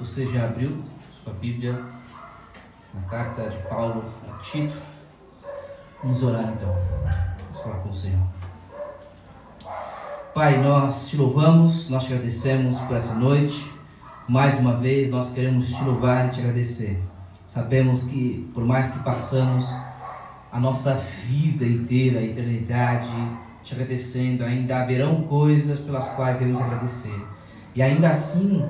Você 0.00 0.28
já 0.28 0.44
abriu 0.44 0.80
sua 1.24 1.32
Bíblia 1.32 1.72
na 2.94 3.00
carta 3.08 3.50
de 3.50 3.58
Paulo 3.68 4.04
a 4.28 4.38
Tito, 4.38 4.76
vamos 6.00 6.22
orar 6.22 6.52
então. 6.54 6.72
Vamos 7.42 7.60
falar 7.60 7.78
com 7.78 7.88
o 7.88 7.94
Senhor. 7.94 8.22
Pai, 10.32 10.62
nós 10.62 11.08
te 11.08 11.16
louvamos, 11.16 11.90
nós 11.90 12.04
te 12.04 12.12
agradecemos 12.12 12.78
por 12.78 12.96
essa 12.96 13.12
noite. 13.14 13.72
Mais 14.28 14.60
uma 14.60 14.76
vez, 14.76 15.10
nós 15.10 15.32
queremos 15.32 15.68
te 15.68 15.82
louvar 15.82 16.26
e 16.26 16.30
te 16.30 16.40
agradecer. 16.40 17.02
Sabemos 17.48 18.04
que, 18.04 18.48
por 18.54 18.64
mais 18.64 18.92
que 18.92 19.00
passamos 19.00 19.68
a 20.52 20.60
nossa 20.60 20.94
vida 20.94 21.66
inteira, 21.66 22.20
a 22.20 22.22
eternidade, 22.22 23.10
te 23.64 23.74
agradecendo, 23.74 24.44
ainda 24.44 24.80
haverão 24.80 25.22
coisas 25.22 25.80
pelas 25.80 26.08
quais 26.10 26.38
devemos 26.38 26.60
agradecer. 26.60 27.20
E 27.74 27.82
ainda 27.82 28.10
assim, 28.10 28.64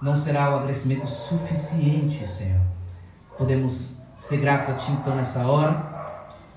não 0.00 0.16
será 0.16 0.50
o 0.50 0.56
agradecimento 0.56 1.06
suficiente, 1.06 2.26
Senhor. 2.26 2.60
Podemos 3.36 4.00
ser 4.18 4.38
gratos 4.38 4.68
a 4.68 4.74
Ti 4.74 4.92
então 4.92 5.14
nessa 5.14 5.40
hora, 5.40 5.98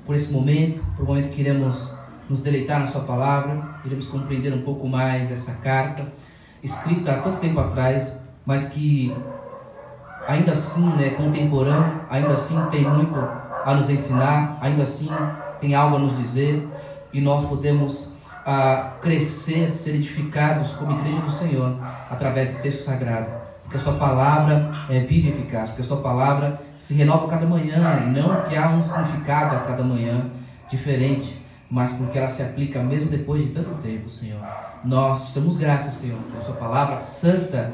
por 0.06 0.16
esse 0.16 0.32
momento, 0.32 0.84
por 0.96 1.04
o 1.04 1.08
momento 1.08 1.30
que 1.30 1.42
iremos 1.42 1.94
nos 2.30 2.42
deleitar 2.42 2.80
na 2.80 2.88
Sua 2.88 3.02
palavra, 3.02 3.76
iremos 3.84 4.08
compreender 4.08 4.54
um 4.54 4.62
pouco 4.62 4.88
mais 4.88 5.32
essa 5.32 5.54
carta, 5.56 6.06
escrita 6.64 7.14
há 7.14 7.22
tanto 7.22 7.40
tempo 7.40 7.60
atrás, 7.60 8.18
mas 8.46 8.70
que 8.70 9.16
ainda 10.28 10.54
assim 10.54 10.92
é 10.94 10.96
né, 10.96 11.10
contemporânea, 11.12 12.02
ainda 12.10 12.34
assim 12.34 12.60
tem 12.70 12.84
muito 12.84 13.18
a 13.20 13.74
nos 13.76 13.90
ensinar, 13.90 14.58
ainda 14.62 14.84
assim 14.84 15.10
tem 15.60 15.76
algo 15.76 15.98
a 15.98 16.00
nos 16.00 16.18
dizer, 16.18 16.68
e 17.14 17.22
nós 17.22 17.46
podemos 17.46 18.16
a 18.46 18.94
crescer, 19.02 19.72
ser 19.72 19.96
edificados 19.96 20.72
como 20.74 20.94
igreja 21.00 21.20
do 21.20 21.32
Senhor 21.32 21.78
através 22.10 22.52
do 22.52 22.62
texto 22.62 22.84
sagrado. 22.84 23.41
Porque 23.72 23.78
a 23.78 23.80
sua 23.90 23.94
palavra 23.94 24.70
é 24.90 25.00
viva 25.00 25.28
e 25.28 25.30
eficaz, 25.30 25.70
porque 25.70 25.82
a 25.82 25.86
sua 25.86 26.02
palavra 26.02 26.62
se 26.76 26.94
renova 26.94 27.26
cada 27.26 27.46
manhã, 27.46 28.04
e 28.06 28.10
não 28.10 28.42
que 28.42 28.54
há 28.54 28.70
um 28.70 28.84
significado 28.84 29.56
a 29.56 29.60
cada 29.60 29.82
manhã 29.82 30.30
diferente, 30.70 31.42
mas 31.70 31.94
porque 31.94 32.18
ela 32.18 32.28
se 32.28 32.44
aplica 32.44 32.84
mesmo 32.84 33.10
depois 33.10 33.42
de 33.42 33.54
tanto 33.54 33.70
tempo, 33.76 34.10
Senhor. 34.10 34.42
Nós 34.84 35.30
te 35.30 35.40
damos 35.40 35.56
graças, 35.56 35.94
Senhor, 35.94 36.20
pela 36.30 36.44
sua 36.44 36.56
palavra 36.56 36.98
santa, 36.98 37.74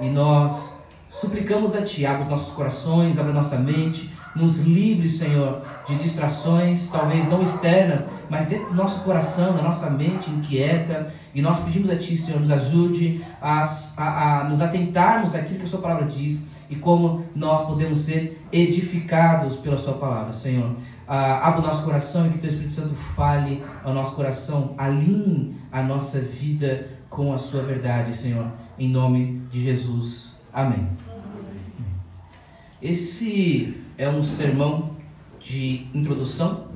e 0.00 0.08
nós 0.08 0.80
suplicamos 1.10 1.76
a 1.76 1.82
Ti, 1.82 2.06
abre 2.06 2.22
os 2.22 2.30
nossos 2.30 2.54
corações, 2.54 3.18
abre 3.18 3.32
a 3.32 3.34
nossa 3.34 3.58
mente, 3.58 4.10
nos 4.36 4.60
livre, 4.60 5.08
Senhor, 5.08 5.62
de 5.86 5.96
distrações, 5.96 6.90
talvez 6.90 7.28
não 7.28 7.42
externas, 7.42 8.08
mas 8.28 8.46
dentro 8.46 8.68
do 8.68 8.74
nosso 8.74 9.02
coração, 9.02 9.54
da 9.54 9.62
nossa 9.62 9.88
mente 9.90 10.30
inquieta, 10.30 11.12
e 11.34 11.40
nós 11.40 11.58
pedimos 11.60 11.90
a 11.90 11.96
Ti, 11.96 12.16
Senhor, 12.16 12.40
nos 12.40 12.50
ajude 12.50 13.24
a, 13.40 13.62
a, 13.96 14.40
a 14.40 14.44
nos 14.44 14.60
atentarmos 14.60 15.34
àquilo 15.34 15.60
que 15.60 15.64
a 15.64 15.68
Sua 15.68 15.80
palavra 15.80 16.06
diz 16.06 16.44
e 16.68 16.76
como 16.76 17.24
nós 17.34 17.66
podemos 17.66 17.98
ser 17.98 18.42
edificados 18.52 19.56
pela 19.56 19.78
Sua 19.78 19.94
palavra, 19.94 20.32
Senhor. 20.32 20.74
Ah, 21.06 21.46
abra 21.48 21.60
o 21.60 21.66
nosso 21.66 21.84
coração 21.84 22.26
e 22.26 22.30
que 22.30 22.38
Teu 22.38 22.50
Espírito 22.50 22.74
Santo 22.74 22.94
fale 22.94 23.62
ao 23.84 23.94
nosso 23.94 24.16
coração, 24.16 24.74
alinhe 24.76 25.54
a 25.70 25.82
nossa 25.82 26.18
vida 26.18 26.88
com 27.08 27.32
a 27.32 27.38
Sua 27.38 27.62
verdade, 27.62 28.16
Senhor, 28.16 28.46
em 28.78 28.90
nome 28.90 29.42
de 29.50 29.62
Jesus. 29.62 30.36
Amém. 30.52 30.88
Esse 32.86 33.74
é 33.98 34.08
um 34.08 34.22
sermão 34.22 34.92
de 35.40 35.88
introdução 35.92 36.68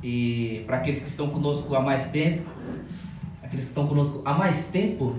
e 0.00 0.62
para 0.68 0.76
aqueles 0.76 1.00
que 1.00 1.08
estão 1.08 1.30
conosco 1.30 1.74
há 1.74 1.80
mais 1.80 2.06
tempo, 2.12 2.48
aqueles 3.42 3.64
que 3.64 3.70
estão 3.70 3.88
conosco 3.88 4.22
há 4.24 4.34
mais 4.34 4.68
tempo 4.68 5.16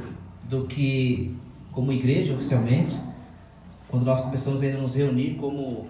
do 0.48 0.66
que 0.66 1.36
como 1.74 1.92
igreja 1.92 2.34
oficialmente, 2.36 2.98
quando 3.90 4.06
nós 4.06 4.22
começamos 4.22 4.64
ainda 4.64 4.78
a 4.78 4.82
nos 4.82 4.96
reunir 4.96 5.36
como 5.36 5.90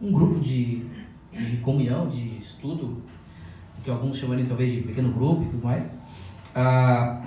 um 0.00 0.12
grupo 0.12 0.38
de, 0.38 0.84
de 1.32 1.56
comunhão, 1.56 2.08
de 2.08 2.38
estudo, 2.38 3.02
que 3.82 3.90
alguns 3.90 4.16
chamariam 4.16 4.46
talvez 4.46 4.72
de 4.72 4.82
pequeno 4.82 5.12
grupo 5.12 5.42
e 5.42 5.46
tudo 5.46 5.64
mais. 5.64 5.90
Ah, 6.54 7.20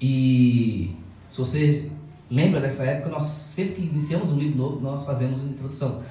e 0.00 0.96
se 1.28 1.38
você 1.38 1.88
lembra 2.28 2.60
dessa 2.60 2.84
época, 2.84 3.10
nós 3.10 3.43
sempre 3.54 3.74
que 3.74 3.82
iniciamos 3.82 4.32
um 4.32 4.36
livro 4.36 4.58
novo, 4.58 4.80
nós 4.80 5.04
fazemos 5.04 5.40
uma 5.40 5.50
introdução 5.50 6.02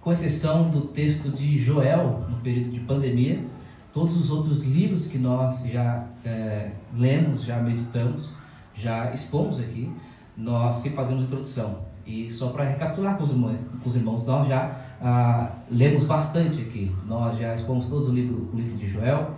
com 0.00 0.10
exceção 0.10 0.70
do 0.70 0.82
texto 0.82 1.30
de 1.30 1.56
Joel, 1.58 2.24
no 2.28 2.36
período 2.36 2.70
de 2.70 2.80
pandemia, 2.80 3.44
todos 3.92 4.16
os 4.16 4.30
outros 4.30 4.64
livros 4.64 5.06
que 5.06 5.18
nós 5.18 5.64
já 5.64 6.06
é, 6.24 6.70
lemos, 6.96 7.42
já 7.42 7.60
meditamos, 7.60 8.32
já 8.74 9.12
expomos 9.12 9.58
aqui, 9.58 9.90
nós 10.36 10.76
sempre 10.76 10.96
fazemos 10.96 11.24
introdução. 11.24 11.80
E 12.06 12.30
só 12.30 12.50
para 12.50 12.64
recapitular 12.64 13.16
com 13.16 13.24
os 13.24 13.30
irmãos, 13.30 13.60
com 13.82 13.88
os 13.88 13.96
irmãos 13.96 14.24
nós 14.24 14.46
já 14.46 14.80
ah, 15.00 15.50
lemos 15.68 16.04
bastante 16.04 16.60
aqui. 16.60 16.94
Nós 17.06 17.36
já 17.36 17.52
expomos 17.52 17.86
todos 17.86 18.08
o 18.08 18.12
livro, 18.12 18.48
o 18.52 18.56
livro 18.56 18.76
de 18.76 18.86
Joel, 18.86 19.34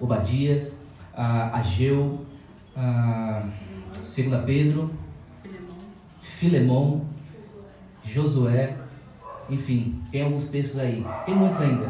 Obadias, 0.00 0.74
ah, 1.14 1.58
Ageu, 1.58 2.24
ah, 2.74 3.46
2 3.92 4.44
Pedro, 4.46 4.90
Filemão, 6.38 7.02
Josué, 8.04 8.76
enfim, 9.50 10.00
tem 10.12 10.22
alguns 10.22 10.46
textos 10.48 10.78
aí. 10.78 11.04
Tem 11.26 11.34
muitos 11.34 11.60
ainda. 11.60 11.86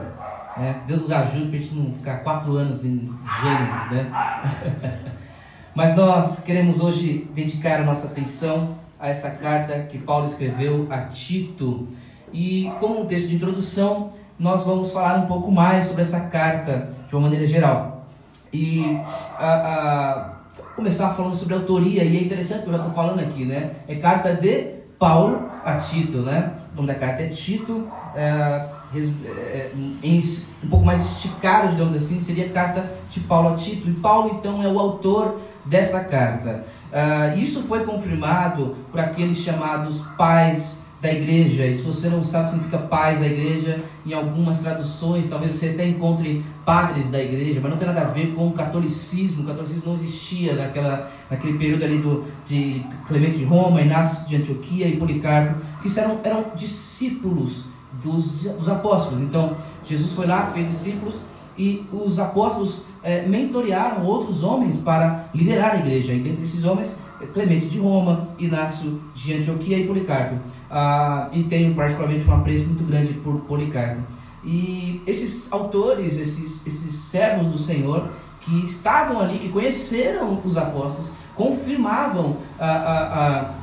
Né? 0.57 0.83
Deus 0.87 1.03
nos 1.03 1.13
ajude 1.13 1.49
para 1.49 1.57
a 1.59 1.61
gente 1.61 1.75
não 1.75 1.93
ficar 1.93 2.17
quatro 2.19 2.57
anos 2.57 2.83
em 2.83 3.13
Gênesis, 3.43 3.91
né? 3.91 5.13
Mas 5.75 5.95
nós 5.95 6.43
queremos 6.43 6.81
hoje 6.81 7.31
dedicar 7.35 7.81
a 7.81 7.85
nossa 7.85 8.07
atenção 8.07 8.77
a 8.99 9.09
essa 9.09 9.31
carta 9.31 9.81
que 9.81 9.99
Paulo 9.99 10.25
escreveu 10.25 10.87
a 10.91 11.03
Tito. 11.03 11.87
E 12.33 12.73
como 12.81 13.03
um 13.03 13.07
texto 13.07 13.29
de 13.29 13.37
introdução, 13.37 14.15
nós 14.39 14.65
vamos 14.65 14.91
falar 14.91 15.19
um 15.19 15.27
pouco 15.27 15.53
mais 15.53 15.85
sobre 15.85 16.03
essa 16.03 16.21
carta 16.21 16.89
de 17.07 17.15
uma 17.15 17.23
maneira 17.23 17.47
geral. 17.47 18.07
E 18.51 18.99
a, 19.39 19.47
a 19.47 20.38
começar 20.79 21.11
falando 21.11 21.35
sobre 21.35 21.55
autoria, 21.55 22.05
e 22.05 22.17
é 22.17 22.21
interessante 22.21 22.63
que 22.63 22.69
eu 22.69 22.73
já 22.73 22.79
estou 22.79 22.95
falando 22.95 23.19
aqui, 23.19 23.45
né? 23.45 23.73
É 23.89 23.97
carta 23.97 24.33
de 24.33 24.75
Paulo 24.97 25.51
a 25.65 25.75
Tito, 25.75 26.19
né? 26.19 26.53
O 26.73 26.77
nome 26.77 26.87
da 26.87 26.95
carta 26.95 27.25
é 27.25 27.27
Tito, 27.27 27.89
é, 28.15 28.65
é, 28.95 29.73
em, 30.05 30.21
um 30.63 30.69
pouco 30.69 30.87
mais 30.87 31.05
esticado, 31.05 31.71
digamos 31.73 31.97
assim, 31.97 32.21
seria 32.21 32.49
carta 32.51 32.93
de 33.11 33.19
Paulo 33.19 33.55
a 33.55 33.57
Tito. 33.57 33.89
E 33.91 33.93
Paulo, 33.95 34.37
então, 34.39 34.63
é 34.63 34.69
o 34.69 34.79
autor 34.79 35.41
desta 35.65 35.99
carta. 35.99 36.65
Uh, 36.93 37.37
isso 37.39 37.65
foi 37.65 37.85
confirmado 37.85 38.77
por 38.93 39.01
aqueles 39.01 39.39
chamados 39.39 40.03
pais 40.17 40.85
da 41.01 41.13
igreja. 41.13 41.67
E 41.67 41.75
se 41.75 41.83
você 41.83 42.09
não 42.09 42.25
sabe 42.25 42.45
o 42.45 42.47
que 42.47 42.51
significa 42.53 42.79
pais 42.79 43.21
da 43.21 43.27
igreja, 43.27 43.85
em 44.05 44.13
algumas 44.13 44.59
traduções, 44.59 45.29
talvez 45.29 45.53
você 45.53 45.69
até 45.69 45.87
encontre 45.87 46.45
padres 46.65 47.09
da 47.09 47.23
igreja, 47.23 47.61
mas 47.63 47.71
não 47.71 47.79
tem 47.79 47.87
nada 47.87 48.01
a 48.03 48.05
ver 48.05 48.35
com 48.35 48.49
o 48.49 48.53
catolicismo. 48.53 49.45
O 49.45 49.47
catolicismo 49.47 49.83
não 49.87 49.95
existia 49.95 50.55
naquela, 50.55 51.11
naquele 51.31 51.57
período 51.57 51.85
ali 51.85 51.99
do, 51.99 52.25
de 52.45 52.85
Clemente 53.07 53.39
de 53.39 53.45
Roma, 53.45 53.81
Inácio 53.81 54.29
de 54.29 54.37
Antioquia 54.37 54.89
e 54.89 54.97
Policarpo, 54.97 55.61
que 55.81 55.99
eram, 55.99 56.21
eram 56.25 56.47
discípulos 56.57 57.67
dos, 58.03 58.43
dos 58.43 58.69
apóstolos. 58.69 59.21
Então, 59.21 59.57
Jesus 59.85 60.13
foi 60.13 60.27
lá, 60.27 60.47
fez 60.47 60.69
discípulos 60.69 61.21
e 61.57 61.85
os 61.93 62.19
apóstolos 62.19 62.85
é, 63.03 63.27
mentorearam 63.27 64.05
outros 64.05 64.45
homens 64.45 64.77
para 64.77 65.27
liderar 65.35 65.73
a 65.73 65.79
igreja. 65.79 66.13
E 66.13 66.21
dentre 66.21 66.43
esses 66.43 66.65
homens, 66.65 66.97
Clemente 67.33 67.67
de 67.67 67.79
Roma, 67.79 68.29
Inácio 68.39 69.01
de 69.15 69.35
Antioquia 69.35 69.79
e 69.79 69.87
Policarpo. 69.87 70.37
Ah, 70.71 71.29
e 71.33 71.43
tenho 71.45 71.75
particularmente 71.75 72.29
um 72.29 72.35
apreço 72.35 72.67
muito 72.67 72.85
grande 72.85 73.15
por 73.15 73.41
Policarpo. 73.41 74.03
E 74.45 75.03
esses 75.07 75.51
autores, 75.53 76.17
esses, 76.19 76.67
esses 76.67 76.95
servos 76.95 77.49
do 77.49 77.59
Senhor, 77.59 78.09
que 78.41 78.65
estavam 78.65 79.21
ali, 79.21 79.39
que 79.39 79.49
conheceram 79.49 80.41
os 80.45 80.57
apóstolos, 80.57 81.11
confirmavam 81.35 82.39
a, 82.59 82.67
a, 82.67 83.39
a 83.39 83.55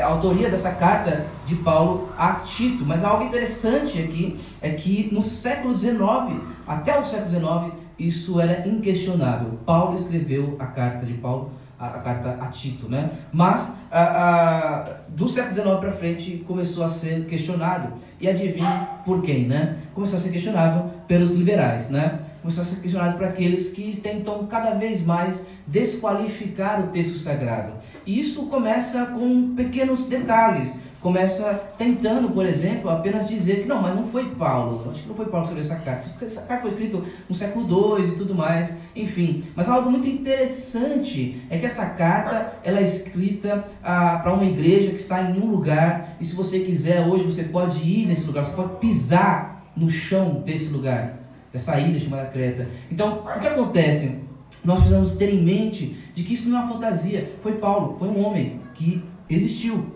a 0.00 0.06
autoria 0.06 0.48
dessa 0.48 0.72
carta 0.72 1.26
de 1.44 1.56
Paulo 1.56 2.08
a 2.16 2.34
Tito. 2.36 2.84
Mas 2.84 3.04
algo 3.04 3.24
interessante 3.24 4.00
aqui 4.00 4.40
é 4.60 4.70
que 4.70 5.10
no 5.12 5.20
século 5.20 5.76
XIX, 5.76 6.40
até 6.66 6.98
o 6.98 7.04
século 7.04 7.28
XIX, 7.28 7.74
isso 7.98 8.40
era 8.40 8.66
inquestionável. 8.66 9.58
Paulo 9.66 9.94
escreveu 9.94 10.56
a 10.58 10.66
carta 10.66 11.04
de 11.04 11.14
Paulo 11.14 11.52
a, 11.82 11.86
a 11.86 11.98
carta 12.00 12.38
a 12.40 12.46
Tito, 12.46 12.88
né? 12.88 13.10
Mas 13.32 13.76
a, 13.90 14.84
do 15.08 15.26
século 15.26 15.54
XIX 15.54 15.80
para 15.80 15.92
frente 15.92 16.44
começou 16.46 16.84
a 16.84 16.88
ser 16.88 17.26
questionado. 17.26 17.94
E 18.20 18.28
adivinha 18.28 18.88
por 19.04 19.20
quem, 19.22 19.46
né? 19.46 19.78
Começou 19.92 20.18
a 20.18 20.22
ser 20.22 20.30
questionável 20.30 20.90
pelos 21.08 21.32
liberais, 21.32 21.90
né? 21.90 22.20
Começou 22.40 22.62
a 22.62 22.66
ser 22.66 22.76
questionado 22.76 23.16
por 23.16 23.26
aqueles 23.26 23.70
que 23.70 23.96
tentam 23.96 24.46
cada 24.46 24.70
vez 24.74 25.04
mais 25.04 25.44
desqualificar 25.66 26.80
o 26.84 26.88
texto 26.88 27.18
sagrado. 27.18 27.72
E 28.06 28.18
isso 28.18 28.46
começa 28.46 29.06
com 29.06 29.54
pequenos 29.54 30.06
detalhes, 30.06 30.76
começa 31.02 31.52
tentando, 31.76 32.30
por 32.30 32.46
exemplo, 32.46 32.88
apenas 32.88 33.28
dizer 33.28 33.62
que 33.62 33.68
não, 33.68 33.82
mas 33.82 33.94
não 33.94 34.04
foi 34.04 34.26
Paulo. 34.26 34.88
Acho 34.90 35.02
que 35.02 35.08
não 35.08 35.14
foi 35.16 35.26
Paulo 35.26 35.44
que 35.44 35.52
escreveu 35.52 35.74
essa 35.74 35.84
carta. 35.84 36.24
Essa 36.24 36.42
carta 36.42 36.62
foi 36.62 36.70
escrita 36.70 37.02
no 37.28 37.34
século 37.34 37.98
II 37.98 38.04
e 38.04 38.16
tudo 38.16 38.34
mais, 38.34 38.72
enfim. 38.94 39.44
Mas 39.56 39.68
algo 39.68 39.90
muito 39.90 40.08
interessante 40.08 41.42
é 41.50 41.58
que 41.58 41.66
essa 41.66 41.86
carta 41.86 42.52
ela 42.62 42.78
é 42.78 42.84
escrita 42.84 43.64
ah, 43.82 44.20
para 44.22 44.32
uma 44.32 44.44
igreja 44.44 44.90
que 44.90 45.00
está 45.00 45.20
em 45.22 45.40
um 45.40 45.46
lugar. 45.46 46.16
E 46.20 46.24
se 46.24 46.36
você 46.36 46.60
quiser 46.60 47.04
hoje 47.04 47.24
você 47.24 47.42
pode 47.42 47.80
ir 47.82 48.06
nesse 48.06 48.24
lugar, 48.24 48.44
você 48.44 48.54
pode 48.54 48.76
pisar 48.76 49.72
no 49.76 49.90
chão 49.90 50.42
desse 50.44 50.68
lugar, 50.68 51.18
dessa 51.52 51.80
ilha 51.80 51.98
chamada 51.98 52.26
Creta. 52.26 52.68
Então, 52.90 53.24
o 53.36 53.40
que 53.40 53.48
acontece? 53.48 54.18
Nós 54.64 54.76
precisamos 54.76 55.16
ter 55.16 55.34
em 55.34 55.42
mente 55.42 55.96
de 56.14 56.22
que 56.22 56.34
isso 56.34 56.48
não 56.48 56.60
é 56.60 56.62
uma 56.62 56.74
fantasia. 56.74 57.32
Foi 57.42 57.54
Paulo, 57.54 57.96
foi 57.98 58.06
um 58.06 58.24
homem 58.24 58.60
que 58.74 59.02
existiu, 59.28 59.86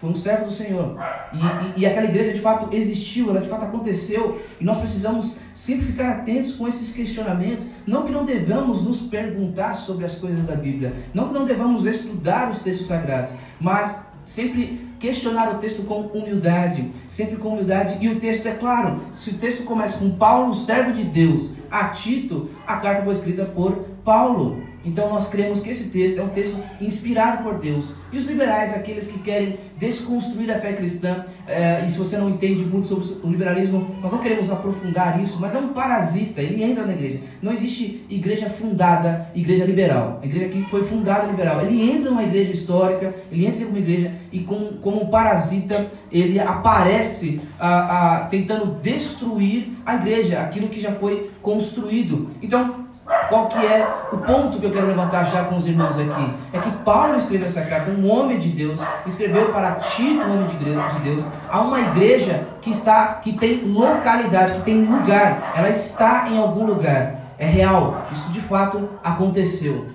foi 0.00 0.10
um 0.10 0.14
servo 0.14 0.46
do 0.46 0.52
Senhor. 0.52 0.96
E, 1.32 1.36
e, 1.78 1.82
e, 1.82 1.86
aquela 1.86 2.06
igreja 2.06 2.32
de 2.32 2.40
fato 2.40 2.74
existiu, 2.74 3.30
ela 3.30 3.40
de 3.40 3.48
fato 3.48 3.64
aconteceu. 3.64 4.40
E 4.60 4.64
nós 4.64 4.78
precisamos 4.78 5.36
sempre 5.52 5.86
ficar 5.86 6.10
atentos 6.10 6.52
com 6.54 6.68
esses 6.68 6.92
questionamentos. 6.92 7.66
Não 7.86 8.04
que 8.04 8.12
não 8.12 8.24
devamos 8.24 8.82
nos 8.82 8.98
perguntar 8.98 9.74
sobre 9.74 10.04
as 10.04 10.14
coisas 10.14 10.44
da 10.44 10.54
Bíblia. 10.54 10.94
Não 11.12 11.28
que 11.28 11.34
não 11.34 11.44
devamos 11.44 11.84
estudar 11.84 12.50
os 12.50 12.58
textos 12.58 12.86
sagrados. 12.86 13.32
Mas 13.60 14.00
sempre 14.24 14.86
questionar 15.00 15.54
o 15.54 15.58
texto 15.58 15.82
com 15.82 16.02
humildade. 16.02 16.90
Sempre 17.08 17.36
com 17.36 17.48
humildade. 17.48 17.98
E 18.00 18.08
o 18.08 18.20
texto 18.20 18.46
é 18.46 18.52
claro. 18.52 19.00
Se 19.12 19.30
o 19.30 19.34
texto 19.34 19.64
começa 19.64 19.98
com 19.98 20.10
Paulo, 20.10 20.54
servo 20.54 20.92
de 20.92 21.02
Deus, 21.02 21.54
a 21.68 21.88
Tito, 21.88 22.50
a 22.64 22.76
carta 22.76 23.02
foi 23.02 23.12
escrita 23.12 23.44
por 23.44 23.84
Paulo. 24.04 24.67
Então 24.88 25.10
nós 25.10 25.28
cremos 25.28 25.60
que 25.60 25.68
esse 25.68 25.90
texto 25.90 26.18
é 26.18 26.22
um 26.22 26.30
texto 26.30 26.56
inspirado 26.80 27.42
por 27.42 27.58
Deus. 27.58 27.94
E 28.10 28.16
os 28.16 28.24
liberais, 28.24 28.74
aqueles 28.74 29.06
que 29.06 29.18
querem 29.18 29.56
desconstruir 29.76 30.50
a 30.50 30.58
fé 30.58 30.72
cristã, 30.72 31.24
é, 31.46 31.84
e 31.86 31.90
se 31.90 31.98
você 31.98 32.16
não 32.16 32.30
entende 32.30 32.64
muito 32.64 32.88
sobre 32.88 33.26
o 33.26 33.30
liberalismo, 33.30 33.94
nós 34.00 34.10
não 34.10 34.18
queremos 34.18 34.50
aprofundar 34.50 35.22
isso, 35.22 35.38
mas 35.38 35.54
é 35.54 35.58
um 35.58 35.68
parasita, 35.68 36.40
ele 36.40 36.62
entra 36.62 36.86
na 36.86 36.92
igreja. 36.92 37.20
Não 37.42 37.52
existe 37.52 38.04
igreja 38.08 38.48
fundada, 38.48 39.30
igreja 39.34 39.64
liberal. 39.64 40.20
A 40.22 40.26
igreja 40.26 40.48
que 40.48 40.62
foi 40.64 40.82
fundada 40.82 41.26
liberal. 41.26 41.60
Ele 41.66 41.90
entra 41.90 42.10
numa 42.10 42.22
igreja 42.22 42.50
histórica, 42.50 43.14
ele 43.30 43.46
entra 43.46 43.62
em 43.62 43.66
uma 43.66 43.78
igreja 43.78 44.12
e 44.32 44.40
como, 44.40 44.72
como 44.78 45.02
um 45.02 45.06
parasita, 45.08 45.86
ele 46.10 46.40
aparece 46.40 47.40
a, 47.58 48.16
a, 48.16 48.20
tentando 48.26 48.80
destruir 48.80 49.68
a 49.84 49.96
igreja, 49.96 50.40
aquilo 50.40 50.68
que 50.68 50.80
já 50.80 50.92
foi 50.92 51.30
construído. 51.42 52.30
Então, 52.42 52.87
qual 53.28 53.46
que 53.46 53.58
é 53.58 53.86
o 54.12 54.18
ponto 54.18 54.58
que 54.58 54.66
eu 54.66 54.72
quero 54.72 54.86
levantar 54.86 55.24
já 55.24 55.44
com 55.44 55.56
os 55.56 55.66
irmãos 55.66 55.98
aqui? 55.98 56.34
É 56.52 56.58
que 56.58 56.70
Paulo 56.84 57.16
escreveu 57.16 57.46
essa 57.46 57.62
carta, 57.62 57.90
um 57.90 58.10
homem 58.10 58.38
de 58.38 58.48
Deus, 58.50 58.82
escreveu 59.06 59.52
para 59.52 59.72
Tito, 59.76 60.24
um 60.24 60.34
homem 60.34 60.48
de 60.48 61.00
Deus, 61.00 61.24
a 61.50 61.60
uma 61.60 61.80
igreja 61.80 62.46
que 62.60 62.70
está, 62.70 63.14
que 63.14 63.32
tem 63.32 63.64
localidade, 63.64 64.52
que 64.54 64.62
tem 64.62 64.84
lugar, 64.84 65.52
ela 65.54 65.68
está 65.68 66.28
em 66.28 66.38
algum 66.38 66.64
lugar. 66.64 67.16
É 67.38 67.46
real, 67.46 68.06
isso 68.10 68.32
de 68.32 68.40
fato 68.40 68.88
aconteceu. 69.02 69.86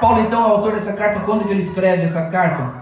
Paulo 0.00 0.20
então 0.20 0.44
é 0.44 0.46
o 0.46 0.52
autor 0.52 0.72
dessa 0.72 0.92
carta, 0.92 1.20
quando 1.20 1.44
que 1.44 1.50
ele 1.50 1.62
escreve 1.62 2.04
essa 2.04 2.26
carta? 2.26 2.77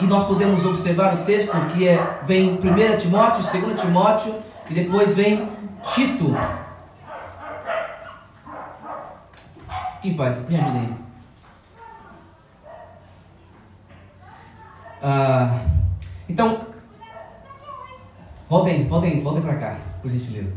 E 0.00 0.06
nós 0.06 0.26
podemos 0.26 0.64
observar 0.64 1.14
o 1.14 1.24
texto 1.24 1.52
que 1.72 1.86
é, 1.86 2.20
vem 2.24 2.54
1 2.54 2.98
Timóteo, 2.98 3.60
2 3.60 3.80
Timóteo 3.80 4.34
e 4.68 4.74
depois 4.74 5.14
vem 5.14 5.48
Tito. 5.94 6.34
Quem 10.02 10.16
faz? 10.16 10.48
Me 10.48 10.56
ajuda 10.56 10.78
aí. 10.78 10.94
Ah, 15.02 15.60
então, 16.28 16.66
voltem, 18.48 18.86
voltem, 18.86 19.22
voltem 19.22 19.42
para 19.42 19.56
cá, 19.56 19.76
por 20.00 20.10
gentileza. 20.10 20.52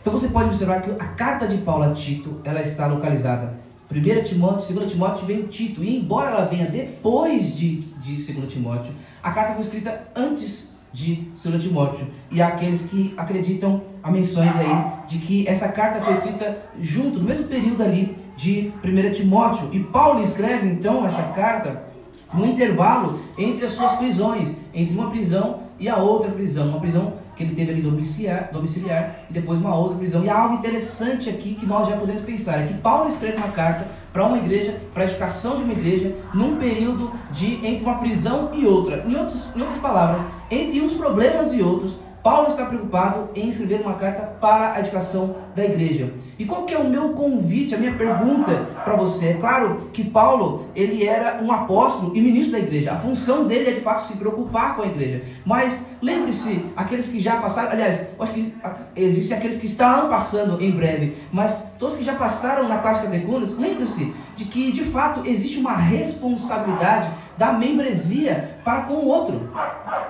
Então 0.00 0.12
você 0.12 0.28
pode 0.28 0.46
observar 0.46 0.80
que 0.82 0.90
a 0.90 1.08
carta 1.08 1.46
de 1.46 1.58
Paulo 1.58 1.84
a 1.84 1.92
Tito, 1.92 2.40
ela 2.44 2.60
está 2.60 2.86
localizada 2.86 3.54
1 3.90 4.22
Timóteo, 4.24 4.74
2 4.74 4.92
Timóteo 4.92 5.26
vem 5.26 5.42
Tito. 5.46 5.82
E 5.82 5.96
embora 5.96 6.30
ela 6.30 6.44
venha 6.44 6.66
depois 6.66 7.56
de, 7.56 7.76
de 7.76 8.32
2 8.32 8.52
Timóteo, 8.52 8.92
a 9.22 9.32
carta 9.32 9.52
foi 9.54 9.62
escrita 9.62 10.08
antes 10.14 10.68
de 10.92 11.26
2 11.42 11.62
Timóteo. 11.62 12.06
E 12.30 12.42
há 12.42 12.48
aqueles 12.48 12.82
que 12.82 13.14
acreditam, 13.16 13.82
há 14.02 14.10
menções 14.10 14.54
aí, 14.56 14.84
de 15.08 15.18
que 15.18 15.48
essa 15.48 15.72
carta 15.72 16.00
foi 16.02 16.12
escrita 16.12 16.58
junto, 16.78 17.18
no 17.18 17.24
mesmo 17.24 17.46
período 17.46 17.82
ali 17.82 18.14
de 18.36 18.72
1 18.84 19.12
Timóteo. 19.12 19.70
E 19.72 19.80
Paulo 19.80 20.22
escreve 20.22 20.68
então 20.68 21.06
essa 21.06 21.22
carta 21.22 21.88
no 22.34 22.44
intervalo 22.44 23.18
entre 23.38 23.64
as 23.64 23.72
suas 23.72 23.92
prisões, 23.92 24.54
entre 24.74 24.94
uma 24.94 25.10
prisão 25.10 25.60
e 25.78 25.88
a 25.88 25.96
outra 25.96 26.30
prisão. 26.30 26.68
Uma 26.68 26.80
prisão 26.80 27.14
que 27.38 27.44
ele 27.44 27.54
teve 27.54 27.70
ali 27.70 27.80
domiciliar, 27.80 28.50
domiciliar 28.52 29.20
e 29.30 29.32
depois 29.32 29.60
uma 29.60 29.74
outra 29.74 29.96
prisão. 29.96 30.24
E 30.24 30.28
há 30.28 30.36
algo 30.36 30.56
interessante 30.56 31.30
aqui 31.30 31.54
que 31.54 31.64
nós 31.64 31.88
já 31.88 31.96
podemos 31.96 32.20
pensar: 32.22 32.58
é 32.58 32.66
que 32.66 32.74
Paulo 32.74 33.08
escreve 33.08 33.36
uma 33.36 33.48
carta 33.48 33.86
para 34.12 34.26
uma 34.26 34.38
igreja, 34.38 34.80
para 34.92 35.04
a 35.04 35.06
edificação 35.06 35.56
de 35.56 35.62
uma 35.62 35.72
igreja, 35.72 36.14
num 36.34 36.56
período 36.56 37.12
de 37.30 37.64
entre 37.64 37.84
uma 37.84 37.98
prisão 37.98 38.50
e 38.52 38.66
outra. 38.66 39.04
Em, 39.06 39.14
outros, 39.14 39.48
em 39.54 39.60
outras 39.60 39.78
palavras, 39.78 40.20
entre 40.50 40.80
uns 40.80 40.94
problemas 40.94 41.54
e 41.54 41.62
outros, 41.62 42.00
Paulo 42.28 42.48
está 42.48 42.66
preocupado 42.66 43.30
em 43.34 43.48
escrever 43.48 43.80
uma 43.80 43.94
carta 43.94 44.20
para 44.38 44.74
a 44.74 44.80
edificação 44.80 45.36
da 45.56 45.64
igreja. 45.64 46.12
E 46.38 46.44
qual 46.44 46.66
que 46.66 46.74
é 46.74 46.78
o 46.78 46.86
meu 46.86 47.14
convite, 47.14 47.74
a 47.74 47.78
minha 47.78 47.94
pergunta 47.94 48.52
para 48.84 48.94
você? 48.96 49.28
É 49.28 49.32
claro 49.32 49.88
que 49.94 50.04
Paulo, 50.04 50.66
ele 50.76 51.06
era 51.06 51.42
um 51.42 51.50
apóstolo 51.50 52.14
e 52.14 52.20
ministro 52.20 52.52
da 52.52 52.58
igreja. 52.58 52.92
A 52.92 52.98
função 52.98 53.46
dele 53.46 53.70
é 53.70 53.72
de 53.72 53.80
fato 53.80 54.02
se 54.02 54.18
preocupar 54.18 54.76
com 54.76 54.82
a 54.82 54.86
igreja. 54.86 55.22
Mas 55.42 55.86
lembre-se, 56.02 56.66
aqueles 56.76 57.08
que 57.08 57.18
já 57.18 57.36
passaram, 57.36 57.70
aliás, 57.70 58.08
acho 58.20 58.32
que 58.34 58.54
existem 58.94 59.38
aqueles 59.38 59.56
que 59.56 59.64
estão 59.64 60.10
passando 60.10 60.62
em 60.62 60.70
breve, 60.70 61.16
mas 61.32 61.64
todos 61.78 61.96
que 61.96 62.04
já 62.04 62.14
passaram 62.14 62.68
na 62.68 62.76
classe 62.76 63.04
catecunas, 63.04 63.56
lembre-se 63.56 64.12
de 64.36 64.44
que 64.44 64.70
de 64.70 64.84
fato 64.84 65.26
existe 65.26 65.58
uma 65.58 65.74
responsabilidade 65.74 67.08
da 67.38 67.52
membresia 67.52 68.58
para 68.64 68.82
com 68.82 68.94
o 68.94 69.06
outro. 69.06 69.48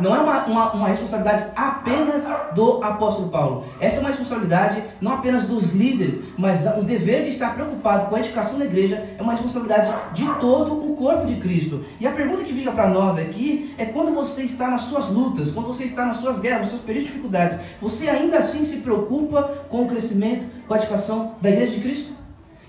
Não 0.00 0.16
é 0.16 0.19
uma, 0.19 0.44
uma, 0.46 0.72
uma, 0.72 0.88
responsabilidade 0.88 1.50
apenas 1.54 2.26
do 2.54 2.82
apóstolo 2.82 3.28
Paulo. 3.28 3.66
Essa 3.78 3.98
é 3.98 4.00
uma 4.00 4.08
responsabilidade 4.08 4.82
não 5.00 5.12
apenas 5.12 5.44
dos 5.44 5.72
líderes, 5.72 6.20
mas 6.36 6.66
o 6.66 6.82
dever 6.82 7.25
de 7.25 7.28
estar 7.28 7.54
preocupado 7.54 8.06
com 8.06 8.16
a 8.16 8.19
edificação 8.19 8.58
da 8.58 8.64
igreja 8.64 9.06
é 9.16 9.22
uma 9.22 9.32
responsabilidade 9.32 9.92
de 10.14 10.26
todo 10.40 10.72
o 10.72 10.96
corpo 10.96 11.26
de 11.26 11.36
Cristo. 11.36 11.84
E 12.00 12.06
a 12.06 12.12
pergunta 12.12 12.42
que 12.42 12.52
fica 12.52 12.72
para 12.72 12.88
nós 12.88 13.19
aqui 13.19 13.74
é 13.76 13.84
quando 13.84 14.14
você 14.14 14.42
está 14.42 14.69
nas 14.69 14.82
suas 14.82 15.08
lutas, 15.08 15.50
quando 15.50 15.66
você 15.66 15.84
está 15.84 16.06
nas 16.06 16.16
suas 16.16 16.38
guerras, 16.38 16.62
nos 16.62 16.70
seus 16.70 16.82
períodos 16.82 17.08
de 17.08 17.14
dificuldades, 17.14 17.58
você 17.81 18.08
ainda 18.08 18.38
assim 18.38 18.64
se 18.64 18.78
preocupa 18.78 19.42
com 19.69 19.82
o 19.82 19.88
crescimento, 19.88 20.46
com 20.66 20.74
a 20.74 20.76
edificação 20.76 21.34
da 21.40 21.50
igreja 21.50 21.74
de 21.74 21.81
Cristo? 21.81 22.19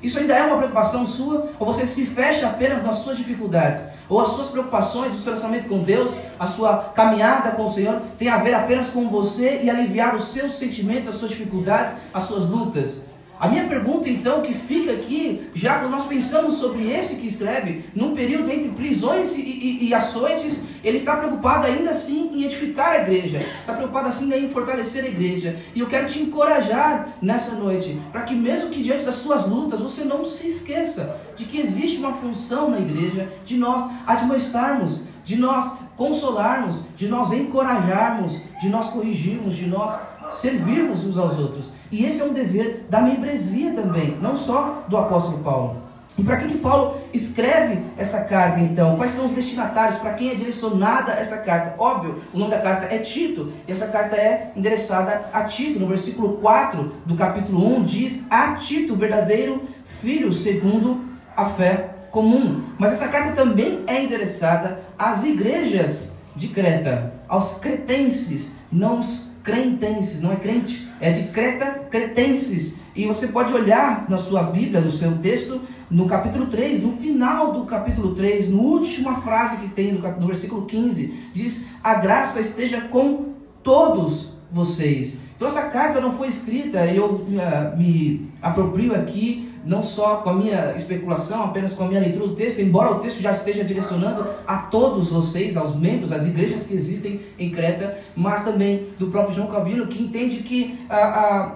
Isso 0.01 0.18
ainda 0.18 0.34
é 0.34 0.44
uma 0.44 0.57
preocupação 0.57 1.06
sua? 1.06 1.50
Ou 1.60 1.66
você 1.66 1.86
se 1.86 2.06
fecha 2.06 2.48
apenas 2.48 2.84
nas 2.84 2.98
suas 2.98 3.18
dificuldades? 3.18 3.84
Ou 4.08 4.22
as 4.22 4.29
suas 4.29 4.48
preocupações, 4.48 5.13
o 5.13 5.18
seu 5.18 5.34
relacionamento 5.34 5.68
com 5.68 5.84
Deus, 5.84 6.12
a 6.39 6.48
sua 6.48 6.91
caminhada 6.96 7.51
com 7.51 7.65
o 7.65 7.70
Senhor, 7.70 8.01
tem 8.18 8.29
a 8.29 8.38
ver 8.38 8.53
apenas 8.53 8.89
com 8.89 9.10
você 9.10 9.62
e 9.62 9.70
aliviar 9.70 10.15
os 10.15 10.29
seus 10.29 10.53
sentimentos, 10.53 11.10
as 11.10 11.15
suas 11.15 11.32
dificuldades, 11.32 11.96
as 12.13 12.24
suas 12.24 12.50
lutas? 12.50 13.09
A 13.39 13.48
minha 13.48 13.65
pergunta 13.67 14.10
então 14.10 14.41
que 14.41 14.53
fica 14.53 14.91
aqui, 14.91 15.50
já 15.55 15.79
quando 15.79 15.91
nós 15.91 16.05
pensamos 16.05 16.55
sobre 16.55 16.91
esse 16.91 17.15
que 17.15 17.27
escreve, 17.27 17.86
num 17.96 18.13
período 18.13 18.51
entre 18.51 18.67
prisões 18.69 19.38
e, 19.38 19.41
e, 19.41 19.88
e 19.88 19.93
açoites, 19.93 20.63
ele 20.84 20.98
está 20.98 21.15
preocupado 21.15 21.65
ainda 21.65 21.91
assim 21.91 22.31
em 22.34 22.43
edificar 22.43 22.91
a 22.91 23.01
igreja, 23.01 23.39
está 23.62 23.72
preocupado 23.72 24.10
assim 24.10 24.34
em 24.34 24.50
fortalecer 24.50 25.05
a 25.05 25.08
igreja. 25.08 25.55
E 25.74 25.79
eu 25.79 25.88
quero 25.88 26.08
te 26.08 26.22
encorajar 26.22 27.13
nessa 27.22 27.55
noite, 27.55 27.98
para 28.12 28.24
que 28.24 28.36
mesmo 28.36 28.72
que 28.72 28.84
diante 28.84 29.05
das 29.05 29.15
suas 29.15 29.48
lutas, 29.48 29.79
você 29.79 30.03
não 30.03 30.25
se 30.25 30.50
esqueça 30.50 31.17
de 31.38 31.46
que 31.46 31.62
existe 31.62 31.98
uma 31.98 32.12
função 32.12 32.69
na 32.69 32.79
igreja 32.79 33.29
de 33.46 33.55
nós 33.55 33.89
admoestarmos, 34.05 35.05
de 35.24 35.38
nós 35.38 35.77
consolarmos, 36.00 36.79
de 36.96 37.10
nós 37.10 37.34
encorajarmos, 37.34 38.41
de 38.62 38.70
nós 38.70 38.89
corrigirmos, 38.89 39.53
de 39.53 39.68
nós 39.68 40.00
servirmos 40.29 41.06
uns 41.06 41.18
aos 41.18 41.38
outros. 41.38 41.74
E 41.91 42.06
esse 42.06 42.22
é 42.22 42.24
um 42.24 42.32
dever 42.32 42.86
da 42.89 43.01
membresia 43.01 43.74
também, 43.74 44.18
não 44.22 44.34
só 44.34 44.86
do 44.88 44.96
apóstolo 44.96 45.39
Paulo. 45.39 45.82
E 46.18 46.24
para 46.24 46.38
quem 46.38 46.48
que 46.48 46.58
Paulo 46.58 46.98
escreve 47.13 47.84
essa 47.98 48.22
carta 48.24 48.62
então? 48.62 48.96
Quais 48.96 49.12
são 49.12 49.25
os 49.25 49.32
destinatários? 49.32 50.00
Para 50.00 50.13
quem 50.13 50.32
é 50.32 50.36
direcionada 50.36 51.12
essa 51.12 51.38
carta? 51.39 51.75
Óbvio, 51.77 52.22
o 52.34 52.38
nome 52.38 52.51
da 52.51 52.60
carta 52.60 52.94
é 52.94 53.00
Tito, 53.00 53.51
e 53.68 53.72
essa 53.72 53.88
carta 53.88 54.15
é 54.15 54.53
endereçada 54.56 55.25
a 55.34 55.44
Tito. 55.44 55.79
No 55.79 55.88
versículo 55.88 56.38
4 56.38 56.94
do 57.06 57.15
capítulo 57.15 57.75
1 57.75 57.84
diz: 57.84 58.25
A 58.29 58.56
Tito, 58.56 58.96
verdadeiro 58.96 59.68
filho, 60.01 60.32
segundo 60.32 61.01
a 61.36 61.46
fé 61.46 61.89
comum. 62.10 62.63
Mas 62.77 62.94
essa 62.94 63.08
carta 63.08 63.34
também 63.34 63.84
é 63.88 64.01
endereçada 64.01 64.79
às 65.00 65.24
igrejas 65.24 66.12
de 66.36 66.50
Creta, 66.50 67.13
aos 67.27 67.56
cretenses, 67.56 68.51
não 68.70 69.01
cretenses, 69.41 70.22
não 70.22 70.34
é 70.34 70.36
crente, 70.36 70.88
é 71.00 71.10
de 71.12 71.29
Creta, 71.29 71.88
cretenses. 71.89 72.77
E 72.94 73.06
você 73.08 73.27
pode 73.27 73.53
olhar 73.53 74.06
na 74.10 74.18
sua 74.18 74.44
Bíblia, 74.44 74.82
no 74.82 74.91
seu 74.91 75.18
texto, 75.20 75.62
no 75.89 76.06
capítulo 76.06 76.48
3, 76.48 76.84
no 76.84 76.98
final 76.98 77.53
do 77.53 77.63
capítulo 77.63 78.13
3, 78.13 78.51
na 78.51 78.62
última 78.62 79.22
frase 79.22 79.58
que 79.58 79.70
tem 79.70 79.94
no, 79.94 80.01
no 80.20 80.27
versículo 80.27 80.65
15, 80.65 81.29
diz: 81.34 81.65
A 81.82 81.94
graça 81.96 82.41
esteja 82.41 82.82
com 82.82 83.29
todos 83.63 84.34
vocês. 84.51 85.18
Então 85.36 85.48
essa 85.48 85.70
carta 85.70 86.01
não 86.01 86.12
foi 86.18 86.27
escrita, 86.27 86.86
eu 86.88 87.06
uh, 87.06 87.77
me 87.77 88.29
aproprio 88.41 88.94
aqui 88.94 89.49
não 89.66 89.84
só 89.84 90.18
com 90.18 90.30
a 90.30 90.34
minha 90.34 90.74
especulação, 90.75 91.44
apenas 91.44 91.74
com 91.74 91.84
a 91.84 91.88
minha 91.88 92.00
leitura 92.00 92.28
do 92.28 92.36
texto, 92.36 92.60
embora 92.60 92.92
o 92.92 93.00
texto 93.00 93.22
já 93.22 93.32
esteja 93.32 93.63
direcionando 93.63 94.25
a 94.48 94.58
todos 94.58 95.10
vocês, 95.10 95.58
aos 95.58 95.75
membros, 95.75 96.12
às 96.12 96.25
igrejas 96.25 96.66
que 96.66 96.74
existem 96.74 97.22
em 97.38 97.50
Creta, 97.51 97.98
mas 98.16 98.44
também 98.44 98.88
do 98.98 99.08
próprio 99.08 99.36
João 99.36 99.48
Calvino, 99.48 99.88
que 99.88 100.01
entende 100.01 100.38
que 100.38 100.80
a, 100.89 100.98
a 100.98 101.56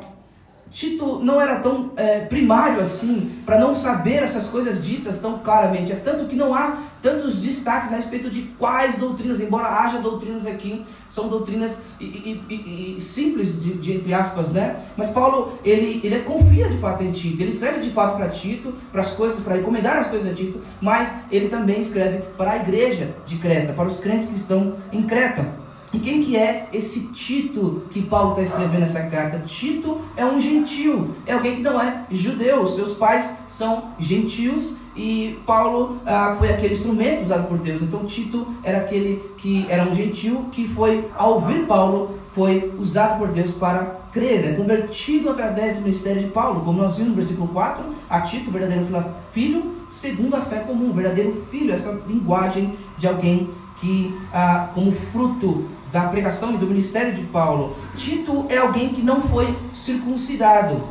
Tito 0.74 1.20
não 1.20 1.40
era 1.40 1.60
tão 1.60 1.92
é, 1.96 2.22
primário 2.22 2.82
assim 2.82 3.32
para 3.46 3.60
não 3.60 3.76
saber 3.76 4.24
essas 4.24 4.48
coisas 4.48 4.84
ditas 4.84 5.20
tão 5.20 5.38
claramente. 5.38 5.92
É 5.92 5.96
tanto 5.96 6.26
que 6.26 6.36
não 6.36 6.54
há 6.54 6.78
tantos 7.04 7.36
destaques 7.36 7.92
a 7.92 7.98
respeito 7.98 8.30
de 8.30 8.44
quais 8.58 8.98
doutrinas, 8.98 9.42
embora 9.42 9.68
haja 9.68 10.00
doutrinas 10.00 10.48
aqui, 10.48 10.84
são 11.10 11.28
doutrinas 11.28 11.78
e, 12.00 12.06
e, 12.50 12.96
e, 12.96 13.00
simples, 13.00 13.62
de, 13.62 13.74
de, 13.74 13.92
entre 13.98 14.14
aspas, 14.14 14.50
né? 14.52 14.78
Mas 14.96 15.10
Paulo, 15.10 15.60
ele, 15.66 16.00
ele 16.02 16.22
confia 16.22 16.70
de 16.70 16.78
fato 16.78 17.04
em 17.04 17.12
Tito, 17.12 17.42
ele 17.42 17.52
escreve 17.52 17.82
de 17.82 17.90
fato 17.90 18.16
para 18.16 18.30
Tito, 18.30 18.74
para 18.90 19.02
as 19.02 19.12
coisas, 19.12 19.42
para 19.42 19.56
recomendar 19.56 19.98
as 19.98 20.08
coisas 20.08 20.32
a 20.32 20.34
Tito, 20.34 20.62
mas 20.82 21.14
ele 21.30 21.50
também 21.50 21.82
escreve 21.82 22.20
para 22.38 22.54
a 22.54 22.58
igreja 22.58 23.14
de 23.26 23.36
Creta, 23.36 23.74
para 23.74 23.88
os 23.88 23.98
crentes 23.98 24.30
que 24.30 24.36
estão 24.36 24.76
em 24.92 25.04
Creta. 25.04 25.62
E 25.94 26.00
quem 26.00 26.24
que 26.24 26.36
é 26.36 26.70
esse 26.74 27.08
Tito 27.10 27.84
que 27.92 28.02
Paulo 28.02 28.32
está 28.32 28.42
escrevendo 28.42 28.82
essa 28.82 29.04
carta? 29.04 29.44
Tito 29.46 30.02
é 30.16 30.26
um 30.26 30.40
gentil, 30.40 31.14
é 31.28 31.34
alguém 31.34 31.58
que 31.58 31.62
não 31.62 31.80
é 31.80 32.06
judeu, 32.10 32.66
seus 32.66 32.94
pais 32.94 33.36
são 33.48 33.92
gentios 34.00 34.74
e 34.96 35.40
Paulo 35.46 36.00
ah, 36.06 36.36
foi 36.38 36.50
aquele 36.50 36.74
instrumento 36.74 37.24
usado 37.24 37.48
por 37.48 37.58
Deus. 37.58 37.82
Então 37.82 38.06
Tito 38.06 38.48
era 38.64 38.80
aquele 38.80 39.24
que 39.38 39.66
era 39.70 39.84
um 39.84 39.94
gentil 39.94 40.46
que 40.52 40.68
foi, 40.68 41.10
ao 41.16 41.36
ouvir 41.36 41.66
Paulo, 41.66 42.20
foi 42.34 42.74
usado 42.80 43.20
por 43.20 43.28
Deus 43.30 43.52
para 43.52 44.04
crer, 44.12 44.46
é 44.46 44.54
convertido 44.54 45.30
através 45.30 45.76
do 45.76 45.82
ministério 45.82 46.22
de 46.22 46.28
Paulo, 46.28 46.62
como 46.62 46.82
nós 46.82 46.96
vimos 46.96 47.12
no 47.12 47.16
versículo 47.16 47.48
4, 47.48 47.84
a 48.10 48.22
Tito, 48.22 48.52
verdadeiro 48.52 48.88
filho, 49.32 49.74
segundo 49.92 50.36
a 50.36 50.42
fé 50.42 50.60
comum, 50.60 50.92
verdadeiro 50.92 51.46
filho, 51.50 51.72
essa 51.74 52.00
linguagem 52.08 52.76
de 52.98 53.08
alguém 53.08 53.50
que, 53.80 54.16
ah, 54.32 54.70
como 54.74 54.92
fruto 54.92 55.66
da 55.92 56.08
pregação 56.08 56.56
e 56.56 56.58
do 56.58 56.66
ministério 56.66 57.14
de 57.14 57.22
Paulo. 57.24 57.76
Tito 57.96 58.48
é 58.50 58.58
alguém 58.58 58.90
que 58.90 59.04
não 59.04 59.22
foi 59.22 59.56
circuncidado. 59.72 60.82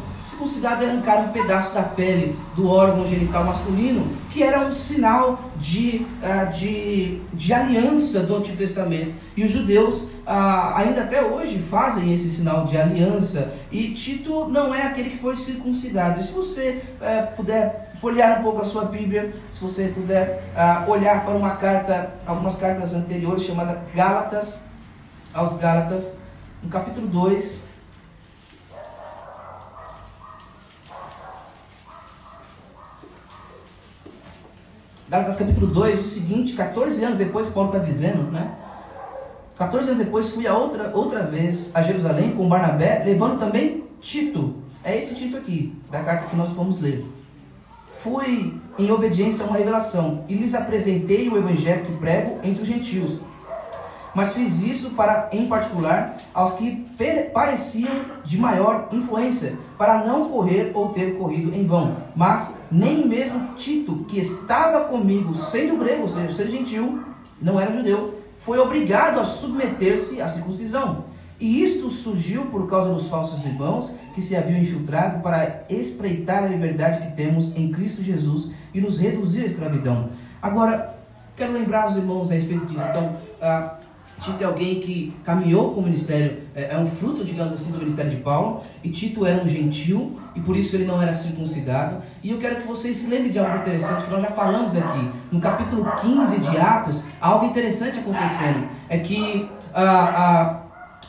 Circuncidado 0.42 0.84
é 0.84 0.88
arrancar 0.88 1.20
um 1.20 1.28
pedaço 1.28 1.72
da 1.72 1.82
pele 1.82 2.36
do 2.56 2.68
órgão 2.68 3.06
genital 3.06 3.44
masculino, 3.44 4.16
que 4.28 4.42
era 4.42 4.58
um 4.66 4.72
sinal 4.72 5.52
de, 5.56 6.04
uh, 6.20 6.52
de, 6.52 7.20
de 7.32 7.54
aliança 7.54 8.20
do 8.20 8.36
Antigo 8.36 8.56
Testamento. 8.56 9.14
E 9.36 9.44
os 9.44 9.52
judeus 9.52 10.04
uh, 10.26 10.74
ainda 10.74 11.02
até 11.02 11.22
hoje 11.22 11.60
fazem 11.60 12.12
esse 12.12 12.28
sinal 12.28 12.64
de 12.64 12.76
aliança. 12.76 13.52
E 13.70 13.90
Tito 13.90 14.48
não 14.48 14.74
é 14.74 14.82
aquele 14.82 15.10
que 15.10 15.18
foi 15.18 15.36
circuncidado. 15.36 16.18
E 16.18 16.24
se 16.24 16.32
você 16.32 16.82
uh, 17.00 17.36
puder 17.36 17.92
folhear 18.00 18.40
um 18.40 18.42
pouco 18.42 18.62
a 18.62 18.64
sua 18.64 18.86
Bíblia, 18.86 19.32
se 19.52 19.60
você 19.60 19.92
puder 19.94 20.42
olhar 20.88 21.24
para 21.24 21.34
uma 21.34 21.50
carta, 21.50 22.14
algumas 22.26 22.56
cartas 22.56 22.92
anteriores, 22.92 23.44
chamada 23.44 23.80
Gálatas, 23.94 24.58
aos 25.32 25.56
Gálatas, 25.56 26.12
no 26.60 26.68
capítulo 26.68 27.06
2. 27.06 27.71
Gálatas 35.12 35.36
capítulo 35.36 35.66
2, 35.66 36.06
o 36.06 36.08
seguinte, 36.08 36.54
14 36.54 37.04
anos 37.04 37.18
depois, 37.18 37.46
Paulo 37.50 37.68
está 37.68 37.78
dizendo, 37.78 38.32
né? 38.32 38.50
14 39.58 39.90
anos 39.90 40.02
depois 40.02 40.30
fui 40.30 40.46
a 40.46 40.56
outra, 40.56 40.90
outra 40.94 41.22
vez 41.22 41.70
a 41.74 41.82
Jerusalém 41.82 42.30
com 42.30 42.48
Barnabé, 42.48 43.02
levando 43.04 43.38
também 43.38 43.84
Tito. 44.00 44.54
É 44.82 44.96
esse 44.96 45.14
Tito 45.14 45.36
aqui, 45.36 45.76
da 45.90 46.02
carta 46.02 46.28
que 46.28 46.34
nós 46.34 46.48
fomos 46.52 46.80
ler. 46.80 47.04
Fui 47.98 48.58
em 48.78 48.90
obediência 48.90 49.44
a 49.44 49.48
uma 49.48 49.58
revelação 49.58 50.24
e 50.30 50.34
lhes 50.34 50.54
apresentei 50.54 51.28
o 51.28 51.36
evangelho 51.36 51.84
que 51.84 51.92
prego 51.98 52.38
entre 52.42 52.62
os 52.62 52.68
gentios 52.68 53.18
mas 54.14 54.34
fiz 54.34 54.60
isso 54.60 54.90
para, 54.90 55.28
em 55.32 55.46
particular, 55.46 56.16
aos 56.34 56.52
que 56.52 56.86
pareciam 57.32 57.92
de 58.24 58.38
maior 58.38 58.88
influência, 58.92 59.54
para 59.78 60.04
não 60.04 60.28
correr 60.28 60.70
ou 60.74 60.90
ter 60.90 61.16
corrido 61.16 61.54
em 61.54 61.66
vão. 61.66 61.96
Mas 62.14 62.54
nem 62.70 63.06
mesmo 63.06 63.54
Tito, 63.56 64.04
que 64.04 64.18
estava 64.18 64.84
comigo, 64.84 65.34
sendo 65.34 65.78
grego, 65.78 66.02
ou 66.02 66.08
seja, 66.08 66.32
sendo 66.32 66.50
gentil, 66.50 67.02
não 67.40 67.58
era 67.58 67.72
judeu, 67.72 68.20
foi 68.38 68.58
obrigado 68.58 69.20
a 69.20 69.24
submeter-se 69.24 70.20
à 70.20 70.28
circuncisão. 70.28 71.04
E 71.40 71.62
isto 71.62 71.90
surgiu 71.90 72.46
por 72.46 72.68
causa 72.68 72.92
dos 72.92 73.08
falsos 73.08 73.44
irmãos 73.44 73.92
que 74.14 74.22
se 74.22 74.36
haviam 74.36 74.60
infiltrado 74.60 75.20
para 75.22 75.64
espreitar 75.68 76.44
a 76.44 76.46
liberdade 76.46 77.04
que 77.04 77.16
temos 77.16 77.56
em 77.56 77.72
Cristo 77.72 78.02
Jesus 78.02 78.52
e 78.72 78.80
nos 78.80 78.98
reduzir 78.98 79.42
à 79.42 79.46
escravidão. 79.46 80.08
Agora, 80.40 80.94
quero 81.36 81.52
lembrar 81.52 81.88
os 81.88 81.96
irmãos 81.96 82.30
a 82.30 82.34
respeito 82.34 82.66
disso. 82.66 82.84
Então, 82.88 83.16
ah, 83.40 83.74
Tito 84.22 84.40
é 84.40 84.46
alguém 84.46 84.78
que 84.78 85.12
caminhou 85.24 85.70
com 85.70 85.80
o 85.80 85.82
ministério, 85.82 86.38
é, 86.54 86.72
é, 86.72 86.78
um 86.78 86.86
fruto, 86.86 87.24
digamos 87.24 87.52
assim, 87.52 87.72
do 87.72 87.78
ministério 87.78 88.10
de 88.10 88.18
Paulo. 88.18 88.62
E 88.82 88.88
Tito 88.88 89.26
era 89.26 89.42
um 89.42 89.48
gentil 89.48 90.16
e 90.36 90.40
por 90.40 90.56
isso 90.56 90.76
ele 90.76 90.84
não 90.84 91.02
era 91.02 91.12
circuncidado. 91.12 91.96
E 92.22 92.30
eu 92.30 92.38
quero 92.38 92.56
que 92.56 92.66
vocês 92.66 92.96
se 92.96 93.08
lembrem 93.08 93.32
de 93.32 93.38
algo 93.40 93.56
interessante 93.56 94.04
que 94.04 94.10
nós 94.10 94.22
já 94.22 94.30
falamos 94.30 94.76
aqui. 94.76 95.10
No 95.32 95.40
capítulo 95.40 95.84
15 96.00 96.38
de 96.38 96.56
Atos, 96.56 97.04
algo 97.20 97.46
interessante 97.46 97.98
acontecendo. 97.98 98.68
É 98.88 98.98
que 98.98 99.48
ah, 99.74 99.82
ah, 99.82 100.60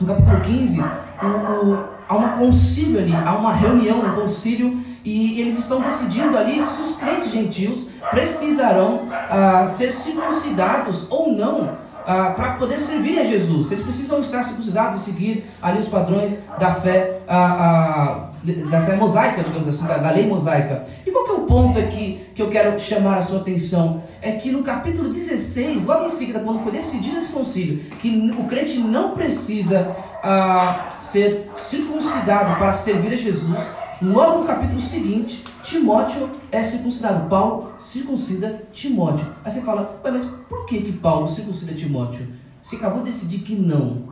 no 0.02 0.08
capítulo 0.08 0.42
15, 0.42 0.82
o, 0.82 0.86
o, 1.26 1.86
há 2.10 2.16
um 2.16 2.38
concílio 2.40 3.00
ali, 3.00 3.14
há 3.14 3.36
uma 3.36 3.54
reunião, 3.54 4.00
um 4.00 4.22
concílio, 4.22 4.84
e 5.06 5.40
eles 5.40 5.60
estão 5.60 5.82
decidindo 5.82 6.36
ali 6.36 6.60
se 6.60 6.82
os 6.82 6.96
crentes 6.96 7.32
gentios 7.32 7.90
precisarão 8.10 9.08
ah, 9.12 9.68
ser 9.70 9.94
circuncidados 9.94 11.06
ou 11.12 11.32
não 11.32 11.83
ah, 12.06 12.34
para 12.36 12.54
poder 12.54 12.80
servir 12.80 13.20
a 13.20 13.24
Jesus. 13.24 13.72
Eles 13.72 13.84
precisam 13.84 14.20
estar 14.20 14.44
circuncidados 14.44 15.02
e 15.02 15.06
seguir 15.06 15.46
ali 15.62 15.80
os 15.80 15.88
padrões 15.88 16.38
da 16.60 16.72
fé, 16.76 17.20
ah, 17.28 18.30
ah, 18.44 18.52
da 18.70 18.82
fé 18.82 18.96
mosaica, 18.96 19.44
digamos 19.44 19.68
assim, 19.68 19.86
da, 19.86 19.98
da, 19.98 20.12
lei 20.12 20.28
mosaica. 20.28 20.84
E 21.06 21.12
qual 21.12 21.26
que 21.26 21.32
é 21.32 21.34
o 21.36 21.42
ponto 21.42 21.80
aqui 21.80 22.22
que 22.36 22.42
eu 22.42 22.50
quero 22.50 22.80
chamar 22.80 23.18
a 23.18 23.22
sua 23.22 23.40
atenção? 23.40 24.04
É 24.22 24.34
que 24.34 24.52
no 24.52 24.64
capítulo 24.64 25.10
16, 25.10 25.86
logo 25.86 26.06
em 26.06 26.10
seguida, 26.10 26.40
quando 26.40 26.62
foi 26.64 26.72
decidido 26.72 27.18
esse 27.18 27.32
concílio, 27.32 27.80
que 28.02 28.32
o 28.38 28.44
crente 28.46 28.78
não 28.80 29.12
precisa 29.12 29.96
ah, 30.24 30.90
ser 30.98 31.50
circuncidado 31.56 32.56
para 32.58 32.74
servir 32.74 33.14
a 33.14 33.18
Jesus, 33.18 33.60
logo 34.02 34.42
no 34.42 34.46
capítulo 34.46 34.82
seguinte, 34.82 35.44
Timóteo 35.64 36.30
é 36.52 36.62
circuncidado. 36.62 37.30
Paulo 37.30 37.74
circuncida 37.80 38.64
Timóteo. 38.74 39.26
Aí 39.46 39.52
você 39.52 39.62
fala, 39.62 40.00
mas 40.04 40.26
por 40.50 40.66
que, 40.66 40.82
que 40.82 40.92
Paulo 40.92 41.26
circuncida 41.26 41.74
Timóteo? 41.74 42.28
Você 42.62 42.76
acabou 42.76 43.00
de 43.00 43.06
decidir 43.06 43.40
que 43.40 43.56
não. 43.56 44.12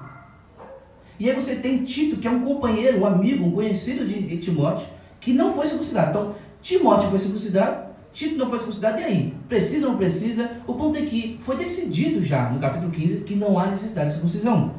E 1.20 1.30
aí 1.30 1.36
você 1.36 1.56
tem 1.56 1.84
Tito, 1.84 2.18
que 2.18 2.28
é 2.28 2.32
um 2.32 2.40
companheiro, 2.40 3.02
um 3.02 3.06
amigo, 3.06 3.46
um 3.46 3.52
conhecido 3.52 4.08
de, 4.08 4.22
de 4.22 4.38
Timóteo, 4.38 4.88
que 5.20 5.34
não 5.34 5.54
foi 5.54 5.68
circuncidado. 5.68 6.10
Então, 6.10 6.36
Timóteo 6.62 7.10
foi 7.10 7.20
circuncidado, 7.20 7.92
Tito 8.14 8.38
não 8.38 8.50
foi 8.50 8.58
circuncidado, 8.58 9.00
e 9.02 9.04
aí? 9.04 9.34
Precisa 9.48 9.86
ou 9.86 9.92
não 9.92 10.00
precisa? 10.00 10.50
O 10.66 10.74
ponto 10.74 10.98
é 10.98 11.02
que 11.02 11.38
foi 11.42 11.58
decidido 11.58 12.24
já, 12.24 12.50
no 12.50 12.60
capítulo 12.60 12.92
15, 12.92 13.18
que 13.18 13.36
não 13.36 13.60
há 13.60 13.68
necessidade 13.68 14.08
de 14.08 14.14
circuncisão. 14.14 14.74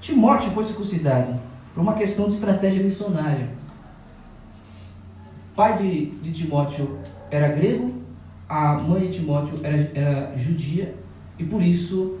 Timóteo 0.00 0.50
foi 0.52 0.64
circuncidado 0.64 1.40
por 1.74 1.80
uma 1.80 1.94
questão 1.94 2.28
de 2.28 2.34
estratégia 2.34 2.82
missionária 2.82 3.63
pai 5.54 5.78
de, 5.78 6.06
de 6.06 6.32
Timóteo 6.32 6.98
era 7.30 7.48
grego, 7.48 7.92
a 8.48 8.74
mãe 8.74 9.06
de 9.06 9.18
Timóteo 9.18 9.58
era, 9.62 9.90
era 9.94 10.32
judia, 10.36 10.94
e 11.38 11.44
por 11.44 11.62
isso, 11.62 12.18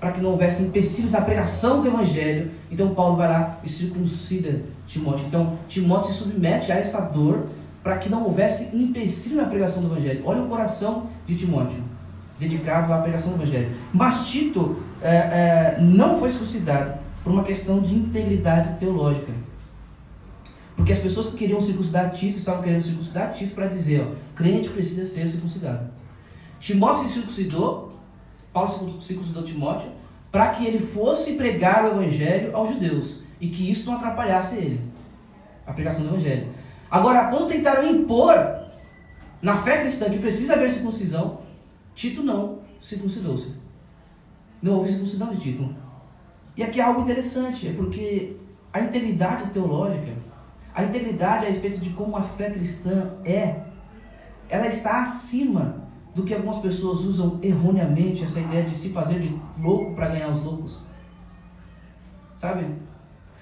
para 0.00 0.12
que 0.12 0.20
não 0.20 0.30
houvesse 0.30 0.62
empecilhos 0.62 1.10
na 1.10 1.20
pregação 1.20 1.82
do 1.82 1.88
evangelho, 1.88 2.50
então 2.70 2.94
Paulo 2.94 3.16
vai 3.16 3.28
lá 3.28 3.58
e 3.62 3.68
circuncida 3.68 4.62
Timóteo. 4.86 5.26
Então, 5.26 5.58
Timóteo 5.68 6.12
se 6.12 6.18
submete 6.18 6.72
a 6.72 6.76
essa 6.76 7.00
dor 7.00 7.46
para 7.82 7.96
que 7.98 8.08
não 8.08 8.24
houvesse 8.24 8.74
empecilho 8.76 9.36
na 9.36 9.44
pregação 9.44 9.82
do 9.82 9.92
evangelho. 9.92 10.22
Olha 10.24 10.42
o 10.42 10.48
coração 10.48 11.06
de 11.26 11.36
Timóteo, 11.36 11.82
dedicado 12.38 12.92
à 12.92 12.98
pregação 12.98 13.32
do 13.32 13.42
evangelho. 13.42 13.70
Mas 13.92 14.26
Tito 14.26 14.76
é, 15.02 15.08
é, 15.08 15.78
não 15.80 16.18
foi 16.18 16.30
circuncidado 16.30 16.98
por 17.22 17.32
uma 17.32 17.42
questão 17.42 17.80
de 17.80 17.94
integridade 17.94 18.78
teológica. 18.78 19.32
Porque 20.80 20.94
as 20.94 20.98
pessoas 20.98 21.28
que 21.28 21.36
queriam 21.36 21.60
circuncidar 21.60 22.10
Tito 22.10 22.38
estavam 22.38 22.62
querendo 22.62 22.80
circuncidar 22.80 23.34
Tito 23.34 23.54
para 23.54 23.66
dizer, 23.66 24.00
ó, 24.00 24.14
crente 24.34 24.70
precisa 24.70 25.04
ser 25.04 25.28
circuncidado. 25.28 25.90
Timóteo 26.58 27.02
se 27.02 27.10
circuncidou, 27.10 27.92
Paulo 28.50 28.98
circuncidou 29.02 29.42
Timóteo, 29.42 29.90
para 30.32 30.48
que 30.48 30.64
ele 30.64 30.78
fosse 30.78 31.34
pregar 31.34 31.84
o 31.84 31.88
evangelho 31.88 32.56
aos 32.56 32.70
judeus 32.70 33.16
e 33.38 33.48
que 33.48 33.70
isso 33.70 33.90
não 33.90 33.98
atrapalhasse 33.98 34.56
ele, 34.56 34.80
a 35.66 35.72
pregação 35.74 36.02
do 36.02 36.14
evangelho. 36.14 36.48
Agora, 36.90 37.28
quando 37.28 37.48
tentaram 37.48 37.86
impor 37.86 38.38
na 39.42 39.58
fé 39.58 39.82
cristã 39.82 40.08
que 40.08 40.18
precisa 40.18 40.54
haver 40.54 40.70
circuncisão, 40.70 41.40
Tito 41.94 42.22
não 42.22 42.60
circuncidou-se. 42.80 43.52
Não 44.62 44.76
houve 44.76 44.88
circuncisão 44.88 45.28
de 45.28 45.42
Tito. 45.42 45.74
E 46.56 46.62
aqui 46.62 46.80
é 46.80 46.84
algo 46.84 47.02
interessante, 47.02 47.68
é 47.68 47.72
porque 47.74 48.34
a 48.72 48.80
integridade 48.80 49.50
teológica, 49.50 50.19
a 50.74 50.84
integridade 50.84 51.44
a 51.44 51.48
respeito 51.48 51.78
de 51.78 51.90
como 51.90 52.16
a 52.16 52.22
fé 52.22 52.50
cristã 52.50 53.12
é, 53.24 53.60
ela 54.48 54.66
está 54.66 55.00
acima 55.00 55.88
do 56.14 56.24
que 56.24 56.34
algumas 56.34 56.58
pessoas 56.58 57.00
usam 57.00 57.38
erroneamente 57.42 58.24
essa 58.24 58.40
ideia 58.40 58.64
de 58.64 58.74
se 58.74 58.90
fazer 58.90 59.20
de 59.20 59.40
louco 59.58 59.94
para 59.94 60.08
ganhar 60.08 60.28
os 60.28 60.42
loucos. 60.42 60.80
Sabe? 62.34 62.66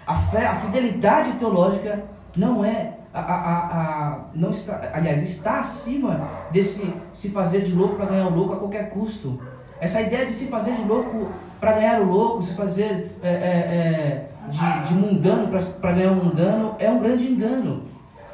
A 0.07 0.15
fé, 0.15 0.47
a 0.47 0.61
fidelidade 0.61 1.33
teológica 1.33 2.05
não 2.37 2.65
é 2.65 2.99
a, 3.13 3.21
a, 3.21 3.59
a, 3.59 4.19
não 4.35 4.51
está, 4.51 4.91
aliás, 4.93 5.23
está 5.23 5.61
acima 5.61 6.29
desse 6.51 6.93
se 7.13 7.31
fazer 7.31 7.63
de 7.63 7.73
louco 7.73 7.97
para 7.97 8.07
ganhar 8.07 8.27
o 8.27 8.35
louco 8.35 8.55
a 8.55 8.59
qualquer 8.59 8.91
custo. 8.91 9.41
Essa 9.81 10.01
ideia 10.03 10.27
de 10.27 10.33
se 10.33 10.47
fazer 10.47 10.73
de 10.73 10.83
louco 10.83 11.29
para 11.61 11.73
ganhar 11.73 12.01
o 12.01 12.05
louco, 12.05 12.43
se 12.43 12.55
fazer 12.55 13.17
é, 13.23 13.29
é, 13.29 13.33
é, 13.33 14.28
de, 14.51 14.89
de 14.89 14.95
mundano 14.95 15.49
para 15.81 15.93
ganhar 15.93 16.13
o 16.13 16.17
mundano, 16.17 16.75
é 16.79 16.91
um 16.91 16.99
grande 16.99 17.27
engano. 17.27 17.83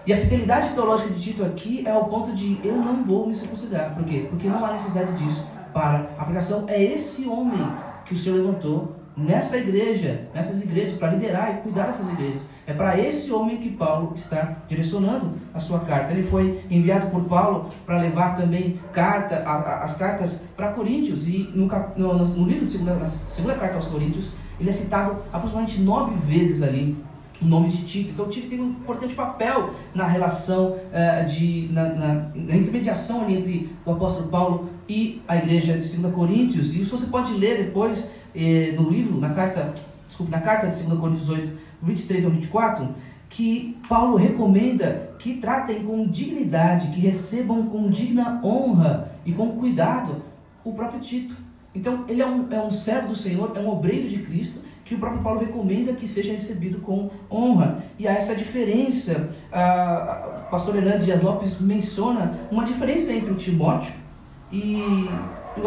E 0.06 0.12
a 0.12 0.18
fidelidade 0.18 0.74
teológica 0.74 1.14
de 1.14 1.20
Tito 1.20 1.44
aqui 1.44 1.82
é 1.86 1.90
ao 1.90 2.04
ponto 2.06 2.32
de 2.32 2.60
eu 2.62 2.76
não 2.76 3.02
vou 3.04 3.26
me 3.26 3.34
circuncidar. 3.34 3.94
Por 3.94 4.04
quê? 4.04 4.26
Porque 4.28 4.48
não 4.48 4.64
há 4.64 4.72
necessidade 4.72 5.12
disso 5.14 5.46
para 5.72 6.10
a 6.18 6.22
aplicação. 6.22 6.64
É 6.68 6.82
esse 6.82 7.26
homem 7.26 7.66
que 8.04 8.12
o 8.12 8.16
Senhor 8.16 8.36
levantou 8.36 8.96
nessa 9.16 9.56
igreja, 9.56 10.28
nessas 10.34 10.62
igrejas, 10.62 10.98
para 10.98 11.12
liderar 11.12 11.54
e 11.54 11.62
cuidar 11.62 11.86
dessas 11.86 12.10
igrejas. 12.10 12.46
É 12.66 12.74
para 12.74 12.98
esse 12.98 13.32
homem 13.32 13.58
que 13.58 13.70
Paulo 13.70 14.12
está 14.14 14.58
direcionando 14.68 15.32
a 15.54 15.60
sua 15.60 15.80
carta. 15.80 16.12
Ele 16.12 16.22
foi 16.22 16.64
enviado 16.70 17.06
por 17.06 17.24
Paulo 17.24 17.70
para 17.86 17.98
levar 17.98 18.36
também 18.36 18.78
carta, 18.92 19.36
a, 19.46 19.52
a, 19.52 19.84
as 19.84 19.96
cartas 19.96 20.40
para 20.56 20.72
Coríntios. 20.72 21.28
E 21.28 21.50
no, 21.54 21.66
no, 21.96 22.26
no 22.26 22.46
livro 22.46 22.66
de 22.66 22.72
segunda, 22.72 22.94
na 22.94 23.08
segunda 23.08 23.54
carta 23.54 23.76
aos 23.76 23.86
Coríntios, 23.86 24.32
ele 24.58 24.68
é 24.68 24.72
citado 24.72 25.16
aproximadamente 25.32 25.80
nove 25.80 26.14
vezes 26.26 26.62
ali 26.62 26.96
o 27.44 27.44
nome 27.46 27.68
de 27.68 27.84
Tito. 27.84 28.10
Então, 28.10 28.28
Tito 28.28 28.48
tem 28.48 28.60
um 28.60 28.70
importante 28.70 29.14
papel 29.14 29.74
na 29.94 30.06
relação 30.06 30.76
uh, 30.76 31.26
de 31.26 31.68
na, 31.72 31.88
na, 31.88 32.14
na, 32.34 32.56
intermediação 32.56 33.22
ali 33.22 33.36
entre 33.36 33.76
o 33.84 33.92
apóstolo 33.92 34.28
Paulo 34.28 34.70
e 34.88 35.20
a 35.28 35.36
igreja 35.36 35.78
de 35.78 35.96
2 35.96 36.14
Coríntios. 36.14 36.74
E 36.74 36.82
isso 36.82 36.96
você 36.96 37.06
pode 37.06 37.34
ler 37.34 37.64
depois 37.64 38.08
eh, 38.34 38.74
no 38.76 38.90
livro, 38.90 39.18
na 39.18 39.30
carta, 39.30 39.72
desculpe, 40.08 40.30
na 40.30 40.40
carta 40.40 40.68
de 40.68 40.82
2 40.82 40.98
Coríntios 40.98 41.28
8, 41.28 41.52
23 41.82 42.24
ao 42.24 42.30
24, 42.30 42.88
que 43.28 43.76
Paulo 43.88 44.16
recomenda 44.16 45.10
que 45.18 45.34
tratem 45.34 45.84
com 45.84 46.06
dignidade, 46.06 46.88
que 46.88 47.00
recebam 47.00 47.66
com 47.66 47.88
digna 47.88 48.40
honra 48.44 49.12
e 49.24 49.32
com 49.32 49.52
cuidado 49.52 50.22
o 50.62 50.72
próprio 50.72 51.00
Tito. 51.00 51.34
Então, 51.74 52.04
ele 52.08 52.22
é 52.22 52.26
um, 52.26 52.52
é 52.52 52.60
um 52.60 52.70
servo 52.70 53.08
do 53.08 53.16
Senhor, 53.16 53.52
é 53.54 53.58
um 53.58 53.68
obreiro 53.68 54.08
de 54.08 54.18
Cristo, 54.18 54.60
que 54.84 54.94
o 54.94 54.98
próprio 54.98 55.22
Paulo 55.22 55.40
recomenda 55.40 55.92
que 55.94 56.06
seja 56.06 56.32
recebido 56.32 56.78
com 56.80 57.10
honra. 57.30 57.82
E 57.98 58.06
há 58.06 58.12
essa 58.12 58.34
diferença, 58.34 59.30
a 59.50 60.46
pastor 60.50 60.76
Hernandes 60.76 61.06
Dias 61.06 61.22
Lopes 61.22 61.60
menciona 61.60 62.38
uma 62.50 62.64
diferença 62.64 63.12
entre 63.12 63.32
o 63.32 63.34
Timóteo 63.34 63.94
e 64.52 65.08
o, 65.56 65.60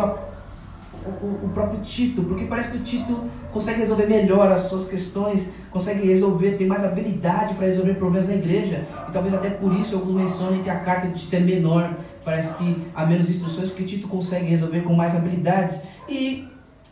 o, 1.46 1.50
próprio 1.54 1.80
Tito, 1.82 2.24
porque 2.24 2.46
parece 2.46 2.72
que 2.72 2.78
o 2.78 2.82
Tito 2.82 3.24
consegue 3.52 3.80
resolver 3.80 4.06
melhor 4.06 4.52
as 4.52 4.62
suas 4.62 4.88
questões, 4.88 5.50
consegue 5.72 6.08
resolver, 6.08 6.54
tem 6.54 6.68
mais 6.68 6.84
habilidade 6.84 7.54
para 7.56 7.66
resolver 7.66 7.94
problemas 7.96 8.28
na 8.28 8.36
igreja, 8.36 8.86
e 9.08 9.12
talvez 9.12 9.34
até 9.34 9.50
por 9.50 9.74
isso 9.74 9.96
alguns 9.96 10.16
mencionem 10.16 10.62
que 10.62 10.70
a 10.70 10.80
carta 10.80 11.08
de 11.08 11.16
Tito 11.16 11.36
é 11.36 11.40
menor, 11.40 11.96
parece 12.24 12.56
que 12.56 12.86
há 12.94 13.06
menos 13.06 13.30
instruções, 13.30 13.70
porque 13.70 13.84
Tito 13.84 14.08
consegue 14.08 14.46
resolver 14.48 14.82
com 14.82 14.94
mais 14.94 15.16
habilidades. 15.16 15.82
E 16.10 16.48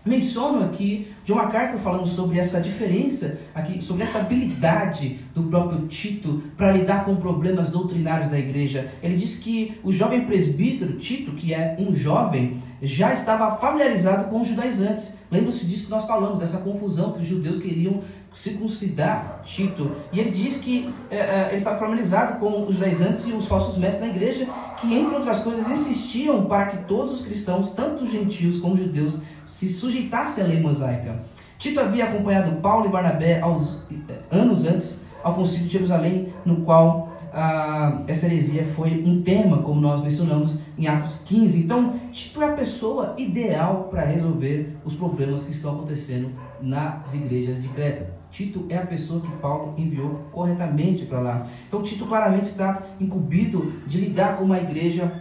menciono 0.06 0.64
aqui 0.64 1.08
de 1.26 1.34
uma 1.34 1.48
carta 1.48 1.78
falando 1.78 2.08
sobre 2.08 2.38
essa 2.38 2.62
diferença, 2.62 3.40
aqui, 3.54 3.84
sobre 3.84 4.04
essa 4.04 4.20
habilidade 4.20 5.20
do 5.34 5.44
próprio 5.44 5.88
Tito 5.88 6.44
para 6.56 6.72
lidar 6.72 7.04
com 7.06 7.16
problemas 7.16 7.72
doutrinários 7.72 8.30
da 8.30 8.38
igreja. 8.38 8.92
Ele 9.02 9.18
diz 9.18 9.38
que 9.38 9.80
o 9.84 9.92
jovem 9.92 10.26
presbítero 10.26 10.98
Tito, 10.98 11.32
que 11.32 11.54
é 11.54 11.76
um 11.80 11.96
jovem, 11.96 12.58
já 12.82 13.12
estava 13.12 13.56
familiarizado 13.58 14.30
com 14.30 14.42
os 14.42 14.48
judaizantes. 14.48 15.16
Lembra-se 15.32 15.66
disso 15.66 15.86
que 15.86 15.92
nós 15.92 16.06
falamos, 16.06 16.40
dessa 16.40 16.60
confusão 16.60 17.14
que 17.14 17.24
os 17.24 17.28
judeus 17.28 17.60
queriam 17.60 18.02
circuncidar 18.32 19.42
Tito. 19.44 19.92
E 20.12 20.20
ele 20.20 20.30
diz 20.30 20.58
que 20.58 20.94
é, 21.10 21.48
ele 21.48 21.56
estava 21.56 21.80
familiarizado 21.80 22.40
com 22.40 22.68
os 22.68 22.76
judaizantes 22.76 23.26
e 23.26 23.32
os 23.32 23.48
falsos 23.48 23.78
mestres 23.78 24.02
da 24.02 24.16
igreja, 24.16 24.48
que, 24.80 24.94
entre 24.94 25.16
outras 25.16 25.40
coisas, 25.40 25.68
insistiam 25.70 26.46
para 26.46 26.68
que 26.68 26.78
todos 26.86 27.14
os 27.14 27.22
cristãos, 27.22 27.70
tanto 27.70 28.04
os 28.04 28.12
gentios 28.12 28.60
como 28.60 28.76
os 28.76 28.82
judeus, 28.82 29.22
se 29.46 29.70
sujeitasse 29.70 30.42
à 30.42 30.44
lei 30.46 30.60
mosaica. 30.60 31.20
Tito 31.58 31.80
havia 31.80 32.06
acompanhado 32.06 32.60
Paulo 32.62 32.88
e 32.88 32.90
Barnabé 32.90 33.40
aos 33.40 33.84
eh, 33.92 34.14
anos 34.30 34.66
antes 34.66 35.02
ao 35.24 35.34
concílio 35.34 35.66
de 35.66 35.74
Jerusalém, 35.74 36.34
no 36.46 36.58
qual 36.58 37.16
ah, 37.34 38.04
essa 38.08 38.28
heresia 38.28 38.64
foi 38.64 39.04
um 39.06 39.22
tema, 39.22 39.58
como 39.58 39.82
nós 39.82 40.02
mencionamos 40.02 40.54
em 40.78 40.88
Atos 40.88 41.22
15. 41.26 41.60
Então, 41.60 42.00
Tito 42.12 42.42
é 42.42 42.48
a 42.48 42.54
pessoa 42.54 43.14
ideal 43.18 43.90
para 43.92 44.06
resolver 44.06 44.78
os 44.86 44.94
problemas 44.94 45.44
que 45.44 45.52
estão 45.52 45.74
acontecendo 45.74 46.30
nas 46.62 47.14
igrejas 47.14 47.62
de 47.62 47.68
Creta. 47.70 48.14
Tito 48.32 48.66
é 48.70 48.78
a 48.78 48.86
pessoa 48.86 49.20
que 49.20 49.32
Paulo 49.38 49.74
enviou 49.78 50.22
corretamente 50.32 51.06
para 51.06 51.20
lá. 51.20 51.48
Então, 51.68 51.82
Tito 51.82 52.06
claramente 52.06 52.46
está 52.46 52.82
incumbido 53.02 53.74
de 53.86 54.00
lidar 54.00 54.38
com 54.38 54.46
uma 54.46 54.60
igreja 54.60 55.12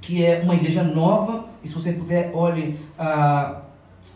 que 0.00 0.24
é 0.24 0.40
uma 0.44 0.54
igreja 0.54 0.84
nova. 0.84 1.46
E 1.64 1.68
se 1.68 1.74
você 1.74 1.92
puder, 1.92 2.30
olhe. 2.32 2.78
Ah, 2.98 3.62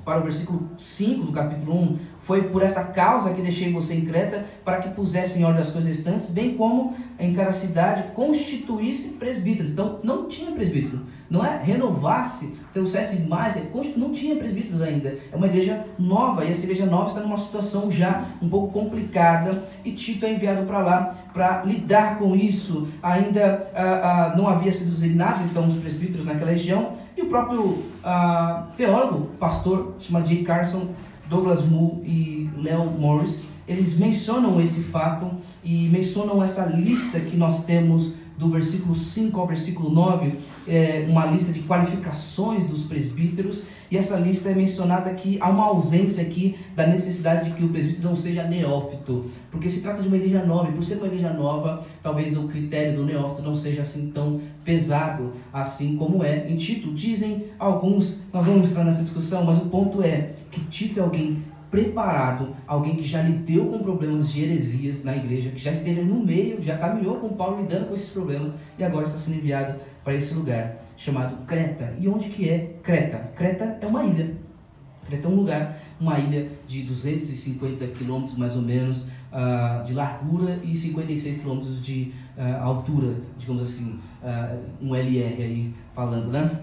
para 0.05 0.19
o 0.19 0.23
versículo 0.23 0.71
5 0.77 1.25
do 1.25 1.33
capítulo 1.33 1.75
1, 1.75 1.99
foi 2.21 2.43
por 2.45 2.63
esta 2.63 2.85
causa 2.85 3.33
que 3.33 3.43
deixei 3.43 3.73
você 3.73 3.95
em 3.95 4.05
Creta, 4.05 4.45
para 4.65 4.81
que 4.81 4.91
pusesse 4.91 5.39
em 5.39 5.45
ordem 5.45 5.63
as 5.63 5.71
coisas 5.71 5.91
restantes, 5.91 6.29
bem 6.29 6.57
como 6.57 6.95
em 7.19 7.35
cada 7.35 7.53
cidade 7.53 8.13
constituísse 8.15 9.11
presbítero. 9.11 9.69
Então, 9.69 10.01
não 10.03 10.29
tinha 10.29 10.53
presbítero. 10.53 11.01
Não 11.29 11.45
é 11.45 11.63
renovasse, 11.63 12.57
trouxesse 12.73 13.21
mais, 13.23 13.57
é 13.57 13.63
não 13.97 14.11
tinha 14.11 14.37
presbíteros 14.37 14.83
ainda. 14.83 15.17
É 15.31 15.37
uma 15.37 15.47
igreja 15.47 15.85
nova, 15.99 16.45
e 16.45 16.51
essa 16.51 16.65
igreja 16.65 16.87
nova 16.87 17.09
está 17.09 17.21
numa 17.21 17.39
situação 17.39 17.91
já 17.91 18.25
um 18.43 18.49
pouco 18.49 18.73
complicada, 18.73 19.65
e 19.85 19.93
Tito 19.93 20.27
é 20.27 20.33
enviado 20.33 20.67
para 20.67 20.79
lá 20.81 21.17
para 21.33 21.63
lidar 21.63 22.19
com 22.19 22.35
isso. 22.35 22.89
Ainda 23.03 23.71
ah, 23.75 24.33
ah, 24.33 24.37
não 24.37 24.49
havia 24.49 24.73
sido 24.73 24.91
designado, 24.91 25.45
então, 25.45 25.67
os 25.69 25.77
presbíteros 25.77 26.27
naquela 26.27 26.51
região, 26.51 26.97
e 27.17 27.23
o 27.23 27.27
próprio 27.27 27.85
ah, 28.03 28.69
teólogo, 28.77 29.31
pastor, 29.39 29.97
chamado 30.01 30.29
J. 30.29 30.43
Carson, 30.43 30.89
Douglas 31.29 31.65
Moo 31.65 32.03
e 32.05 32.51
Leo 32.57 32.85
Morris, 32.87 33.45
eles 33.67 33.97
mencionam 33.97 34.61
esse 34.61 34.83
fato 34.83 35.31
e 35.63 35.89
mencionam 35.89 36.43
essa 36.43 36.67
lista 36.67 37.21
que 37.21 37.37
nós 37.37 37.65
temos 37.65 38.13
do 38.41 38.49
versículo 38.49 38.97
5 38.97 39.39
ao 39.39 39.47
versículo 39.47 39.91
9, 39.91 40.33
é 40.67 41.05
uma 41.07 41.27
lista 41.27 41.53
de 41.53 41.61
qualificações 41.61 42.67
dos 42.67 42.83
presbíteros, 42.85 43.65
e 43.91 43.99
essa 43.99 44.17
lista 44.17 44.49
é 44.49 44.55
mencionada 44.55 45.13
que 45.13 45.37
há 45.41 45.51
uma 45.51 45.65
ausência 45.65 46.23
aqui 46.23 46.57
da 46.75 46.87
necessidade 46.87 47.51
de 47.51 47.57
que 47.57 47.63
o 47.63 47.69
presbítero 47.69 48.09
não 48.09 48.17
seja 48.17 48.45
neófito, 48.45 49.27
porque 49.51 49.69
se 49.69 49.83
trata 49.83 50.01
de 50.01 50.09
uma 50.09 50.17
igreja 50.17 50.43
nova, 50.43 50.71
e 50.71 50.73
por 50.73 50.83
ser 50.83 50.97
uma 50.97 51.07
igreja 51.07 51.33
nova, 51.35 51.85
talvez 52.03 52.35
o 52.35 52.49
critério 52.49 52.97
do 52.97 53.05
neófito 53.05 53.43
não 53.43 53.55
seja 53.55 53.83
assim 53.83 54.11
tão 54.11 54.41
pesado 54.65 55.33
assim 55.53 55.97
como 55.97 56.25
é 56.25 56.49
em 56.49 56.57
Tito. 56.57 56.93
Dizem 56.95 57.45
alguns, 57.59 58.21
nós 58.33 58.45
vamos 58.45 58.71
entrar 58.71 58.85
nessa 58.85 59.03
discussão, 59.03 59.45
mas 59.45 59.59
o 59.59 59.67
ponto 59.67 60.03
é 60.03 60.31
que 60.51 60.61
Tito 60.61 60.99
é 60.99 61.03
alguém 61.03 61.43
preparado, 61.71 62.55
alguém 62.67 62.97
que 62.97 63.07
já 63.07 63.23
lidou 63.23 63.67
com 63.67 63.79
problemas 63.79 64.33
de 64.33 64.43
heresias 64.43 65.05
na 65.05 65.17
igreja, 65.17 65.51
que 65.51 65.59
já 65.59 65.71
esteve 65.71 66.03
no 66.03 66.19
meio, 66.25 66.61
já 66.61 66.77
caminhou 66.77 67.17
com 67.17 67.29
Paulo 67.29 67.63
lidando 67.63 67.87
com 67.87 67.95
esses 67.95 68.11
problemas 68.11 68.53
e 68.77 68.83
agora 68.83 69.07
está 69.07 69.19
sendo 69.19 69.39
enviado 69.39 69.79
para 70.03 70.15
esse 70.15 70.35
lugar 70.35 70.77
chamado 70.97 71.47
Creta. 71.47 71.95
E 71.99 72.09
onde 72.09 72.29
que 72.29 72.49
é 72.49 72.75
Creta? 72.83 73.31
Creta 73.37 73.79
é 73.81 73.87
uma 73.87 74.05
ilha. 74.05 74.35
Creta 75.07 75.29
é 75.29 75.31
um 75.31 75.35
lugar, 75.35 75.79
uma 76.01 76.19
ilha 76.19 76.51
de 76.67 76.83
250 76.83 77.87
quilômetros 77.89 78.37
mais 78.37 78.57
ou 78.57 78.63
menos 78.63 79.05
uh, 79.05 79.85
de 79.85 79.95
largura 79.95 80.59
e 80.63 80.77
56 80.77 81.41
quilômetros 81.41 81.83
de 81.83 82.13
uh, 82.37 82.63
altura, 82.63 83.15
digamos 83.39 83.63
assim, 83.63 83.99
uh, 84.23 84.59
um 84.83 84.95
LR 84.95 85.43
aí 85.43 85.75
falando, 85.95 86.29
né? 86.29 86.61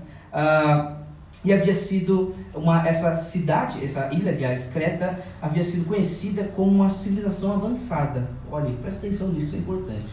E 1.45 1.53
havia 1.53 1.73
sido 1.73 2.33
uma 2.53 2.87
essa 2.87 3.15
cidade, 3.15 3.83
essa 3.83 4.13
ilha, 4.13 4.31
aliás, 4.31 4.65
Creta, 4.65 5.19
havia 5.41 5.63
sido 5.63 5.85
conhecida 5.85 6.43
como 6.55 6.71
uma 6.71 6.89
civilização 6.89 7.53
avançada. 7.53 8.29
Olha, 8.51 8.71
presta 8.81 8.99
atenção 8.99 9.29
nisso, 9.29 9.47
isso 9.47 9.55
é 9.55 9.59
importante. 9.59 10.09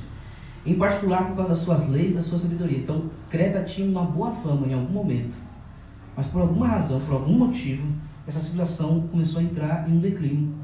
Em 0.67 0.75
particular 0.75 1.27
por 1.27 1.37
causa 1.37 1.51
das 1.51 1.59
suas 1.59 1.89
leis, 1.89 2.15
da 2.15 2.23
sua 2.23 2.39
sabedoria. 2.39 2.79
Então, 2.79 3.11
Creta 3.29 3.63
tinha 3.63 3.89
uma 3.89 4.05
boa 4.05 4.33
fama 4.33 4.67
em 4.67 4.75
algum 4.75 4.93
momento. 4.93 5.35
Mas 6.17 6.27
por 6.27 6.43
alguma 6.43 6.69
razão, 6.69 7.01
por 7.01 7.15
algum 7.15 7.35
motivo, 7.35 7.87
essa 8.27 8.41
civilização 8.41 9.03
começou 9.09 9.41
a 9.41 9.45
entrar 9.45 9.89
em 9.89 9.95
um 9.95 9.99
declínio. 9.99 10.55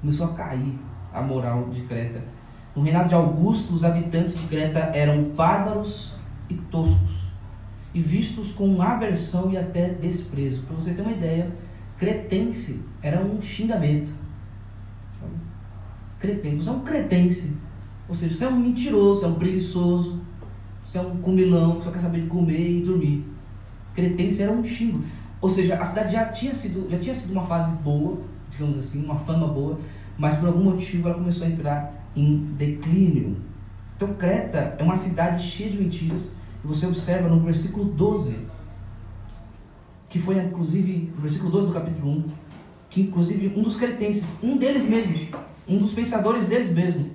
Começou 0.00 0.26
a 0.26 0.34
cair 0.34 0.78
a 1.12 1.22
moral 1.22 1.70
de 1.70 1.82
Creta. 1.82 2.20
No 2.74 2.82
reinado 2.82 3.08
de 3.08 3.14
Augusto, 3.14 3.72
os 3.72 3.84
habitantes 3.84 4.36
de 4.36 4.46
Creta 4.48 4.90
eram 4.92 5.22
bárbaros 5.30 6.12
e 6.50 6.54
toscos, 6.54 7.23
e 7.94 8.00
vistos 8.00 8.52
com 8.52 8.82
aversão 8.82 9.52
e 9.52 9.56
até 9.56 9.88
desprezo. 9.88 10.62
Para 10.62 10.74
você 10.74 10.92
ter 10.92 11.00
uma 11.00 11.12
ideia, 11.12 11.50
cretense 11.96 12.82
era 13.00 13.24
um 13.24 13.40
xingamento. 13.40 14.12
Cretense, 16.18 16.56
você 16.56 16.68
é 16.68 16.72
um 16.72 16.80
cretense. 16.80 17.56
Ou 18.08 18.14
seja, 18.14 18.34
você 18.34 18.44
é 18.44 18.48
um 18.48 18.58
mentiroso, 18.58 19.20
você 19.20 19.26
é 19.26 19.28
um 19.28 19.34
preguiçoso, 19.34 20.20
você 20.84 20.98
é 20.98 21.00
um 21.00 21.16
comilão, 21.16 21.80
só 21.80 21.90
quer 21.90 22.00
saber 22.00 22.22
de 22.22 22.26
comer 22.26 22.78
e 22.78 22.82
dormir. 22.82 23.24
Cretense 23.94 24.42
era 24.42 24.52
um 24.52 24.64
xingo. 24.64 25.04
Ou 25.40 25.48
seja, 25.48 25.76
a 25.76 25.84
cidade 25.84 26.12
já 26.12 26.26
tinha 26.26 26.54
sido, 26.54 26.90
já 26.90 26.98
tinha 26.98 27.14
sido 27.14 27.32
uma 27.32 27.44
fase 27.44 27.70
boa, 27.76 28.18
digamos 28.50 28.78
assim, 28.78 29.04
uma 29.04 29.16
fama 29.16 29.46
boa, 29.46 29.78
mas 30.18 30.36
por 30.36 30.48
algum 30.48 30.64
motivo 30.64 31.08
ela 31.08 31.18
começou 31.18 31.46
a 31.46 31.50
entrar 31.50 32.08
em 32.16 32.38
declínio. 32.56 33.36
Então 33.96 34.14
Creta 34.14 34.76
é 34.78 34.82
uma 34.82 34.96
cidade 34.96 35.42
cheia 35.46 35.70
de 35.70 35.78
mentiras, 35.78 36.30
você 36.66 36.86
observa 36.86 37.28
no 37.28 37.40
versículo 37.40 37.84
12, 37.84 38.38
que 40.08 40.18
foi 40.18 40.38
inclusive, 40.38 41.12
no 41.14 41.20
versículo 41.20 41.50
12 41.50 41.66
do 41.68 41.72
capítulo 41.72 42.10
1, 42.10 42.24
que 42.88 43.00
inclusive 43.02 43.52
um 43.58 43.62
dos 43.62 43.76
cretenses, 43.76 44.36
um 44.42 44.56
deles 44.56 44.84
mesmos, 44.84 45.28
um 45.68 45.78
dos 45.78 45.92
pensadores 45.92 46.46
deles 46.46 46.70
mesmos, 46.70 47.08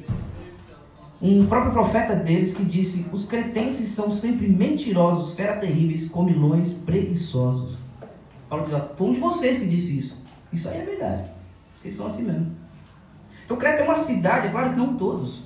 um 1.21 1.45
próprio 1.47 1.73
profeta 1.73 2.15
deles 2.15 2.53
que 2.53 2.63
disse: 2.63 3.05
Os 3.12 3.25
cretenses 3.25 3.89
são 3.89 4.13
sempre 4.13 4.47
mentirosos, 4.47 5.33
fera 5.33 5.57
terríveis, 5.57 6.07
comilões, 6.07 6.73
preguiçosos. 6.73 7.77
Paulo 8.47 8.65
diz: 8.65 8.73
Foi 8.95 9.07
um 9.07 9.13
de 9.13 9.19
vocês 9.19 9.59
que 9.59 9.65
disse 9.65 9.97
isso. 9.97 10.23
Isso 10.51 10.69
aí 10.69 10.79
é 10.79 10.85
verdade. 10.85 11.29
Vocês 11.77 11.93
são 11.93 12.07
assim 12.07 12.23
mesmo. 12.23 12.51
Então, 13.45 13.57
Creta 13.57 13.81
é 13.81 13.85
uma 13.85 13.95
cidade, 13.95 14.47
é 14.47 14.51
claro 14.51 14.71
que 14.71 14.75
não 14.77 14.95
todos, 14.95 15.43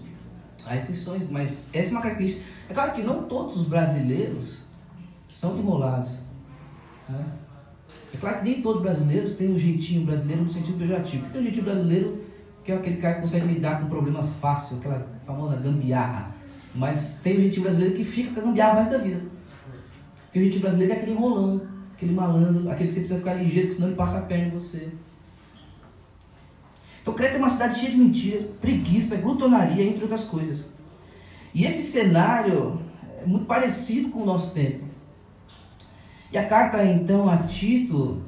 há 0.66 0.76
exceções, 0.76 1.30
mas 1.30 1.70
essa 1.74 1.90
é 1.90 1.92
uma 1.92 2.02
característica. 2.02 2.44
É 2.70 2.74
claro 2.74 2.94
que 2.94 3.04
não 3.04 3.24
todos 3.24 3.58
os 3.58 3.68
brasileiros 3.68 4.62
são 5.28 5.58
enrolados. 5.58 6.20
Né? 7.10 7.26
É 8.14 8.18
claro 8.18 8.38
que 8.38 8.44
nem 8.44 8.62
todos 8.62 8.78
os 8.78 8.84
brasileiros 8.84 9.34
têm 9.34 9.52
um 9.52 9.58
jeitinho 9.58 10.06
brasileiro 10.06 10.44
no 10.44 10.50
sentido 10.50 10.78
pejorativo. 10.78 11.30
Tem 11.30 11.42
um 11.42 11.44
jeitinho 11.44 11.66
brasileiro 11.66 12.24
que 12.64 12.72
é 12.72 12.76
aquele 12.76 12.98
cara 12.98 13.16
que 13.16 13.22
consegue 13.22 13.48
lidar 13.48 13.82
com 13.82 13.90
problemas 13.90 14.30
fácil, 14.36 14.78
aquela 14.78 15.06
famosa 15.26 15.58
gambiarra. 15.58 16.34
Mas 16.74 17.20
tem 17.22 17.38
o 17.38 17.42
jeitinho 17.42 17.64
brasileiro 17.64 17.96
que 17.96 18.04
fica 18.04 18.32
com 18.32 18.40
a 18.40 18.44
gambiarra 18.44 18.76
mais 18.76 18.90
da 18.90 18.98
vida. 18.98 19.22
Tem 20.32 20.42
o 20.42 20.46
jeitinho 20.46 20.62
brasileiro 20.62 20.94
que 20.94 21.00
é 21.00 21.02
aquele 21.02 21.18
enrolão, 21.18 21.62
aquele 21.94 22.14
malandro, 22.14 22.70
aquele 22.70 22.88
que 22.88 22.94
você 22.94 23.00
precisa 23.02 23.20
ficar 23.20 23.34
ligeiro, 23.34 23.68
porque 23.68 23.76
senão 23.76 23.90
ele 23.90 23.98
passa 23.98 24.20
a 24.20 24.22
perna 24.22 24.48
em 24.48 24.52
você. 24.52 24.90
Então 27.02 27.14
Creta 27.14 27.36
é 27.36 27.38
uma 27.38 27.50
cidade 27.50 27.78
cheia 27.80 27.92
de 27.92 27.98
mentiras, 27.98 28.46
preguiça, 28.62 29.18
glutonaria, 29.18 29.84
entre 29.84 30.04
outras 30.04 30.24
coisas. 30.24 30.72
E 31.54 31.66
esse 31.66 31.84
cenário 31.84 32.80
é 33.22 33.26
muito 33.26 33.46
parecido 33.46 34.10
com 34.10 34.22
o 34.22 34.26
nosso 34.26 34.54
tempo. 34.54 34.86
E 36.32 36.38
a 36.38 36.48
carta 36.48 36.84
então 36.84 37.30
a 37.30 37.38
Tito 37.38 38.24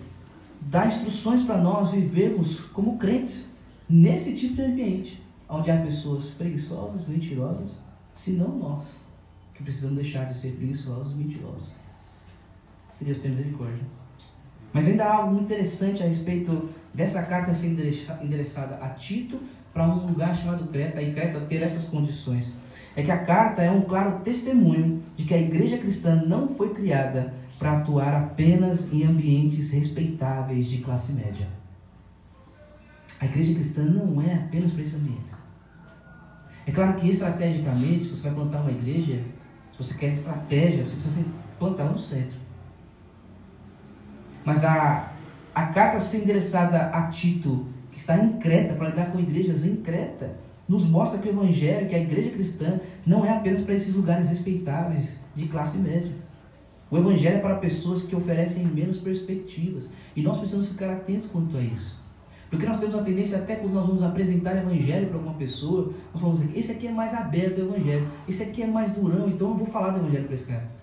dá 0.61 0.85
instruções 0.85 1.41
para 1.41 1.57
nós 1.57 1.91
vivermos 1.91 2.59
como 2.59 2.97
crentes 2.97 3.51
nesse 3.89 4.35
tipo 4.35 4.55
de 4.55 4.61
ambiente, 4.61 5.23
onde 5.49 5.71
há 5.71 5.77
pessoas 5.77 6.25
preguiçosas, 6.25 7.07
mentirosas, 7.07 7.79
se 8.13 8.31
não 8.31 8.49
nós, 8.57 8.95
que 9.53 9.63
precisamos 9.63 9.95
deixar 9.95 10.25
de 10.25 10.35
ser 10.35 10.51
preguiçosos 10.51 11.13
e 11.13 11.15
mentirosos. 11.15 11.69
Que 12.97 13.05
Deus 13.05 13.17
tenha 13.17 13.35
misericórdia. 13.35 13.83
Mas 14.71 14.87
ainda 14.87 15.05
há 15.05 15.15
algo 15.15 15.41
interessante 15.41 16.03
a 16.03 16.05
respeito 16.05 16.69
dessa 16.93 17.23
carta 17.23 17.53
ser 17.53 17.67
endereçada 18.21 18.75
a 18.75 18.89
Tito 18.89 19.39
para 19.73 19.87
um 19.87 20.07
lugar 20.07 20.35
chamado 20.35 20.67
Creta, 20.67 21.01
e 21.01 21.13
Creta 21.13 21.39
ter 21.41 21.61
essas 21.61 21.85
condições. 21.85 22.53
É 22.95 23.03
que 23.03 23.11
a 23.11 23.17
carta 23.17 23.61
é 23.61 23.69
um 23.69 23.81
claro 23.81 24.19
testemunho 24.23 25.03
de 25.17 25.25
que 25.25 25.33
a 25.33 25.41
igreja 25.41 25.77
cristã 25.77 26.15
não 26.15 26.55
foi 26.55 26.73
criada 26.73 27.33
para 27.59 27.77
atuar 27.77 28.13
apenas 28.13 28.91
em 28.91 29.03
ambientes 29.03 29.71
respeitáveis 29.71 30.67
de 30.67 30.77
classe 30.79 31.13
média. 31.13 31.47
A 33.19 33.25
igreja 33.25 33.53
cristã 33.53 33.83
não 33.83 34.21
é 34.21 34.35
apenas 34.35 34.71
para 34.71 34.81
esses 34.81 34.95
ambientes. 34.95 35.35
É 36.65 36.71
claro 36.71 36.95
que 36.95 37.09
estrategicamente, 37.09 38.05
se 38.05 38.09
você 38.09 38.23
vai 38.23 38.33
plantar 38.33 38.61
uma 38.61 38.71
igreja, 38.71 39.21
se 39.71 39.77
você 39.77 39.93
quer 39.93 40.11
estratégia, 40.11 40.85
você 40.85 40.95
precisa 40.95 41.25
plantar 41.59 41.85
no 41.85 41.99
centro. 41.99 42.37
Mas 44.43 44.63
a, 44.63 45.11
a 45.53 45.65
carta 45.67 45.99
ser 45.99 46.23
endereçada 46.23 46.89
a 46.89 47.07
Tito, 47.07 47.67
que 47.91 47.97
está 47.97 48.17
em 48.17 48.33
Creta, 48.39 48.73
para 48.73 48.89
lidar 48.89 49.11
com 49.11 49.19
igrejas 49.19 49.63
em 49.63 49.77
Creta, 49.77 50.37
nos 50.67 50.83
mostra 50.83 51.19
que 51.19 51.27
o 51.27 51.31
Evangelho, 51.31 51.87
que 51.87 51.95
a 51.95 51.99
igreja 51.99 52.31
cristã, 52.31 52.79
não 53.05 53.25
é 53.25 53.31
apenas 53.31 53.61
para 53.61 53.75
esses 53.75 53.93
lugares 53.93 54.27
respeitáveis 54.27 55.19
de 55.35 55.47
classe 55.47 55.77
média. 55.77 56.11
O 56.89 56.97
Evangelho 56.97 57.37
é 57.37 57.39
para 57.39 57.55
pessoas 57.55 58.03
que 58.03 58.15
oferecem 58.15 58.65
menos 58.65 58.97
perspectivas. 58.97 59.87
E 60.15 60.21
nós 60.21 60.37
precisamos 60.37 60.69
ficar 60.69 60.91
atentos 60.91 61.27
quanto 61.27 61.57
a 61.57 61.61
isso. 61.61 61.99
Porque 62.49 62.65
nós 62.65 62.79
temos 62.79 62.95
uma 62.95 63.03
tendência, 63.03 63.37
até 63.39 63.55
quando 63.55 63.73
nós 63.73 63.85
vamos 63.85 64.03
apresentar 64.03 64.55
Evangelho 64.55 65.07
para 65.07 65.17
alguma 65.17 65.35
pessoa, 65.35 65.93
nós 66.13 66.21
falamos 66.21 66.41
assim: 66.41 66.57
esse 66.57 66.71
aqui 66.71 66.87
é 66.87 66.91
mais 66.91 67.13
aberto 67.13 67.61
ao 67.61 67.67
Evangelho, 67.67 68.07
esse 68.27 68.43
aqui 68.43 68.63
é 68.63 68.67
mais 68.67 68.91
durão, 68.91 69.27
então 69.27 69.47
eu 69.47 69.51
não 69.51 69.57
vou 69.57 69.67
falar 69.67 69.89
do 69.89 69.99
Evangelho 69.99 70.25
para 70.25 70.33
esse 70.33 70.45
cara. 70.45 70.75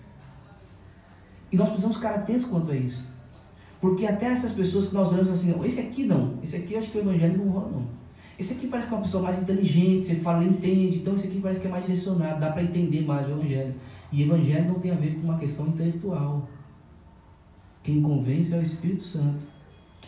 E 1.51 1.55
nós 1.55 1.67
precisamos 1.67 1.97
ficar 1.97 2.15
atentos 2.15 2.45
quanto 2.45 2.71
a 2.71 2.75
isso. 2.75 3.03
Porque 3.83 4.05
até 4.05 4.27
essas 4.27 4.53
pessoas 4.53 4.87
que 4.87 4.93
nós 4.93 5.11
olhamos 5.11 5.29
assim, 5.29 5.53
esse 5.65 5.81
aqui 5.81 6.05
não, 6.05 6.35
esse 6.41 6.55
aqui 6.55 6.73
eu 6.73 6.79
acho 6.79 6.89
que 6.89 6.97
o 6.97 7.01
evangelho 7.01 7.37
não 7.37 7.49
rola 7.51 7.69
não. 7.69 7.87
Esse 8.37 8.53
aqui 8.53 8.67
parece 8.67 8.87
que 8.87 8.93
é 8.93 8.97
uma 8.97 9.03
pessoa 9.03 9.23
mais 9.23 9.39
inteligente, 9.39 10.07
você 10.07 10.15
fala, 10.15 10.43
entende, 10.43 10.97
então 10.97 11.13
esse 11.13 11.27
aqui 11.27 11.39
parece 11.39 11.59
que 11.59 11.67
é 11.67 11.69
mais 11.69 11.85
direcionado, 11.85 12.39
dá 12.39 12.51
para 12.51 12.63
entender 12.63 13.01
mais 13.05 13.27
o 13.27 13.31
evangelho. 13.31 13.75
E 14.11 14.23
evangelho 14.23 14.67
não 14.67 14.79
tem 14.79 14.91
a 14.91 14.95
ver 14.95 15.15
com 15.15 15.27
uma 15.27 15.37
questão 15.37 15.67
intelectual. 15.67 16.47
Quem 17.83 18.01
convence 18.01 18.53
é 18.53 18.57
o 18.57 18.61
Espírito 18.61 19.03
Santo. 19.03 19.39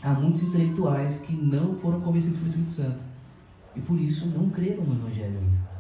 Há 0.02 0.14
muitos 0.14 0.44
intelectuais 0.44 1.18
que 1.18 1.34
não 1.34 1.76
foram 1.76 2.02
convencidos 2.02 2.38
pelo 2.38 2.50
Espírito 2.50 2.72
Santo. 2.72 3.04
E 3.76 3.82
por 3.82 4.00
isso 4.00 4.28
não 4.28 4.50
creram 4.50 4.84
no 4.84 4.96
evangelho 4.96 5.38
ainda. 5.38 5.76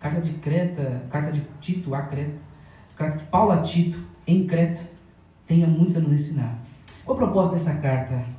Carta 0.00 0.20
de 0.20 0.32
Creta, 0.34 1.02
carta 1.10 1.32
de 1.32 1.42
Tito 1.60 1.94
a 1.94 2.02
Creta, 2.02 2.38
carta 2.96 3.18
de 3.18 3.24
Paulo 3.24 3.52
a 3.52 3.62
Tito 3.62 3.98
em 4.26 4.46
Creta 4.46 4.80
tenha 5.46 5.66
muitos 5.66 5.96
a 5.96 6.00
nos 6.00 6.12
ensinar. 6.12 6.58
Qual 7.04 7.16
o 7.16 7.18
propósito 7.18 7.54
dessa 7.54 7.74
carta? 7.76 8.37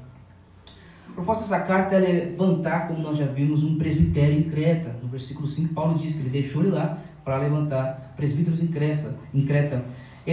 O 1.19 1.21
propósito 1.21 1.49
dessa 1.49 1.59
carta 1.59 1.95
é 1.95 1.99
levantar, 1.99 2.87
como 2.87 3.03
nós 3.03 3.17
já 3.17 3.25
vimos, 3.25 3.61
um 3.61 3.77
presbitério 3.77 4.39
em 4.39 4.43
Creta. 4.43 4.95
No 5.03 5.09
versículo 5.09 5.45
5, 5.45 5.73
Paulo 5.73 5.99
diz 5.99 6.13
que 6.13 6.21
ele 6.21 6.29
deixou 6.29 6.63
ele 6.63 6.71
lá 6.71 6.97
para 7.25 7.35
levantar 7.35 8.13
presbíteros 8.15 8.63
em 8.63 8.67
Creta, 8.67 9.13
em 9.33 9.45
Creta. 9.45 9.83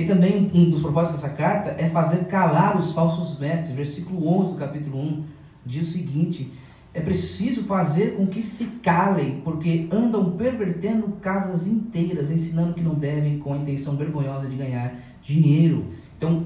Também, 0.06 0.48
um 0.54 0.70
dos 0.70 0.80
propósitos 0.80 1.20
dessa 1.20 1.34
carta 1.34 1.74
é 1.76 1.88
fazer 1.88 2.26
calar 2.26 2.78
os 2.78 2.92
falsos 2.92 3.36
mestres. 3.36 3.74
Versículo 3.74 4.28
11 4.28 4.52
do 4.52 4.58
capítulo 4.58 5.00
1 5.00 5.24
diz 5.66 5.88
o 5.88 5.92
seguinte: 5.92 6.52
É 6.94 7.00
preciso 7.00 7.64
fazer 7.64 8.14
com 8.14 8.24
que 8.28 8.40
se 8.40 8.66
calem, 8.80 9.40
porque 9.42 9.88
andam 9.90 10.36
pervertendo 10.36 11.08
casas 11.20 11.66
inteiras, 11.66 12.30
ensinando 12.30 12.74
que 12.74 12.80
não 12.80 12.94
devem, 12.94 13.40
com 13.40 13.52
a 13.52 13.56
intenção 13.56 13.96
vergonhosa 13.96 14.46
de 14.46 14.54
ganhar 14.54 14.94
dinheiro. 15.20 15.86
Então, 16.16 16.44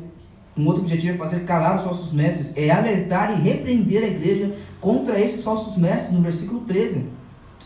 um 0.56 0.66
outro 0.66 0.82
objetivo 0.82 1.14
é 1.14 1.18
fazer 1.18 1.40
calar 1.44 1.76
os 1.76 1.82
falsos 1.82 2.12
mestres, 2.12 2.52
é 2.56 2.70
alertar 2.70 3.32
e 3.32 3.42
repreender 3.42 4.02
a 4.02 4.06
igreja 4.06 4.56
contra 4.80 5.20
esses 5.20 5.42
falsos 5.44 5.76
mestres, 5.76 6.12
no 6.12 6.20
versículo 6.20 6.60
13. 6.60 7.06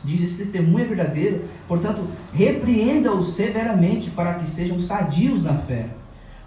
Diz: 0.04 0.22
esse 0.22 0.36
testemunho 0.36 0.84
é 0.84 0.88
verdadeiro, 0.88 1.44
portanto, 1.66 2.06
repreenda-os 2.32 3.34
severamente 3.34 4.10
para 4.10 4.34
que 4.34 4.46
sejam 4.46 4.80
sadios 4.80 5.42
na 5.42 5.56
fé. 5.56 5.86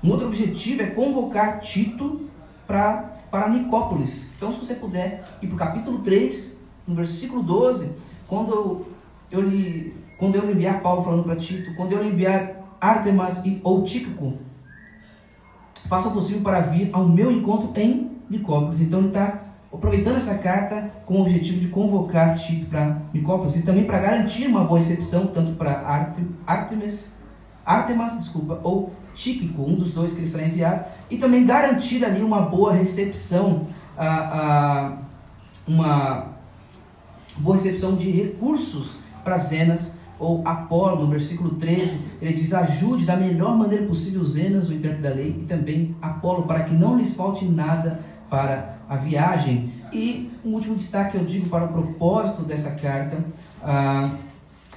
Um 0.04 0.12
outro 0.12 0.28
objetivo 0.28 0.84
é 0.84 0.86
convocar 0.86 1.60
Tito 1.60 2.22
para, 2.68 3.18
para 3.32 3.50
Nicópolis. 3.50 4.28
Então, 4.38 4.54
se 4.54 4.60
você 4.60 4.76
puder 4.76 5.26
ir 5.42 5.48
para 5.48 5.56
o 5.56 5.58
capítulo 5.58 6.00
3, 6.00 6.56
no 6.88 6.94
versículo 6.94 7.42
12, 7.42 7.90
quando 8.28 8.52
eu, 8.52 8.88
eu, 9.32 9.42
li, 9.42 9.96
quando 10.20 10.36
eu 10.36 10.52
enviar 10.52 10.82
Paulo 10.82 11.04
falando 11.04 11.24
para 11.24 11.36
Tito, 11.36 11.74
quando 11.76 11.94
eu 11.94 12.06
enviar 12.06 12.78
Artemas 12.80 13.42
ou 13.64 13.84
Tíquico 13.84 14.47
faça 15.88 16.10
o 16.10 16.12
possível 16.12 16.42
para 16.42 16.62
vir 16.62 16.90
ao 16.94 17.08
meu 17.08 17.32
encontro 17.32 17.72
em 17.80 18.12
Nicópolis. 18.30 18.82
Então 18.82 19.00
ele 19.00 19.10
está 19.10 19.42
aproveitando 19.74 20.16
essa 20.16 20.36
carta 20.38 20.92
com 21.06 21.16
o 21.16 21.22
objetivo 21.22 21.60
de 21.60 21.68
convocar 21.68 22.38
Tito 22.38 22.68
para 22.68 23.02
Nicópolis 23.14 23.56
e 23.56 23.64
também 23.64 23.86
para 23.86 24.00
garantir 24.00 24.48
uma 24.48 24.64
boa 24.64 24.80
recepção, 24.80 25.28
tanto 25.28 25.54
para 25.54 26.12
Artemis, 26.46 27.10
Artemas, 27.66 28.18
desculpa, 28.18 28.60
ou 28.64 28.94
Tíquico, 29.14 29.64
um 29.64 29.76
dos 29.76 29.94
dois 29.94 30.14
que 30.14 30.20
ele 30.20 30.28
será 30.28 30.46
enviado, 30.46 30.86
e 31.10 31.18
também 31.18 31.46
garantir 31.46 32.06
ali 32.06 32.22
uma 32.22 32.42
boa 32.42 32.72
recepção, 32.72 33.68
a, 33.98 34.08
a, 34.08 34.98
uma 35.68 36.28
boa 37.36 37.58
recepção 37.58 37.96
de 37.96 38.10
recursos 38.12 39.00
para 39.24 39.38
Zenas 39.38 39.97
ou 40.20 40.42
Apolo, 40.48 41.06
no 41.06 41.08
versículo 41.08 41.52
13, 41.52 42.00
ele 42.22 42.34
diz: 42.34 42.54
Ajude 42.54 43.06
da 43.06 43.16
melhor 43.16 43.56
maneira 43.56 43.86
possível 43.86 44.24
Zenas, 44.26 44.70
o 44.70 44.74
intérprete 44.74 45.04
da 45.04 45.10
lei, 45.10 45.36
e 45.42 45.46
também 45.46 45.96
Apolo, 46.02 46.44
para 46.44 46.64
que 46.64 46.74
não 46.74 46.98
lhes 46.98 47.14
falte 47.14 47.46
nada 47.46 48.00
para 48.30 48.78
a 48.90 48.96
viagem. 48.96 49.74
E 49.92 50.32
um 50.44 50.54
último 50.54 50.76
destaque 50.76 51.18
eu 51.18 51.24
digo 51.24 51.50
para 51.50 51.66
o 51.66 51.68
propósito 51.70 52.44
dessa 52.44 52.72
carta 52.72 53.18
ah, 53.64 54.12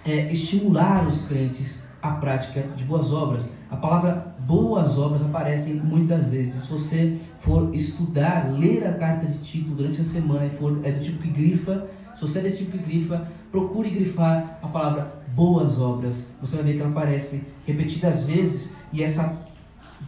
é 0.06 0.32
estimular 0.32 1.06
os 1.06 1.24
crentes 1.26 1.82
à 2.02 2.12
prática 2.12 2.62
de 2.76 2.84
boas 2.84 3.12
obras. 3.12 3.48
A 3.70 3.76
palavra 3.76 4.34
boas 4.40 4.98
obras 4.98 5.24
aparece 5.24 5.74
muitas 5.74 6.30
vezes. 6.30 6.64
Se 6.64 6.70
você 6.70 7.18
for 7.38 7.74
estudar, 7.74 8.50
ler 8.50 8.86
a 8.86 8.94
carta 8.94 9.26
de 9.26 9.38
Tito 9.38 9.70
durante 9.70 10.00
a 10.00 10.04
semana 10.04 10.46
e 10.46 10.50
for 10.50 10.80
é 10.82 10.92
do 10.92 11.00
tipo 11.00 11.22
que 11.22 11.28
grifa, 11.28 11.86
se 12.14 12.20
você 12.20 12.40
é 12.40 12.42
desse 12.42 12.58
tipo 12.58 12.72
que 12.72 12.78
grifa, 12.78 13.26
procure 13.50 13.90
grifar 13.90 14.58
a 14.62 14.68
palavra 14.68 15.19
boas 15.34 15.80
obras. 15.80 16.26
Você 16.40 16.56
vai 16.56 16.64
ver 16.64 16.74
que 16.74 16.80
ela 16.80 16.90
aparece 16.90 17.46
repetidas 17.66 18.24
vezes 18.24 18.74
e 18.92 19.02
essa 19.02 19.38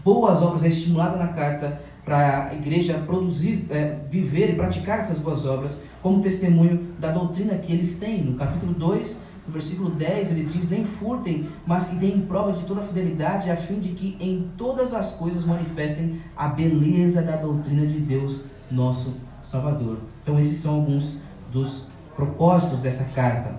boas 0.04 0.42
obras 0.42 0.62
é 0.62 0.68
estimulada 0.68 1.16
na 1.16 1.28
carta 1.28 1.80
para 2.04 2.48
a 2.48 2.54
igreja 2.54 2.94
produzir, 3.06 3.66
é, 3.70 4.00
viver 4.10 4.50
e 4.50 4.54
praticar 4.56 5.00
essas 5.00 5.18
boas 5.18 5.46
obras 5.46 5.80
como 6.02 6.20
testemunho 6.20 6.88
da 6.98 7.12
doutrina 7.12 7.54
que 7.58 7.72
eles 7.72 7.96
têm. 7.96 8.24
No 8.24 8.34
capítulo 8.34 8.72
2, 8.74 9.20
no 9.46 9.52
versículo 9.52 9.90
10, 9.90 10.30
ele 10.32 10.44
diz: 10.44 10.68
Nem 10.68 10.84
furtem, 10.84 11.48
mas 11.66 11.86
que 11.86 11.96
deem 11.96 12.22
prova 12.22 12.52
de 12.52 12.64
toda 12.64 12.82
fidelidade, 12.82 13.50
a 13.50 13.56
fim 13.56 13.78
de 13.78 13.90
que 13.90 14.16
em 14.18 14.50
todas 14.56 14.92
as 14.92 15.14
coisas 15.14 15.44
manifestem 15.44 16.20
a 16.36 16.48
beleza 16.48 17.22
da 17.22 17.36
doutrina 17.36 17.86
de 17.86 18.00
Deus, 18.00 18.40
nosso 18.70 19.14
Salvador. 19.40 19.98
Então, 20.22 20.38
esses 20.38 20.58
são 20.58 20.74
alguns 20.74 21.16
dos 21.52 21.86
propósitos 22.16 22.78
dessa 22.80 23.04
carta. 23.14 23.54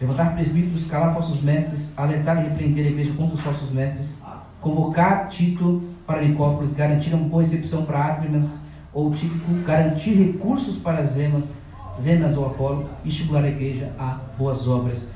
Levantar 0.00 0.34
presbíteros, 0.34 0.86
calar 0.86 1.12
falsos 1.12 1.42
mestres, 1.42 1.92
alertar 1.96 2.38
e 2.38 2.48
repreender 2.48 2.86
a 2.86 2.90
igreja 2.90 3.12
contra 3.14 3.34
os 3.34 3.40
falsos 3.40 3.70
mestres, 3.70 4.16
convocar 4.60 5.28
Tito 5.28 5.82
para 6.06 6.22
Nicópolis, 6.22 6.72
garantir 6.72 7.14
uma 7.14 7.28
boa 7.28 7.42
recepção 7.42 7.84
para 7.84 8.06
Átrimas 8.06 8.60
ou 8.92 9.10
Tíquico, 9.10 9.52
garantir 9.66 10.14
recursos 10.14 10.76
para 10.76 11.04
Zemas, 11.04 11.54
Zenas 12.00 12.36
ou 12.36 12.46
Apolo 12.46 12.88
e 13.04 13.08
estimular 13.08 13.44
a 13.44 13.48
igreja 13.48 13.92
a 13.98 14.20
boas 14.38 14.68
obras. 14.68 15.12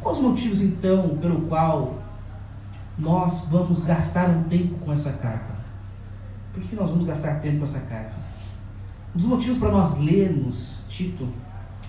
Quais 0.00 0.18
os 0.18 0.24
motivos, 0.24 0.60
então, 0.60 1.16
pelo 1.20 1.42
qual 1.42 1.94
nós 2.98 3.46
vamos 3.50 3.82
gastar 3.84 4.28
um 4.28 4.44
tempo 4.44 4.74
com 4.76 4.92
essa 4.92 5.12
carta? 5.12 5.56
Por 6.52 6.62
que 6.62 6.76
nós 6.76 6.90
vamos 6.90 7.06
gastar 7.06 7.40
tempo 7.40 7.58
com 7.58 7.64
essa 7.64 7.80
carta? 7.80 8.12
Um 9.14 9.18
dos 9.18 9.26
motivos 9.26 9.58
para 9.58 9.70
nós 9.70 9.98
lermos 9.98 10.82
Tito 10.88 11.28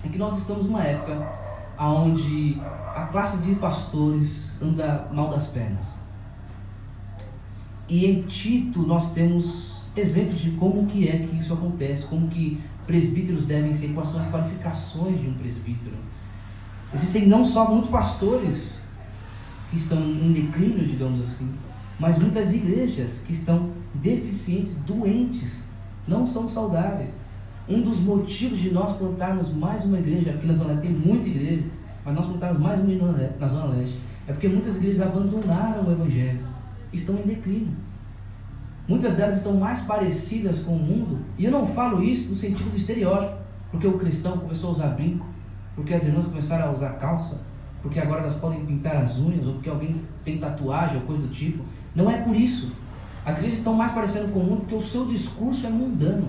é 0.04 0.08
que 0.08 0.18
nós 0.18 0.38
estamos 0.38 0.66
numa 0.66 0.82
época 0.82 1.40
onde 1.78 2.60
a 2.94 3.06
classe 3.06 3.38
de 3.38 3.54
pastores 3.54 4.54
anda 4.60 5.08
mal 5.12 5.28
das 5.28 5.48
pernas. 5.48 5.88
E 7.88 8.06
em 8.06 8.22
Tito 8.22 8.82
nós 8.82 9.12
temos 9.12 9.82
exemplos 9.96 10.40
de 10.40 10.52
como 10.52 10.86
que 10.86 11.08
é 11.08 11.18
que 11.18 11.36
isso 11.36 11.52
acontece, 11.52 12.06
como 12.06 12.28
que 12.28 12.60
presbíteros 12.86 13.44
devem 13.44 13.72
ser, 13.72 13.92
quais 13.92 14.08
são 14.08 14.20
as 14.20 14.30
qualificações 14.30 15.20
de 15.20 15.28
um 15.28 15.34
presbítero. 15.34 15.96
Existem 16.92 17.26
não 17.26 17.44
só 17.44 17.70
muitos 17.70 17.90
pastores 17.90 18.80
que 19.70 19.76
estão 19.76 19.98
em 19.98 20.32
declínio, 20.32 20.86
digamos 20.86 21.20
assim, 21.20 21.52
mas 21.98 22.18
muitas 22.18 22.52
igrejas 22.52 23.22
que 23.26 23.32
estão 23.32 23.70
deficientes, 23.94 24.74
doentes, 24.86 25.62
não 26.06 26.26
são 26.26 26.48
saudáveis. 26.48 27.12
Um 27.68 27.82
dos 27.82 28.00
motivos 28.00 28.58
de 28.58 28.70
nós 28.70 28.96
plantarmos 28.96 29.52
mais 29.52 29.84
uma 29.84 29.98
igreja, 29.98 30.30
aqui 30.30 30.46
na 30.46 30.54
Zona 30.54 30.70
Leste 30.70 30.88
tem 30.88 30.92
muita 30.92 31.28
igreja, 31.28 31.64
mas 32.04 32.14
nós 32.14 32.26
plantarmos 32.26 32.60
mais 32.60 32.80
uma 32.80 33.12
na 33.38 33.46
Zona 33.46 33.74
Leste, 33.76 33.98
é 34.26 34.32
porque 34.32 34.48
muitas 34.48 34.76
igrejas 34.76 35.06
abandonaram 35.06 35.86
o 35.86 35.92
Evangelho, 35.92 36.40
estão 36.92 37.16
em 37.16 37.22
declínio. 37.22 37.72
Muitas 38.88 39.14
delas 39.14 39.36
estão 39.36 39.54
mais 39.54 39.82
parecidas 39.82 40.60
com 40.60 40.72
o 40.72 40.78
mundo, 40.78 41.20
e 41.38 41.44
eu 41.44 41.50
não 41.52 41.66
falo 41.66 42.02
isso 42.02 42.28
no 42.28 42.34
sentido 42.34 42.70
do 42.70 42.76
estereótipo, 42.76 43.36
porque 43.70 43.86
o 43.86 43.98
cristão 43.98 44.38
começou 44.38 44.70
a 44.70 44.72
usar 44.72 44.88
brinco, 44.88 45.26
porque 45.76 45.94
as 45.94 46.04
irmãs 46.04 46.26
começaram 46.26 46.68
a 46.68 46.72
usar 46.72 46.90
calça, 46.94 47.40
porque 47.82 48.00
agora 48.00 48.22
elas 48.22 48.34
podem 48.34 48.64
pintar 48.64 48.96
as 48.96 49.16
unhas, 49.18 49.46
ou 49.46 49.54
porque 49.54 49.70
alguém 49.70 50.02
tem 50.24 50.38
tatuagem 50.38 50.96
ou 50.96 51.02
coisa 51.02 51.22
do 51.22 51.28
tipo. 51.28 51.62
Não 51.94 52.10
é 52.10 52.18
por 52.18 52.34
isso. 52.34 52.72
As 53.24 53.36
igrejas 53.36 53.58
estão 53.58 53.74
mais 53.74 53.92
parecendo 53.92 54.32
com 54.32 54.40
o 54.40 54.44
mundo 54.44 54.60
porque 54.60 54.74
o 54.74 54.82
seu 54.82 55.06
discurso 55.06 55.66
é 55.66 55.70
mundano. 55.70 56.28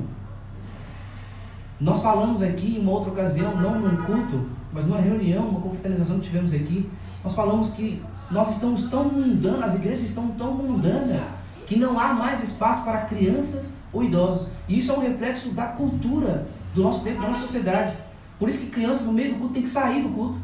Nós 1.82 2.00
falamos 2.00 2.44
aqui 2.44 2.76
em 2.76 2.80
uma 2.80 2.92
outra 2.92 3.10
ocasião, 3.10 3.60
não 3.60 3.80
num 3.80 4.04
culto, 4.04 4.46
mas 4.72 4.86
numa 4.86 5.02
reunião, 5.02 5.48
uma 5.48 5.60
confraternização 5.60 6.20
que 6.20 6.26
tivemos 6.26 6.54
aqui, 6.54 6.88
nós 7.24 7.34
falamos 7.34 7.72
que 7.72 8.00
nós 8.30 8.52
estamos 8.52 8.84
tão 8.84 9.06
mundanos, 9.06 9.64
as 9.64 9.76
igrejas 9.76 10.04
estão 10.04 10.28
tão 10.28 10.54
mundanas, 10.54 11.24
que 11.66 11.76
não 11.76 12.00
há 12.00 12.14
mais 12.14 12.44
espaço 12.44 12.84
para 12.84 13.02
crianças 13.06 13.74
ou 13.92 14.04
idosos. 14.04 14.48
E 14.68 14.78
isso 14.78 14.92
é 14.92 14.96
um 14.96 15.02
reflexo 15.02 15.50
da 15.50 15.66
cultura 15.66 16.48
do 16.76 16.84
nosso 16.84 17.04
tempo, 17.04 17.20
da 17.20 17.30
nossa 17.30 17.40
sociedade. 17.40 17.98
Por 18.38 18.48
isso 18.48 18.60
que 18.60 18.68
criança 18.68 19.04
no 19.04 19.12
meio 19.12 19.34
do 19.34 19.40
culto 19.40 19.54
tem 19.56 19.64
que 19.64 19.70
sair 19.70 20.04
do 20.04 20.10
culto. 20.10 20.38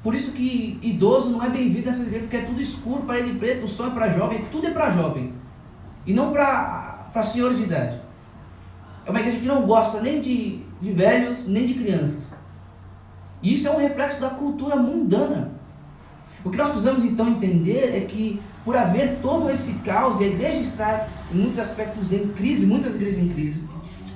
Por 0.00 0.14
isso 0.14 0.30
que 0.30 0.78
idoso 0.80 1.28
não 1.28 1.42
é 1.42 1.48
bem-vindo 1.48 1.86
nessa 1.86 2.02
igreja, 2.02 2.20
porque 2.20 2.36
é 2.36 2.42
tudo 2.42 2.62
escuro, 2.62 3.02
parede 3.02 3.32
preto, 3.32 3.64
o 3.64 3.68
som 3.68 3.88
é 3.88 3.90
para 3.90 4.10
jovem, 4.10 4.44
tudo 4.52 4.68
é 4.68 4.70
para 4.70 4.92
jovem. 4.92 5.32
E 6.06 6.12
não 6.12 6.30
para 6.30 7.10
senhores 7.20 7.58
de 7.58 7.64
idade. 7.64 8.00
É 9.04 9.10
uma 9.10 9.18
igreja 9.18 9.40
que 9.40 9.46
não 9.46 9.62
gosta 9.62 10.00
nem 10.00 10.20
de 10.20 10.67
de 10.80 10.92
velhos 10.92 11.48
nem 11.48 11.66
de 11.66 11.74
crianças. 11.74 12.24
E 13.42 13.52
isso 13.52 13.68
é 13.68 13.70
um 13.70 13.78
reflexo 13.78 14.20
da 14.20 14.30
cultura 14.30 14.76
mundana. 14.76 15.52
O 16.44 16.50
que 16.50 16.56
nós 16.56 16.68
precisamos 16.68 17.04
então 17.04 17.28
entender 17.28 17.96
é 17.96 18.00
que, 18.00 18.40
por 18.64 18.76
haver 18.76 19.18
todo 19.20 19.50
esse 19.50 19.74
caos 19.80 20.20
e 20.20 20.24
a 20.24 20.28
igreja 20.28 20.60
estar 20.60 21.08
em 21.32 21.36
muitos 21.36 21.58
aspectos 21.58 22.12
em 22.12 22.28
crise, 22.28 22.64
muitas 22.66 22.94
igrejas 22.94 23.18
em 23.18 23.28
crise, 23.28 23.68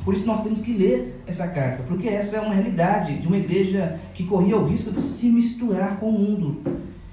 por 0.05 0.14
isso 0.14 0.27
nós 0.27 0.42
temos 0.42 0.61
que 0.61 0.72
ler 0.72 1.22
essa 1.27 1.46
carta, 1.48 1.85
porque 1.87 2.09
essa 2.09 2.37
é 2.37 2.40
uma 2.40 2.55
realidade 2.55 3.18
de 3.18 3.29
uma 3.29 3.37
igreja 3.37 4.01
que 4.14 4.25
corria 4.25 4.57
o 4.57 4.66
risco 4.66 4.90
de 4.90 5.01
se 5.01 5.29
misturar 5.31 5.98
com 5.98 6.09
o 6.09 6.18
mundo. 6.18 6.61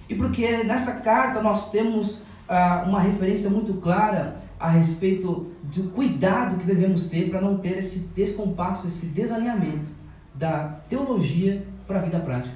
E 0.08 0.16
porque 0.16 0.64
nessa 0.64 0.94
carta 0.94 1.42
nós 1.42 1.70
temos 1.70 2.24
ah, 2.48 2.84
uma 2.88 3.00
referência 3.00 3.50
muito 3.50 3.76
clara 3.76 4.38
a 4.60 4.70
respeito 4.70 5.52
do 5.64 5.84
cuidado 5.92 6.58
que 6.58 6.66
devemos 6.66 7.08
ter 7.08 7.30
para 7.30 7.40
não 7.40 7.58
ter 7.58 7.78
esse 7.78 8.00
descompasso, 8.00 8.88
esse 8.88 9.06
desalinhamento 9.08 9.90
da 10.36 10.80
teologia 10.90 11.66
para 11.88 12.00
a 12.00 12.02
vida 12.02 12.20
prática. 12.20 12.56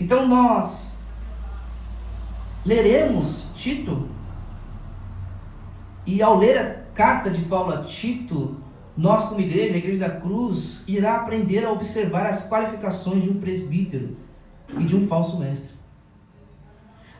Então 0.00 0.26
nós 0.26 0.98
leremos 2.64 3.46
Tito 3.54 4.08
e 6.04 6.20
ao 6.20 6.36
ler 6.36 6.58
a 6.58 6.74
carta 6.94 7.30
de 7.30 7.42
Paulo 7.42 7.72
a 7.72 7.84
Tito, 7.84 8.56
nós 8.96 9.28
como 9.28 9.40
igreja, 9.40 9.74
a 9.74 9.78
igreja 9.78 9.98
da 10.00 10.10
cruz, 10.10 10.82
irá 10.86 11.16
aprender 11.16 11.64
a 11.64 11.70
observar 11.70 12.26
as 12.26 12.48
qualificações 12.48 13.22
de 13.22 13.30
um 13.30 13.40
presbítero 13.40 14.16
e 14.76 14.84
de 14.84 14.96
um 14.96 15.06
falso 15.06 15.38
mestre. 15.38 15.81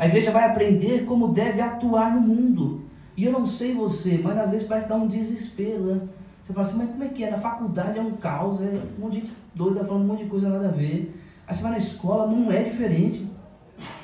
A 0.03 0.07
igreja 0.09 0.33
vai 0.33 0.51
aprender 0.51 1.05
como 1.05 1.29
deve 1.29 1.61
atuar 1.61 2.13
no 2.13 2.21
mundo. 2.21 2.81
E 3.17 3.25
eu 3.25 3.31
não 3.31 3.47
sei 3.47 3.73
você, 3.73 4.19
mas 4.21 4.37
às 4.37 4.51
vezes 4.51 4.67
parece 4.67 4.89
dar 4.89 4.97
um 4.97 5.07
desespero, 5.07 5.79
né? 5.85 6.01
Você 6.43 6.53
fala 6.53 6.67
assim, 6.67 6.77
mas 6.77 6.91
como 6.91 7.05
é 7.05 7.09
que 7.09 7.23
é? 7.23 7.31
Na 7.31 7.39
faculdade 7.39 8.01
é 8.01 8.03
um 8.03 8.11
caos, 8.17 8.61
é 8.61 8.65
um 8.65 9.01
monte 9.01 9.13
de 9.13 9.21
gente 9.21 9.33
doida 9.55 9.85
falando 9.85 10.03
um 10.03 10.07
monte 10.09 10.25
de 10.25 10.29
coisa 10.29 10.49
nada 10.49 10.67
a 10.67 10.73
ver. 10.73 11.17
Aí 11.47 11.55
você 11.55 11.63
vai 11.63 11.71
na 11.71 11.79
escola, 11.79 12.27
não 12.27 12.51
é 12.51 12.65
diferente. 12.65 13.31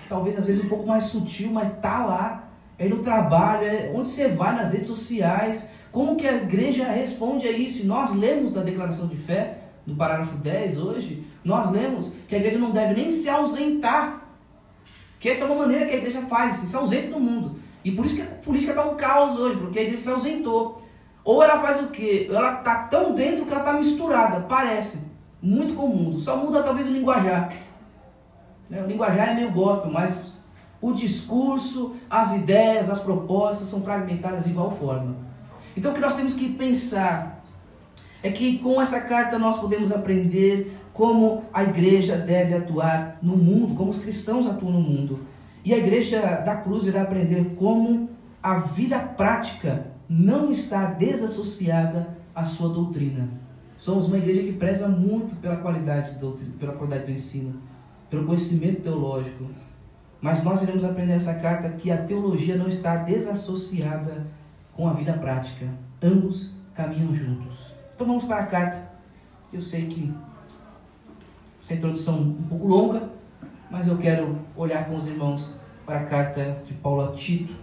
Talvez 0.09 0.39
às 0.39 0.45
vezes 0.47 0.65
um 0.65 0.69
pouco 0.69 0.87
mais 0.87 1.03
sutil, 1.03 1.51
mas 1.51 1.69
tá 1.81 2.07
lá. 2.07 2.49
Aí 2.79 2.89
no 2.89 2.99
trabalho, 2.99 3.67
é 3.67 3.91
onde 3.93 4.09
você 4.09 4.29
vai 4.29 4.55
nas 4.55 4.73
redes 4.73 4.87
sociais. 4.87 5.69
Como 5.91 6.15
que 6.15 6.29
a 6.29 6.37
igreja 6.37 6.85
responde 6.85 7.49
a 7.49 7.51
isso? 7.51 7.85
nós 7.85 8.15
lemos 8.15 8.53
da 8.53 8.63
declaração 8.63 9.09
de 9.09 9.17
fé, 9.17 9.63
no 9.85 9.97
parágrafo 9.97 10.37
10 10.37 10.79
hoje, 10.79 11.27
nós 11.43 11.69
lemos 11.73 12.15
que 12.29 12.37
a 12.37 12.39
igreja 12.39 12.57
não 12.57 12.71
deve 12.71 12.95
nem 12.95 13.11
se 13.11 13.29
ausentar 13.29 14.28
que 15.19 15.29
essa 15.29 15.45
é 15.45 15.47
uma 15.47 15.57
maneira 15.67 15.87
que 15.87 15.93
a 15.93 15.97
igreja 15.97 16.23
faz, 16.23 16.57
se 16.57 16.77
ausenta 16.77 17.11
do 17.11 17.21
mundo. 17.21 17.61
E 17.85 17.93
por 17.93 18.05
isso 18.05 18.17
que 18.17 18.23
a 18.23 18.27
política 18.27 18.73
está 18.73 18.85
um 18.85 18.97
caos 18.97 19.37
hoje, 19.37 19.57
porque 19.57 19.79
a 19.79 19.83
igreja 19.83 20.03
se 20.03 20.11
ausentou. 20.11 20.83
Ou 21.25 21.43
ela 21.43 21.61
faz 21.61 21.83
o 21.83 21.89
quê? 21.89 22.29
Ela 22.31 22.59
está 22.59 22.85
tão 22.85 23.15
dentro 23.15 23.45
que 23.45 23.51
ela 23.51 23.61
está 23.61 23.73
misturada, 23.73 24.41
parece. 24.41 25.07
Muito 25.41 25.75
com 25.75 25.87
o 25.87 25.97
mundo. 25.97 26.19
Só 26.21 26.37
muda 26.37 26.63
talvez 26.63 26.87
o 26.87 26.93
linguajar. 26.93 27.53
Né? 28.69 28.83
O 28.83 28.87
linguajar 28.87 29.31
é 29.31 29.35
meio 29.35 29.53
gospel, 29.53 29.91
mas 29.91 30.33
o 30.81 30.93
discurso, 30.93 31.97
as 32.09 32.33
ideias, 32.33 32.91
as 32.91 33.01
propostas 33.01 33.69
são 33.69 33.83
fragmentadas 33.83 34.45
de 34.45 34.51
igual 34.51 34.71
forma. 34.77 35.17
Então 35.77 35.93
o 35.93 35.95
que 35.95 36.01
nós 36.01 36.15
temos 36.15 36.35
que 36.35 36.49
pensar 36.49 37.43
é 38.23 38.31
que 38.31 38.59
com 38.59 38.81
essa 38.81 39.01
carta 39.01 39.39
nós 39.39 39.59
podemos 39.59 39.93
aprender 39.93 40.77
como 40.99 41.45
a 41.55 41.63
igreja 41.63 42.17
deve 42.17 42.57
atuar 42.57 43.19
no 43.23 43.37
mundo, 43.37 43.77
como 43.77 43.89
os 43.89 44.01
cristãos 44.01 44.49
atuam 44.49 44.73
no 44.73 44.81
mundo. 44.81 45.21
E 45.65 45.73
a 45.73 45.79
igreja 45.79 46.41
da 46.41 46.57
cruz 46.57 46.89
irá 46.89 47.03
aprender 47.03 47.55
como 47.55 48.11
a 48.43 48.59
vida 48.59 48.99
prática 48.99 49.87
não 50.09 50.51
está 50.51 50.87
desassociada 50.87 52.19
à 52.35 52.45
sua 52.45 52.71
doutrina. 52.71 53.29
Somos 53.77 54.07
uma 54.07 54.19
igreja 54.19 54.43
que 54.43 54.53
preza 54.55 54.89
muito 54.89 55.37
pela 55.37 55.59
qualidade 55.59 56.19
do, 56.19 56.33
pela 56.59 56.73
qualidade 56.73 57.05
do 57.05 57.13
ensino, 57.13 57.55
pelo 58.11 58.27
conhecimento 58.27 58.83
teológico. 58.83 59.45
Mas 60.21 60.43
nós 60.43 60.63
iremos 60.65 60.83
aprender 60.83 61.13
nessa 61.13 61.35
carta 61.35 61.69
que 61.69 61.93
a 61.93 62.03
teologia 62.03 62.57
não 62.57 62.67
está 62.67 62.97
desassociada 62.97 64.27
com 64.75 64.89
a 64.89 64.95
vida 64.95 65.13
prática. 65.13 65.69
Ambos 66.03 66.51
caminham 66.75 67.15
juntos. 67.15 67.73
Então 67.95 68.05
vamos 68.05 68.25
para 68.25 68.39
a 68.39 68.47
carta. 68.47 68.89
Eu 69.53 69.63
sei 69.63 69.87
que 69.87 70.13
essa 71.61 71.75
introdução 71.75 72.21
um 72.21 72.43
pouco 72.49 72.67
longa, 72.67 73.11
mas 73.71 73.87
eu 73.89 73.97
quero 73.99 74.39
olhar 74.57 74.87
com 74.87 74.97
os 74.97 75.07
irmãos 75.07 75.59
para 75.85 76.01
a 76.01 76.05
carta 76.05 76.63
de 76.67 76.75
Paulo 76.75 77.03
a 77.03 77.13
Tito. 77.13 77.55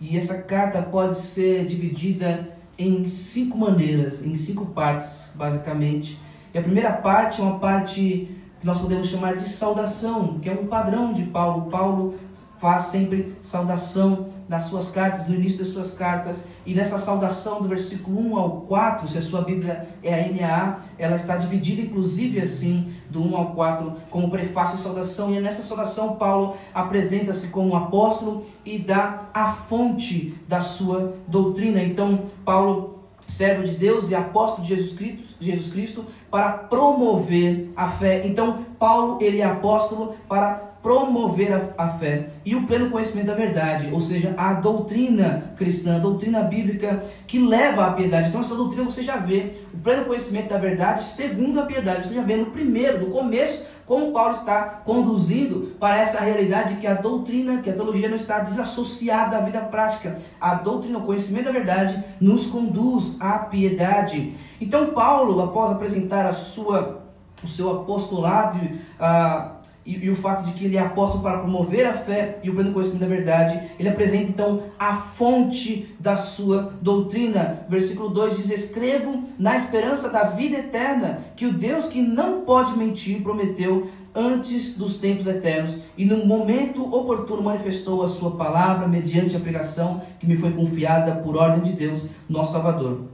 E 0.00 0.16
essa 0.16 0.42
carta 0.42 0.80
pode 0.80 1.18
ser 1.18 1.66
dividida 1.66 2.56
em 2.78 3.06
cinco 3.06 3.58
maneiras, 3.58 4.24
em 4.24 4.34
cinco 4.36 4.66
partes, 4.66 5.24
basicamente. 5.34 6.18
E 6.54 6.58
a 6.58 6.62
primeira 6.62 6.92
parte 6.92 7.40
é 7.40 7.44
uma 7.44 7.58
parte 7.58 8.36
que 8.60 8.66
nós 8.66 8.78
podemos 8.78 9.08
chamar 9.08 9.36
de 9.36 9.48
saudação, 9.48 10.38
que 10.38 10.48
é 10.48 10.52
um 10.52 10.66
padrão 10.66 11.12
de 11.12 11.24
Paulo. 11.24 11.70
Paulo 11.70 12.18
faz 12.58 12.84
sempre 12.84 13.36
saudação 13.42 14.28
nas 14.48 14.62
suas 14.62 14.90
cartas, 14.90 15.28
no 15.28 15.34
início 15.34 15.58
das 15.58 15.68
suas 15.68 15.90
cartas, 15.90 16.44
e 16.64 16.74
nessa 16.74 16.98
saudação 16.98 17.60
do 17.60 17.68
versículo 17.68 18.18
1 18.18 18.38
ao 18.38 18.50
4, 18.62 19.08
se 19.08 19.18
a 19.18 19.22
sua 19.22 19.42
Bíblia 19.42 19.88
é 20.02 20.14
a 20.14 20.32
NAA, 20.32 20.80
ela 20.98 21.16
está 21.16 21.36
dividida 21.36 21.82
inclusive 21.82 22.40
assim, 22.40 22.92
do 23.10 23.22
1 23.22 23.36
ao 23.36 23.46
4, 23.54 23.92
como 24.10 24.30
prefácio 24.30 24.76
e 24.76 24.80
saudação, 24.80 25.30
e 25.30 25.40
nessa 25.40 25.62
saudação 25.62 26.16
Paulo 26.16 26.56
apresenta-se 26.72 27.48
como 27.48 27.70
um 27.70 27.76
apóstolo 27.76 28.44
e 28.64 28.78
dá 28.78 29.28
a 29.34 29.52
fonte 29.52 30.34
da 30.48 30.60
sua 30.60 31.14
doutrina. 31.26 31.82
Então, 31.82 32.22
Paulo 32.44 32.97
servo 33.28 33.62
de 33.62 33.74
Deus 33.74 34.10
e 34.10 34.14
apóstolo 34.14 34.66
de 34.66 34.74
Jesus 34.74 34.92
Cristo, 34.96 35.22
Jesus 35.40 35.70
Cristo 35.70 36.04
para 36.30 36.50
promover 36.50 37.70
a 37.76 37.88
fé. 37.88 38.26
Então, 38.26 38.64
Paulo, 38.78 39.18
ele 39.20 39.40
é 39.40 39.44
apóstolo 39.44 40.16
para 40.28 40.68
promover 40.82 41.52
a, 41.52 41.84
a, 41.84 41.88
fé 41.88 42.28
e 42.44 42.54
o 42.54 42.66
pleno 42.66 42.90
conhecimento 42.90 43.26
da 43.26 43.34
verdade, 43.34 43.90
ou 43.92 44.00
seja, 44.00 44.32
a 44.36 44.54
doutrina 44.54 45.52
cristã, 45.56 45.96
a 45.96 45.98
doutrina 45.98 46.42
bíblica 46.42 47.02
que 47.26 47.38
leva 47.38 47.86
à 47.86 47.92
piedade. 47.92 48.28
Então, 48.28 48.40
essa 48.40 48.54
doutrina 48.54 48.84
você 48.84 49.02
já 49.02 49.16
vê 49.16 49.52
o 49.74 49.78
pleno 49.78 50.04
conhecimento 50.04 50.48
da 50.48 50.58
verdade 50.58 51.04
segundo 51.04 51.60
a 51.60 51.66
piedade. 51.66 52.08
Você 52.08 52.14
já 52.14 52.22
vê 52.22 52.36
no 52.36 52.46
primeiro, 52.46 53.00
no 53.00 53.10
começo, 53.10 53.64
como 53.88 54.12
Paulo 54.12 54.32
está 54.32 54.82
conduzindo 54.84 55.74
para 55.80 55.96
essa 55.96 56.20
realidade 56.20 56.76
que 56.76 56.86
a 56.86 56.92
doutrina, 56.92 57.62
que 57.62 57.70
a 57.70 57.72
teologia 57.72 58.06
não 58.06 58.16
está 58.16 58.40
desassociada 58.40 59.38
da 59.38 59.44
vida 59.44 59.60
prática. 59.62 60.18
A 60.38 60.54
doutrina, 60.54 60.98
o 60.98 61.02
conhecimento 61.02 61.46
da 61.46 61.52
verdade, 61.52 62.04
nos 62.20 62.46
conduz 62.46 63.16
à 63.18 63.38
piedade. 63.38 64.34
Então, 64.60 64.88
Paulo, 64.88 65.42
após 65.42 65.70
apresentar 65.70 66.26
a 66.26 66.34
sua, 66.34 67.02
o 67.42 67.48
seu 67.48 67.80
apostolado, 67.80 68.60
a 69.00 69.52
e, 69.88 70.04
e, 70.04 70.10
o 70.10 70.14
fato 70.14 70.44
de 70.44 70.52
que 70.52 70.66
ele 70.66 70.76
é 70.76 70.80
apóstolo 70.80 71.22
para 71.22 71.38
promover 71.38 71.86
a 71.86 71.94
fé 71.94 72.40
e 72.42 72.50
o 72.50 72.54
pleno 72.54 72.74
conhecimento 72.74 73.00
da 73.00 73.06
verdade, 73.06 73.58
ele 73.80 73.88
apresenta 73.88 74.28
então 74.28 74.64
a 74.78 74.94
fonte 74.94 75.96
da 75.98 76.14
sua 76.14 76.74
doutrina. 76.82 77.66
Versículo 77.70 78.10
2 78.10 78.36
diz: 78.36 78.50
Escrevo 78.50 79.22
na 79.38 79.56
esperança 79.56 80.10
da 80.10 80.24
vida 80.24 80.58
eterna, 80.58 81.20
que 81.34 81.46
o 81.46 81.54
Deus 81.54 81.86
que 81.86 82.02
não 82.02 82.42
pode 82.42 82.76
mentir 82.76 83.22
prometeu 83.22 83.88
antes 84.14 84.76
dos 84.76 84.98
tempos 84.98 85.26
eternos 85.26 85.78
e 85.96 86.04
no 86.04 86.26
momento 86.26 86.94
oportuno 86.94 87.40
manifestou 87.40 88.02
a 88.02 88.08
sua 88.08 88.32
palavra 88.32 88.86
mediante 88.86 89.36
a 89.36 89.40
pregação 89.40 90.02
que 90.20 90.26
me 90.26 90.36
foi 90.36 90.52
confiada 90.52 91.12
por 91.12 91.34
ordem 91.34 91.72
de 91.72 91.72
Deus, 91.72 92.10
nosso 92.28 92.52
Salvador. 92.52 93.06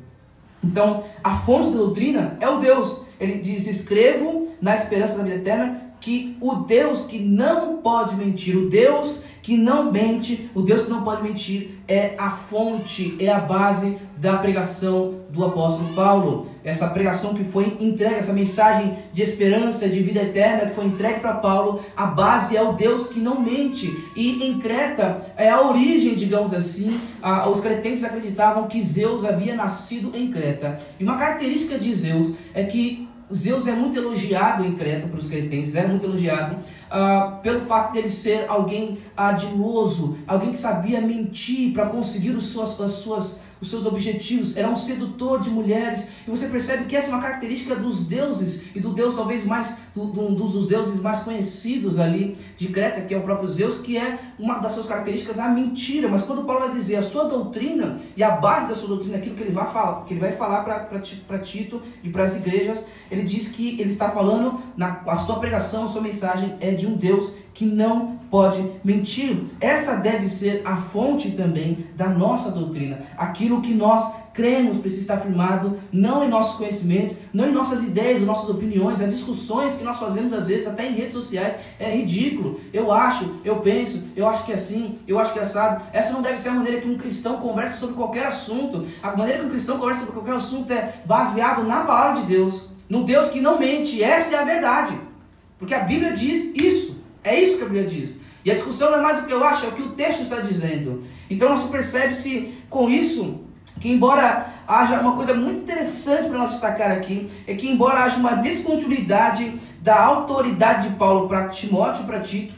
Então, 0.65 1.05
a 1.23 1.37
fonte 1.37 1.71
da 1.71 1.77
doutrina 1.77 2.37
é 2.41 2.49
o 2.49 2.59
Deus. 2.59 3.05
Ele 3.21 3.39
diz: 3.39 3.69
Escrevo 3.69 4.49
na 4.61 4.75
esperança 4.75 5.19
da 5.19 5.23
vida 5.23 5.37
eterna 5.37 5.84
que 6.05 6.37
o 6.39 6.57
Deus 6.57 7.07
que 7.07 7.19
não 7.19 7.79
pode 7.79 8.15
mentir, 8.15 8.55
o 8.55 8.69
Deus 8.69 9.25
que 9.43 9.57
não 9.57 9.91
mente, 9.91 10.51
o 10.55 10.61
Deus 10.61 10.83
que 10.83 10.91
não 10.91 11.03
pode 11.03 11.23
mentir, 11.23 11.79
é 11.89 12.15
a 12.19 12.31
fonte, 12.31 13.17
é 13.19 13.31
a 13.31 13.41
base 13.41 13.97
da 14.17 14.37
pregação 14.37 15.21
do 15.31 15.45
apóstolo 15.45 15.95
Paulo. 15.95 16.47
Essa 16.63 16.89
pregação 16.89 17.35
que 17.35 17.45
foi 17.45 17.77
entregue, 17.81 18.17
essa 18.17 18.33
mensagem 18.33 18.99
de 19.13 19.23
esperança, 19.23 19.89
de 19.89 20.03
vida 20.03 20.23
eterna 20.23 20.67
que 20.67 20.75
foi 20.75 20.87
entregue 20.87 21.21
para 21.21 21.35
Paulo, 21.35 21.81
a 21.97 22.07
base 22.07 22.57
é 22.57 22.63
o 22.63 22.73
Deus 22.73 23.07
que 23.07 23.21
não 23.21 23.41
mente. 23.41 23.95
E 24.15 24.47
em 24.47 24.59
Creta 24.59 25.33
é 25.37 25.51
a 25.51 25.61
origem, 25.61 26.15
digamos 26.15 26.55
assim, 26.55 27.01
a, 27.23 27.49
os 27.49 27.61
cretenses 27.61 28.05
acreditavam 28.05 28.67
que 28.67 28.81
Zeus 28.81 29.25
havia 29.25 29.55
nascido 29.55 30.11
em 30.15 30.31
Creta. 30.31 30.79
E 30.99 31.05
uma 31.05 31.17
característica 31.17 31.79
de 31.79 31.95
Zeus 31.95 32.35
é 32.55 32.65
que 32.65 33.04
Zeus 33.33 33.67
é 33.67 33.73
muito 33.73 33.97
elogiado 33.97 34.65
em 34.65 34.75
Creta 34.75 35.09
para 35.09 35.19
os 35.19 35.29
cretenses, 35.29 35.75
é 35.75 35.87
muito 35.87 36.05
elogiado 36.05 36.57
uh, 36.57 37.41
pelo 37.41 37.61
fato 37.67 37.93
de 37.93 37.99
ele 37.99 38.09
ser 38.09 38.47
alguém 38.49 38.99
adiloso, 39.17 40.19
alguém 40.27 40.53
que 40.53 40.59
sabia 40.59 41.01
mentir 41.01 41.73
para 41.73 41.87
conseguir 41.87 42.31
os 42.31 42.47
suas, 42.47 42.79
as 42.81 42.93
suas 42.93 43.41
os 43.65 43.71
seus 43.71 43.87
objetivos, 43.87 44.57
era 44.57 44.69
um 44.69 44.77
sedutor 44.77 45.41
de 45.41 45.51
mulheres. 45.51 46.09
E 46.27 46.31
você 46.31 46.47
percebe 46.47 46.85
que 46.85 46.95
essa 46.95 47.09
é 47.09 47.11
uma 47.11 47.21
característica 47.21 47.75
dos 47.75 48.07
deuses 48.07 48.63
e 48.75 48.81
do 48.81 48.93
deus 48.93 49.15
talvez 49.15 49.45
mais 49.45 49.75
do, 49.95 50.07
do, 50.07 50.35
dos 50.35 50.69
deuses 50.69 51.01
mais 51.01 51.21
conhecidos 51.21 51.99
ali 51.99 52.37
de 52.57 52.69
Creta, 52.69 53.01
que 53.01 53.15
é 53.15 53.17
o 53.17 53.23
próprio 53.23 53.49
Zeus, 53.49 53.79
que 53.79 53.97
é 53.97 54.19
uma 54.39 54.59
das 54.59 54.73
suas 54.73 54.87
características 54.87 55.39
a 55.39 55.49
mentira. 55.49 56.09
Mas 56.09 56.23
quando 56.23 56.45
Paulo 56.45 56.67
vai 56.67 56.75
dizer 56.75 56.97
a 56.97 57.03
sua 57.03 57.25
doutrina 57.25 57.99
e 58.17 58.23
a 58.23 58.31
base 58.33 58.69
da 58.69 58.75
sua 58.75 58.89
doutrina, 58.89 59.17
aquilo 59.17 59.35
que 59.35 59.43
ele 59.43 59.53
vai 59.53 59.67
falar, 59.67 60.05
que 60.05 60.13
ele 60.13 60.21
vai 60.21 60.33
falar 60.33 60.63
para 60.63 61.39
Tito 61.39 61.83
e 62.03 62.11
para 62.11 62.25
as 62.25 62.37
igrejas, 62.37 62.87
ele 63.11 63.23
diz 63.23 63.49
que 63.49 63.81
ele 63.81 63.93
está 63.93 64.11
falando 64.11 64.61
na 64.77 65.01
a 65.07 65.17
sua 65.17 65.39
pregação, 65.39 65.85
a 65.85 65.89
sua 65.89 66.03
mensagem 66.03 66.55
é 66.61 66.71
de 66.73 66.87
um 66.87 66.95
Deus 66.95 67.35
que 67.55 67.65
não 67.65 68.14
pode 68.35 68.69
mentir. 68.83 69.45
Essa 69.61 69.95
deve 69.95 70.27
ser 70.27 70.63
a 70.65 70.77
fonte 70.77 71.31
também 71.37 71.87
da 71.95 72.09
nossa 72.09 72.51
doutrina. 72.51 73.03
Aquilo 73.17 73.63
que 73.63 73.73
nós 73.73 74.13
cremos 74.33 74.77
precisa 74.79 75.03
estar 75.03 75.19
firmado 75.19 75.79
não 75.93 76.25
em 76.25 76.29
nossos 76.29 76.57
conhecimentos, 76.57 77.17
não 77.33 77.47
em 77.47 77.53
nossas 77.53 77.85
ideias, 77.85 78.21
nossas 78.23 78.51
opiniões, 78.51 79.01
as 79.01 79.15
discussões 79.15 79.75
que 79.75 79.85
nós 79.85 80.01
fazemos 80.01 80.33
às 80.33 80.49
vezes 80.49 80.67
até 80.67 80.85
em 80.85 80.95
redes 80.95 81.13
sociais 81.13 81.55
é 81.79 81.95
ridículo. 81.95 82.59
Eu 82.73 82.91
acho, 82.91 83.37
eu 83.45 83.61
penso, 83.61 84.03
eu 84.17 84.27
acho 84.27 84.45
que 84.45 84.51
é 84.51 84.57
assim, 84.57 84.99
eu 85.07 85.17
acho 85.21 85.33
que 85.33 85.39
é 85.39 85.43
assado. 85.43 85.85
Essa 85.93 86.13
não 86.13 86.21
deve 86.21 86.39
ser 86.39 86.49
a 86.49 86.55
maneira 86.55 86.81
que 86.81 86.89
um 86.89 86.99
cristão 86.99 87.37
conversa 87.37 87.77
sobre 87.77 87.95
qualquer 87.95 88.27
assunto. 88.27 88.85
A 89.01 89.17
maneira 89.17 89.39
que 89.39 89.47
um 89.47 89.51
cristão 89.51 89.79
conversa 89.79 90.01
sobre 90.01 90.15
qualquer 90.15 90.35
assunto 90.35 90.73
é 90.73 90.95
baseado 91.07 91.63
na 91.63 91.85
palavra 91.85 92.23
de 92.23 92.27
Deus, 92.27 92.69
no 92.89 93.05
Deus 93.05 93.29
que 93.29 93.41
não 93.41 93.61
mente. 93.61 94.03
Essa 94.03 94.35
é 94.35 94.39
a 94.41 94.45
verdade. 94.45 94.99
Porque 95.57 95.73
a 95.73 95.85
Bíblia 95.85 96.15
diz 96.15 96.53
isso. 96.53 96.95
É 97.23 97.41
isso 97.41 97.57
que 97.57 97.63
a 97.63 97.67
Bíblia 97.67 97.87
diz. 97.87 98.24
E 98.45 98.51
a 98.51 98.55
discussão 98.55 98.91
não 98.91 98.99
é 98.99 99.03
mais 99.03 99.19
o 99.21 99.27
que 99.27 99.33
eu 99.33 99.43
acho, 99.45 99.65
é 99.65 99.69
o 99.69 99.73
que 99.73 99.83
o 99.83 99.91
texto 99.91 100.23
está 100.23 100.41
dizendo. 100.41 101.03
Então 101.31 101.49
nós 101.49 101.65
percebe-se 101.65 102.55
com 102.69 102.91
isso 102.91 103.41
que 103.81 103.91
embora 103.91 104.53
haja 104.67 105.01
uma 105.01 105.17
coisa 105.17 105.35
muito 105.35 105.61
interessante 105.61 106.29
para 106.29 106.39
nós 106.39 106.53
destacar 106.53 106.91
aqui, 106.91 107.31
é 107.47 107.55
que 107.55 107.69
embora 107.69 108.05
haja 108.05 108.17
uma 108.17 108.35
descontinuidade 108.35 109.55
da 109.81 110.03
autoridade 110.03 110.89
de 110.89 110.95
Paulo 110.97 111.29
para 111.29 111.49
Timóteo 111.49 112.03
e 112.03 112.07
para 112.07 112.21
Tito, 112.21 112.55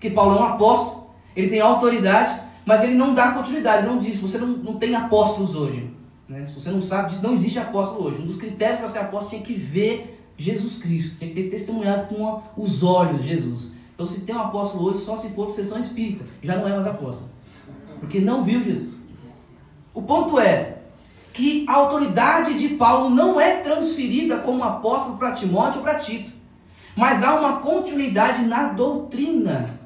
que 0.00 0.10
Paulo 0.10 0.36
é 0.36 0.40
um 0.40 0.44
apóstolo, 0.44 1.10
ele 1.34 1.48
tem 1.48 1.60
autoridade, 1.60 2.40
mas 2.64 2.82
ele 2.82 2.94
não 2.94 3.12
dá 3.14 3.32
continuidade, 3.32 3.86
não 3.86 3.98
diz, 3.98 4.18
você 4.18 4.38
não, 4.38 4.48
não 4.48 4.74
tem 4.74 4.94
apóstolos 4.94 5.54
hoje. 5.54 5.90
Né? 6.28 6.44
Se 6.46 6.54
você 6.54 6.70
não 6.70 6.82
sabe 6.82 7.10
disso, 7.10 7.22
não 7.22 7.32
existe 7.32 7.58
apóstolo 7.58 8.06
hoje. 8.06 8.20
Um 8.20 8.26
dos 8.26 8.36
critérios 8.36 8.78
para 8.78 8.88
ser 8.88 8.98
apóstolo 8.98 9.30
tinha 9.30 9.42
que 9.42 9.54
ver 9.54 10.18
Jesus 10.36 10.78
Cristo, 10.78 11.18
tinha 11.18 11.32
que 11.32 11.42
ter 11.42 11.50
testemunhado 11.50 12.14
com 12.14 12.42
os 12.56 12.82
olhos 12.82 13.24
Jesus. 13.24 13.75
Então, 13.96 14.06
se 14.06 14.20
tem 14.20 14.36
um 14.36 14.42
apóstolo 14.42 14.84
hoje, 14.84 15.00
só 15.00 15.16
se 15.16 15.30
for 15.30 15.46
para 15.46 15.54
sessão 15.54 15.80
espírita, 15.80 16.22
já 16.42 16.54
não 16.54 16.68
é 16.68 16.72
mais 16.72 16.86
apóstolo, 16.86 17.30
porque 17.98 18.20
não 18.20 18.44
viu 18.44 18.62
Jesus. 18.62 18.94
O 19.94 20.02
ponto 20.02 20.38
é 20.38 20.82
que 21.32 21.64
a 21.66 21.72
autoridade 21.72 22.58
de 22.58 22.68
Paulo 22.76 23.08
não 23.08 23.40
é 23.40 23.56
transferida 23.56 24.38
como 24.40 24.62
apóstolo 24.62 25.16
para 25.16 25.32
Timóteo 25.32 25.78
ou 25.78 25.82
para 25.82 25.98
Tito, 25.98 26.30
mas 26.94 27.24
há 27.24 27.40
uma 27.40 27.60
continuidade 27.60 28.44
na 28.44 28.68
doutrina 28.68 29.80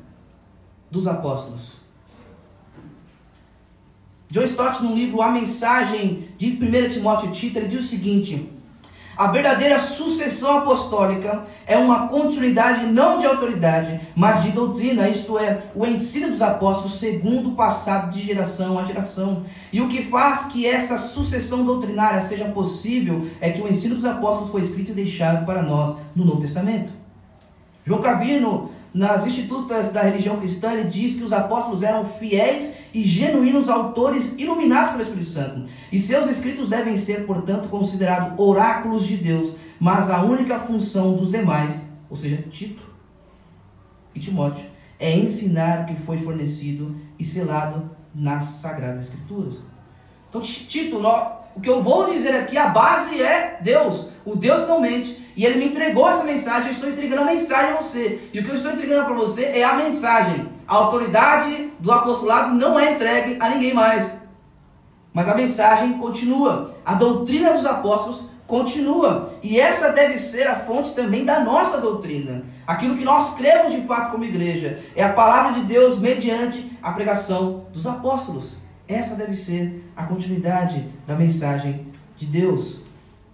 dos 0.90 1.06
apóstolos. 1.06 1.78
John 4.28 4.42
Stott, 4.42 4.82
no 4.82 4.92
livro 4.92 5.22
A 5.22 5.30
Mensagem 5.30 6.28
de 6.36 6.50
1 6.50 6.90
Timóteo 6.90 7.28
e 7.28 7.32
Tito, 7.32 7.58
ele 7.58 7.68
diz 7.68 7.84
o 7.84 7.88
seguinte: 7.88 8.50
a 9.20 9.26
verdadeira 9.26 9.78
sucessão 9.78 10.56
apostólica 10.56 11.42
é 11.66 11.76
uma 11.76 12.08
continuidade 12.08 12.86
não 12.86 13.18
de 13.18 13.26
autoridade, 13.26 14.00
mas 14.16 14.42
de 14.42 14.50
doutrina, 14.50 15.10
isto 15.10 15.38
é, 15.38 15.64
o 15.74 15.84
ensino 15.84 16.30
dos 16.30 16.40
apóstolos 16.40 16.98
segundo 16.98 17.50
o 17.50 17.54
passado 17.54 18.10
de 18.10 18.22
geração 18.22 18.78
a 18.78 18.84
geração. 18.86 19.42
E 19.70 19.78
o 19.78 19.90
que 19.90 20.04
faz 20.04 20.44
que 20.44 20.66
essa 20.66 20.96
sucessão 20.96 21.66
doutrinária 21.66 22.22
seja 22.22 22.46
possível 22.46 23.28
é 23.42 23.50
que 23.50 23.60
o 23.60 23.68
ensino 23.68 23.94
dos 23.94 24.06
apóstolos 24.06 24.48
foi 24.48 24.62
escrito 24.62 24.92
e 24.92 24.94
deixado 24.94 25.44
para 25.44 25.60
nós 25.60 25.98
no 26.16 26.24
Novo 26.24 26.40
Testamento. 26.40 26.88
João 27.84 28.00
Calvino 28.00 28.70
nas 28.94 29.26
Institutas 29.26 29.92
da 29.92 30.00
Religião 30.00 30.38
Cristã, 30.38 30.72
ele 30.72 30.88
diz 30.88 31.14
que 31.16 31.24
os 31.24 31.34
apóstolos 31.34 31.82
eram 31.82 32.06
fiéis 32.06 32.72
e 32.92 33.04
genuínos 33.04 33.68
autores 33.68 34.34
iluminados 34.36 34.90
pelo 34.90 35.02
Espírito 35.02 35.30
Santo. 35.30 35.64
E 35.92 35.98
seus 35.98 36.28
escritos 36.30 36.68
devem 36.68 36.96
ser, 36.96 37.26
portanto, 37.26 37.68
considerados 37.68 38.38
oráculos 38.38 39.06
de 39.06 39.16
Deus, 39.16 39.54
mas 39.78 40.10
a 40.10 40.22
única 40.22 40.58
função 40.58 41.14
dos 41.14 41.30
demais, 41.30 41.86
ou 42.08 42.16
seja, 42.16 42.44
Tito 42.50 42.82
e 44.14 44.20
Timóteo, 44.20 44.64
é 44.98 45.16
ensinar 45.16 45.82
o 45.82 45.86
que 45.86 46.00
foi 46.00 46.18
fornecido 46.18 46.94
e 47.18 47.24
selado 47.24 47.90
nas 48.14 48.44
Sagradas 48.44 49.04
Escrituras. 49.04 49.60
Então, 50.28 50.40
Tito, 50.40 51.00
o 51.54 51.60
que 51.60 51.68
eu 51.68 51.82
vou 51.82 52.12
dizer 52.12 52.34
aqui, 52.34 52.56
a 52.56 52.68
base 52.68 53.20
é 53.20 53.58
Deus, 53.62 54.10
o 54.24 54.36
Deus 54.36 54.68
não 54.68 54.80
mente. 54.80 55.18
E 55.36 55.44
ele 55.44 55.58
me 55.58 55.66
entregou 55.66 56.08
essa 56.08 56.24
mensagem, 56.24 56.68
eu 56.68 56.72
estou 56.72 56.90
entregando 56.90 57.22
a 57.22 57.24
mensagem 57.24 57.72
a 57.72 57.76
você. 57.76 58.28
E 58.32 58.40
o 58.40 58.44
que 58.44 58.50
eu 58.50 58.54
estou 58.54 58.72
entregando 58.72 59.06
para 59.06 59.14
você 59.14 59.44
é 59.44 59.64
a 59.64 59.74
mensagem. 59.74 60.48
A 60.70 60.76
autoridade 60.76 61.72
do 61.80 61.90
apostolado 61.90 62.54
não 62.54 62.78
é 62.78 62.92
entregue 62.92 63.36
a 63.40 63.48
ninguém 63.48 63.74
mais. 63.74 64.20
Mas 65.12 65.28
a 65.28 65.34
mensagem 65.34 65.94
continua. 65.94 66.76
A 66.86 66.94
doutrina 66.94 67.52
dos 67.52 67.66
apóstolos 67.66 68.30
continua. 68.46 69.34
E 69.42 69.58
essa 69.58 69.90
deve 69.90 70.16
ser 70.16 70.46
a 70.46 70.54
fonte 70.54 70.94
também 70.94 71.24
da 71.24 71.40
nossa 71.40 71.78
doutrina. 71.78 72.44
Aquilo 72.64 72.96
que 72.96 73.04
nós 73.04 73.34
cremos 73.34 73.72
de 73.72 73.80
fato 73.80 74.12
como 74.12 74.24
igreja 74.24 74.78
é 74.94 75.02
a 75.02 75.12
palavra 75.12 75.60
de 75.60 75.66
Deus 75.66 75.98
mediante 75.98 76.70
a 76.80 76.92
pregação 76.92 77.64
dos 77.72 77.84
apóstolos. 77.84 78.62
Essa 78.86 79.16
deve 79.16 79.34
ser 79.34 79.92
a 79.96 80.04
continuidade 80.04 80.88
da 81.04 81.16
mensagem 81.16 81.88
de 82.16 82.26
Deus 82.26 82.84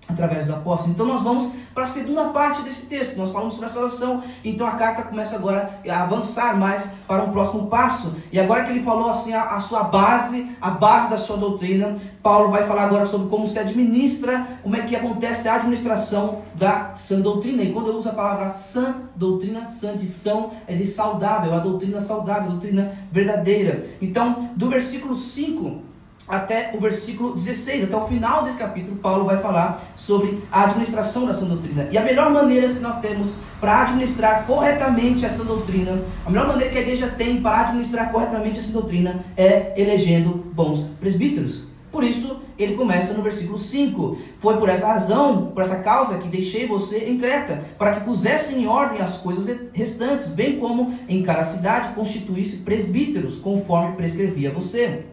através 0.09 0.47
do 0.47 0.55
apóstolo. 0.55 0.93
Então 0.93 1.07
nós 1.07 1.23
vamos 1.23 1.51
para 1.75 1.85
a 1.85 1.87
segunda 1.87 2.27
parte 2.27 2.63
desse 2.63 2.87
texto. 2.87 3.17
Nós 3.17 3.31
falamos 3.31 3.55
sobre 3.55 3.69
a 3.69 3.73
salvação, 3.73 4.23
então 4.45 4.67
a 4.67 4.73
carta 4.73 5.03
começa 5.03 5.37
agora 5.37 5.81
a 5.87 6.03
avançar 6.03 6.57
mais 6.57 6.89
para 7.07 7.23
um 7.23 7.33
próximo 7.33 7.67
passo. 7.67 8.15
E 8.33 8.39
agora 8.41 8.65
que 8.65 8.71
ele 8.71 8.83
falou 8.83 9.11
assim 9.11 9.35
a, 9.35 9.43
a 9.43 9.61
sua 9.61 9.83
base, 9.85 10.49
a 10.61 10.71
base 10.71 11.11
da 11.11 11.19
sua 11.19 11.37
doutrina, 11.37 11.97
Paulo 12.23 12.51
vai 12.51 12.67
falar 12.67 12.85
agora 12.85 13.07
sobre 13.07 13.29
como 13.29 13.47
se 13.47 13.59
administra, 13.59 14.47
como 14.63 14.77
é 14.77 14.83
que 14.83 14.97
acontece 14.97 15.49
a 15.49 15.57
administração 15.57 16.43
da 16.55 16.95
sã 16.95 17.21
doutrina. 17.21 17.63
E 17.63 17.73
quando 17.73 17.89
eu 17.89 17.97
uso 17.97 18.09
a 18.09 18.13
palavra 18.13 18.49
sã 18.49 18.97
doutrina, 19.15 19.65
sã 19.67 19.97
de 19.97 20.07
são 20.07 20.53
é 20.67 20.75
de 20.75 20.87
saudável, 20.87 21.55
a 21.55 21.59
doutrina 21.59 22.01
saudável, 22.01 22.49
a 22.49 22.53
doutrina 22.53 22.93
verdadeira. 23.13 23.87
Então, 24.01 24.51
do 24.57 24.69
versículo 24.69 25.15
5 25.15 25.86
até 26.29 26.73
o 26.75 26.81
versículo 26.81 27.35
16, 27.35 27.85
até 27.85 27.97
o 27.97 28.07
final 28.07 28.43
desse 28.43 28.57
capítulo, 28.57 28.97
Paulo 28.97 29.25
vai 29.25 29.39
falar 29.39 29.83
sobre 29.95 30.43
a 30.51 30.65
administração 30.65 31.27
da 31.27 31.35
sã 31.35 31.47
doutrina. 31.47 31.89
E 31.91 31.99
a 31.99 32.03
melhor 32.03 32.31
maneira 32.31 32.69
que 32.69 32.81
nós 32.81 33.01
temos 33.01 33.37
para 33.61 33.83
administrar 33.83 34.47
corretamente 34.47 35.25
essa 35.25 35.45
doutrina, 35.45 36.03
a 36.25 36.31
melhor 36.31 36.49
maneira 36.49 36.71
que 36.71 36.79
a 36.79 36.83
igreja 36.83 37.09
tem 37.09 37.41
para 37.41 37.61
administrar 37.61 38.11
corretamente 38.11 38.59
essa 38.59 38.73
doutrina 38.73 39.25
é 39.37 39.73
elegendo 39.77 40.45
bons 40.53 40.89
presbíteros. 41.01 41.65
Por 41.91 42.05
isso, 42.05 42.41
ele 42.59 42.75
começa 42.75 43.15
no 43.15 43.23
versículo 43.23 43.59
5. 43.59 44.19
Foi 44.39 44.59
por 44.59 44.69
essa 44.69 44.87
razão, 44.87 45.47
por 45.47 45.63
essa 45.63 45.77
causa, 45.77 46.19
que 46.19 46.29
deixei 46.29 46.67
você 46.67 47.07
em 47.09 47.17
Creta, 47.17 47.65
para 47.79 47.95
que 47.95 48.05
pusesse 48.05 48.55
em 48.55 48.67
ordem 48.67 49.01
as 49.01 49.17
coisas 49.17 49.59
restantes, 49.73 50.27
bem 50.27 50.59
como 50.59 50.99
em 51.09 51.23
cada 51.23 51.45
cidade 51.45 51.95
constituísse 51.95 52.59
presbíteros, 52.59 53.39
conforme 53.39 53.97
prescrevia 53.97 54.51
você. 54.51 55.07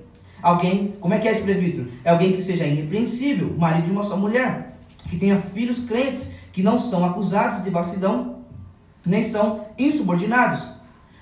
Alguém, 0.43 0.93
como 0.99 1.13
é 1.13 1.19
que 1.19 1.27
é 1.27 1.31
esse 1.31 1.41
presbítero? 1.41 1.89
É 2.03 2.11
alguém 2.11 2.33
que 2.33 2.41
seja 2.41 2.67
irrepreensível, 2.67 3.55
marido 3.57 3.85
de 3.85 3.91
uma 3.91 4.03
só 4.03 4.17
mulher, 4.17 4.77
que 5.09 5.17
tenha 5.17 5.39
filhos 5.39 5.85
crentes, 5.85 6.29
que 6.51 6.61
não 6.61 6.77
são 6.77 7.05
acusados 7.05 7.63
de 7.63 7.69
vacilão, 7.69 8.39
nem 9.05 9.23
são 9.23 9.65
insubordinados. 9.79 10.67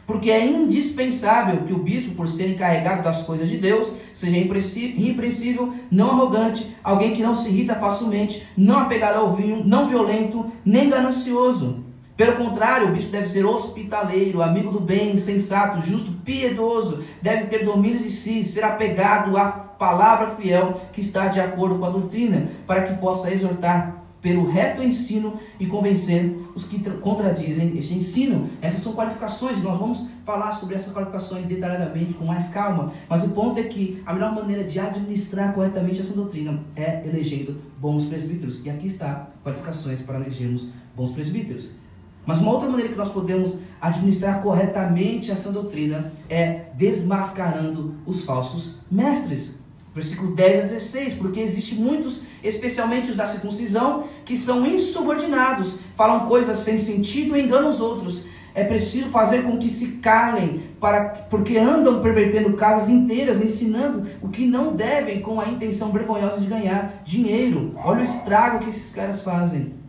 Porque 0.08 0.32
é 0.32 0.44
indispensável 0.44 1.62
que 1.68 1.74
o 1.74 1.78
bispo, 1.78 2.16
por 2.16 2.28
ser 2.28 2.50
encarregado 2.50 3.04
das 3.04 3.22
coisas 3.24 3.48
de 3.48 3.58
Deus, 3.58 3.94
seja 4.12 4.36
irrepreensível, 4.36 5.74
não 5.92 6.10
arrogante, 6.10 6.76
alguém 6.84 7.16
que 7.16 7.22
não 7.22 7.36
se 7.36 7.48
irrita 7.48 7.76
facilmente, 7.76 8.46
não 8.58 8.80
apegado 8.80 9.18
ao 9.18 9.36
vinho, 9.36 9.62
não 9.64 9.88
violento, 9.88 10.52
nem 10.66 10.90
ganancioso 10.90 11.91
pelo 12.16 12.36
contrário, 12.36 12.90
o 12.90 12.92
bispo 12.92 13.10
deve 13.10 13.28
ser 13.28 13.46
hospitaleiro, 13.46 14.42
amigo 14.42 14.72
do 14.72 14.80
bem, 14.80 15.18
sensato, 15.18 15.82
justo, 15.82 16.12
piedoso, 16.24 17.04
deve 17.22 17.46
ter 17.46 17.66
domínio 17.66 18.00
de 18.00 18.10
si, 18.10 18.44
ser 18.44 18.64
apegado 18.64 19.38
à 19.38 19.50
palavra 19.50 20.36
fiel 20.36 20.80
que 20.94 21.02
está 21.02 21.28
de 21.28 21.40
acordo 21.40 21.80
com 21.80 21.86
a 21.86 21.90
doutrina, 21.90 22.50
para 22.68 22.84
que 22.84 23.00
possa 23.02 23.32
exortar 23.32 24.02
pelo 24.22 24.50
reto 24.50 24.84
ensino 24.84 25.40
e 25.60 25.66
convencer 25.66 26.38
os 26.54 26.66
que 26.66 26.80
contradizem 27.00 27.76
este 27.78 27.96
ensino. 27.96 28.50
Essas 28.62 28.82
são 28.82 28.94
qualificações, 28.94 29.62
nós 29.64 29.78
vamos 29.78 30.08
falar 30.24 30.52
sobre 30.52 30.76
essas 30.76 30.94
qualificações 30.94 31.48
detalhadamente, 31.48 32.14
com 32.14 32.26
mais 32.26 32.48
calma. 32.50 32.94
Mas 33.10 33.24
o 33.24 33.30
ponto 33.30 33.60
é 33.60 33.64
que 33.64 34.02
a 34.06 34.14
melhor 34.14 34.36
maneira 34.36 34.64
de 34.64 34.80
administrar 34.80 35.54
corretamente 35.54 36.02
essa 36.02 36.14
doutrina 36.14 36.60
é 36.76 37.02
elegendo 37.04 37.60
bons 37.80 38.06
presbíteros. 38.06 38.64
E 38.64 38.70
aqui 38.70 38.88
está 38.88 39.30
qualificações 39.44 40.02
para 40.04 40.20
elegermos 40.20 40.70
bons 40.96 41.12
presbíteros. 41.12 41.81
Mas 42.26 42.40
uma 42.40 42.52
outra 42.52 42.70
maneira 42.70 42.92
que 42.92 42.98
nós 42.98 43.12
podemos 43.12 43.58
administrar 43.80 44.42
corretamente 44.42 45.32
essa 45.32 45.52
doutrina 45.52 46.14
é 46.30 46.66
desmascarando 46.76 47.96
os 48.06 48.24
falsos 48.24 48.78
mestres. 48.90 49.60
Versículo 49.94 50.34
10 50.34 50.60
a 50.60 50.68
16, 50.68 51.16
porque 51.16 51.42
existe 51.42 51.76
muitos, 51.76 52.22
especialmente 52.42 53.12
os 53.12 53.18
da 53.18 53.28
circuncisão, 53.28 54.06
que 54.24 54.38
são 54.38 54.66
insubordinados, 54.66 55.80
falam 55.98 56.28
coisas 56.28 56.60
sem 56.60 56.80
sentido 56.80 57.36
e 57.36 57.42
enganam 57.42 57.70
os 57.70 57.82
outros. 57.82 58.24
É 58.54 58.64
preciso 58.64 59.10
fazer 59.10 59.44
com 59.44 59.58
que 59.58 59.70
se 59.70 59.88
calem, 59.98 60.64
para, 60.80 61.28
porque 61.30 61.58
andam 61.58 62.02
pervertendo 62.02 62.54
casas 62.54 62.90
inteiras, 62.90 63.42
ensinando 63.42 64.08
o 64.22 64.30
que 64.30 64.46
não 64.46 64.76
devem 64.76 65.22
com 65.22 65.40
a 65.40 65.50
intenção 65.50 65.92
vergonhosa 65.92 66.40
de 66.40 66.48
ganhar 66.48 67.02
dinheiro. 67.04 67.74
Olha 67.84 68.00
o 68.00 68.04
estrago 68.04 68.60
que 68.60 68.70
esses 68.70 68.94
caras 68.94 69.22
fazem 69.22 69.81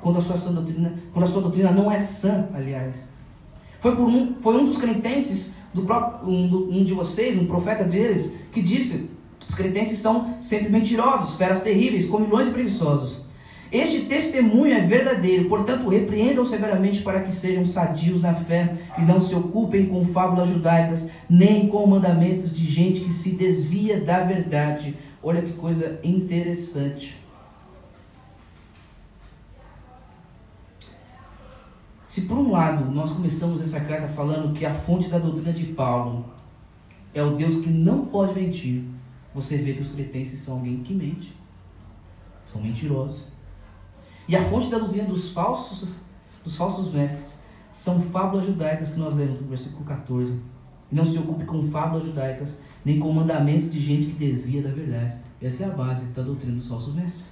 quando 0.00 0.18
a 0.18 0.20
sua 0.20 0.36
doutrina, 0.52 0.94
quando 1.12 1.24
a 1.24 1.28
sua 1.28 1.42
doutrina 1.42 1.70
não 1.70 1.90
é 1.90 1.98
sã, 1.98 2.48
aliás. 2.54 3.08
Foi, 3.80 3.94
por 3.94 4.06
um, 4.06 4.34
foi 4.40 4.56
um 4.56 4.64
dos 4.64 4.76
cretenses, 4.76 5.52
do 5.72 5.82
próprio, 5.82 6.28
um, 6.28 6.48
do, 6.48 6.70
um 6.70 6.84
de 6.84 6.94
vocês, 6.94 7.40
um 7.40 7.46
profeta 7.46 7.84
deles, 7.84 8.34
que 8.52 8.60
disse: 8.60 9.08
os 9.48 9.54
cretenses 9.54 9.98
são 9.98 10.36
sempre 10.40 10.68
mentirosos, 10.68 11.36
feras 11.36 11.62
terríveis, 11.62 12.06
comilões 12.06 12.48
e 12.48 12.50
preguiçosos. 12.50 13.28
Este 13.70 14.06
testemunho 14.06 14.72
é 14.72 14.80
verdadeiro, 14.80 15.46
portanto, 15.46 15.88
repreendam 15.88 16.44
severamente 16.46 17.02
para 17.02 17.20
que 17.20 17.30
sejam 17.30 17.66
sadios 17.66 18.22
na 18.22 18.32
fé 18.32 18.74
e 18.96 19.02
não 19.02 19.20
se 19.20 19.34
ocupem 19.34 19.84
com 19.84 20.06
fábulas 20.06 20.48
judaicas, 20.48 21.06
nem 21.28 21.68
com 21.68 21.86
mandamentos 21.86 22.50
de 22.50 22.64
gente 22.64 23.00
que 23.00 23.12
se 23.12 23.30
desvia 23.30 24.00
da 24.00 24.20
verdade. 24.20 24.96
Olha 25.22 25.42
que 25.42 25.52
coisa 25.52 26.00
interessante. 26.02 27.17
Se 32.08 32.22
por 32.22 32.38
um 32.38 32.50
lado 32.50 32.90
nós 32.90 33.12
começamos 33.12 33.60
essa 33.60 33.80
carta 33.80 34.08
falando 34.08 34.54
que 34.54 34.64
a 34.64 34.72
fonte 34.72 35.10
da 35.10 35.18
doutrina 35.18 35.52
de 35.52 35.66
Paulo 35.66 36.24
é 37.12 37.22
o 37.22 37.36
Deus 37.36 37.58
que 37.58 37.68
não 37.68 38.06
pode 38.06 38.32
mentir, 38.32 38.82
você 39.34 39.58
vê 39.58 39.74
que 39.74 39.82
os 39.82 39.90
cretenses 39.90 40.40
são 40.40 40.54
alguém 40.54 40.78
que 40.78 40.94
mente, 40.94 41.36
são 42.46 42.62
mentirosos. 42.62 43.24
E 44.26 44.34
a 44.34 44.42
fonte 44.42 44.70
da 44.70 44.78
doutrina 44.78 45.04
dos 45.04 45.32
falsos, 45.32 45.86
dos 46.42 46.56
falsos 46.56 46.90
mestres 46.90 47.36
são 47.74 48.00
fábulas 48.00 48.46
judaicas 48.46 48.88
que 48.88 48.98
nós 48.98 49.14
lemos 49.14 49.42
no 49.42 49.48
versículo 49.48 49.84
14. 49.84 50.40
Não 50.90 51.04
se 51.04 51.18
ocupe 51.18 51.44
com 51.44 51.70
fábulas 51.70 52.06
judaicas, 52.06 52.56
nem 52.86 52.98
com 52.98 53.12
mandamentos 53.12 53.70
de 53.70 53.80
gente 53.80 54.06
que 54.06 54.12
desvia 54.12 54.62
da 54.62 54.70
verdade. 54.70 55.12
Essa 55.42 55.64
é 55.64 55.66
a 55.66 55.74
base 55.74 56.06
da 56.06 56.22
doutrina 56.22 56.54
dos 56.54 56.68
falsos 56.68 56.94
mestres. 56.94 57.26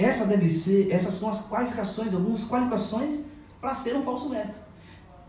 Essa 0.00 0.24
deve 0.24 0.48
ser, 0.48 0.90
essas 0.90 1.12
são 1.12 1.28
as 1.28 1.46
qualificações, 1.46 2.14
algumas 2.14 2.48
qualificações 2.48 3.20
para 3.60 3.74
ser 3.74 3.94
um 3.94 4.02
falso 4.02 4.30
mestre. 4.30 4.56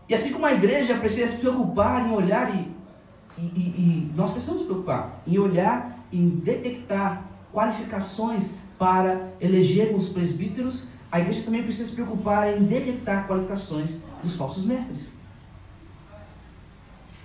E 0.08 0.14
assim 0.14 0.32
como 0.32 0.46
a 0.46 0.52
igreja 0.54 0.96
precisa 0.96 1.30
se 1.30 1.36
preocupar 1.36 2.06
em 2.06 2.12
olhar 2.12 2.54
e, 2.54 2.70
e, 3.36 3.42
e, 3.42 3.60
e 3.60 4.12
nós 4.16 4.30
precisamos 4.30 4.62
nos 4.62 4.70
preocupar 4.70 5.22
em 5.26 5.38
olhar, 5.38 5.98
em 6.10 6.26
detectar 6.26 7.22
qualificações 7.52 8.50
para 8.78 9.32
elegermos 9.40 10.08
presbíteros, 10.08 10.88
a 11.10 11.20
igreja 11.20 11.42
também 11.42 11.62
precisa 11.62 11.90
se 11.90 11.94
preocupar 11.94 12.56
em 12.56 12.64
detectar 12.64 13.26
qualificações 13.26 13.98
dos 14.22 14.36
falsos 14.36 14.64
mestres. 14.64 15.02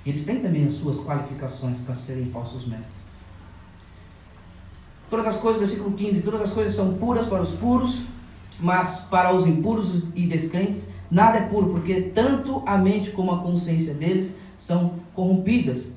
Eles 0.05 0.25
têm 0.25 0.41
também 0.41 0.65
as 0.65 0.73
suas 0.73 0.99
qualificações 0.99 1.79
para 1.79 1.95
serem 1.95 2.29
falsos 2.29 2.67
mestres. 2.67 2.96
Todas 5.10 5.26
as 5.26 5.38
coisas, 5.38 5.60
versículo 5.60 5.95
15, 5.95 6.22
todas 6.22 6.41
as 6.41 6.53
coisas 6.53 6.74
são 6.74 6.95
puras 6.95 7.26
para 7.26 7.41
os 7.41 7.51
puros, 7.51 8.03
mas 8.60 8.99
para 9.10 9.34
os 9.34 9.47
impuros 9.47 10.03
e 10.16 10.28
descrentes 10.28 10.86
nada 11.10 11.38
é 11.38 11.47
puro, 11.47 11.70
porque 11.70 12.01
tanto 12.01 12.62
a 12.66 12.78
mente 12.78 13.12
como 13.12 13.32
a 13.32 13.39
consciência 13.39 13.93
deles 13.93 14.38
são 14.58 14.95
corrompidas. 15.14 15.89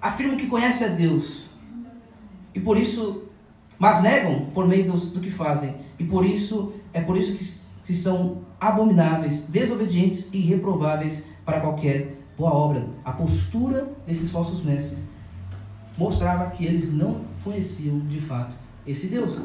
Afirmam 0.00 0.36
que 0.36 0.46
conhecem 0.46 0.86
a 0.86 0.90
Deus, 0.90 1.48
e 2.54 2.60
por 2.60 2.76
isso, 2.76 3.22
mas 3.78 4.02
negam 4.02 4.46
por 4.52 4.66
meio 4.66 4.90
do, 4.90 4.98
do 4.98 5.20
que 5.20 5.30
fazem, 5.30 5.76
e 5.98 6.04
por 6.04 6.24
isso, 6.24 6.72
é 6.92 7.00
por 7.00 7.16
isso 7.16 7.34
que, 7.34 7.54
que 7.86 7.94
são 7.94 8.38
abomináveis, 8.60 9.42
desobedientes 9.42 10.28
e 10.32 10.40
reprováveis 10.40 11.24
para 11.44 11.60
qualquer 11.60 12.16
boa 12.36 12.52
obra. 12.52 12.86
A 13.04 13.12
postura 13.12 13.90
desses 14.06 14.30
falsos 14.30 14.62
mestres 14.62 14.98
mostrava 15.96 16.50
que 16.50 16.64
eles 16.64 16.92
não 16.92 17.29
conheciam 17.42 17.98
de 18.00 18.20
fato 18.20 18.54
esse 18.86 19.08
Deus. 19.08 19.36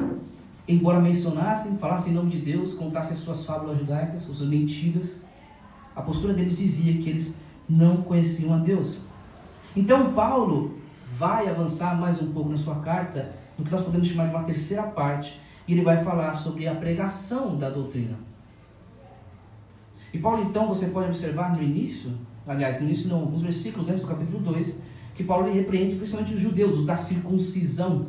Embora 0.68 1.00
mencionassem, 1.00 1.76
falassem 1.78 2.12
em 2.12 2.16
nome 2.16 2.30
de 2.30 2.38
Deus, 2.38 2.74
contassem 2.74 3.12
as 3.12 3.18
suas 3.18 3.44
fábulas 3.44 3.78
judaicas, 3.78 4.22
suas 4.22 4.40
mentiras, 4.40 5.20
a 5.94 6.02
postura 6.02 6.34
deles 6.34 6.58
dizia 6.58 7.00
que 7.00 7.08
eles 7.08 7.34
não 7.68 7.98
conheciam 7.98 8.52
a 8.52 8.58
Deus. 8.58 8.98
Então 9.74 10.12
Paulo 10.12 10.78
vai 11.16 11.48
avançar 11.48 11.98
mais 11.98 12.20
um 12.20 12.32
pouco 12.32 12.50
na 12.50 12.56
sua 12.56 12.76
carta, 12.76 13.32
no 13.56 13.64
que 13.64 13.70
nós 13.70 13.82
podemos 13.82 14.06
chamar 14.08 14.28
de 14.28 14.34
uma 14.34 14.44
terceira 14.44 14.82
parte, 14.82 15.40
e 15.66 15.72
ele 15.72 15.82
vai 15.82 16.02
falar 16.02 16.34
sobre 16.34 16.66
a 16.66 16.74
pregação 16.74 17.56
da 17.56 17.70
doutrina. 17.70 18.16
E 20.12 20.18
Paulo, 20.18 20.42
então, 20.48 20.66
você 20.66 20.86
pode 20.86 21.08
observar 21.08 21.54
no 21.54 21.62
início, 21.62 22.12
aliás, 22.46 22.80
no 22.80 22.86
início 22.86 23.08
não, 23.08 23.20
alguns 23.20 23.42
versículos 23.42 23.88
antes 23.88 24.02
do 24.02 24.08
capítulo 24.08 24.38
2, 24.40 24.78
que 25.16 25.24
Paulo 25.24 25.50
repreende 25.50 25.96
principalmente 25.96 26.34
os 26.34 26.40
judeus, 26.40 26.78
os 26.78 26.84
da 26.84 26.96
circuncisão. 26.96 28.08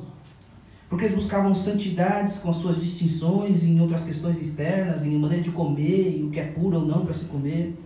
Porque 0.89 1.05
eles 1.05 1.15
buscavam 1.15 1.53
santidades 1.55 2.37
com 2.37 2.49
as 2.49 2.57
suas 2.57 2.79
distinções 2.79 3.63
em 3.63 3.79
outras 3.79 4.03
questões 4.03 4.39
externas, 4.39 5.05
em 5.05 5.17
maneira 5.17 5.43
de 5.43 5.51
comer, 5.51 6.17
e 6.19 6.23
o 6.23 6.29
que 6.29 6.39
é 6.39 6.45
puro 6.45 6.79
ou 6.79 6.85
não 6.85 7.05
para 7.05 7.13
se 7.13 7.25
comer. 7.25 7.77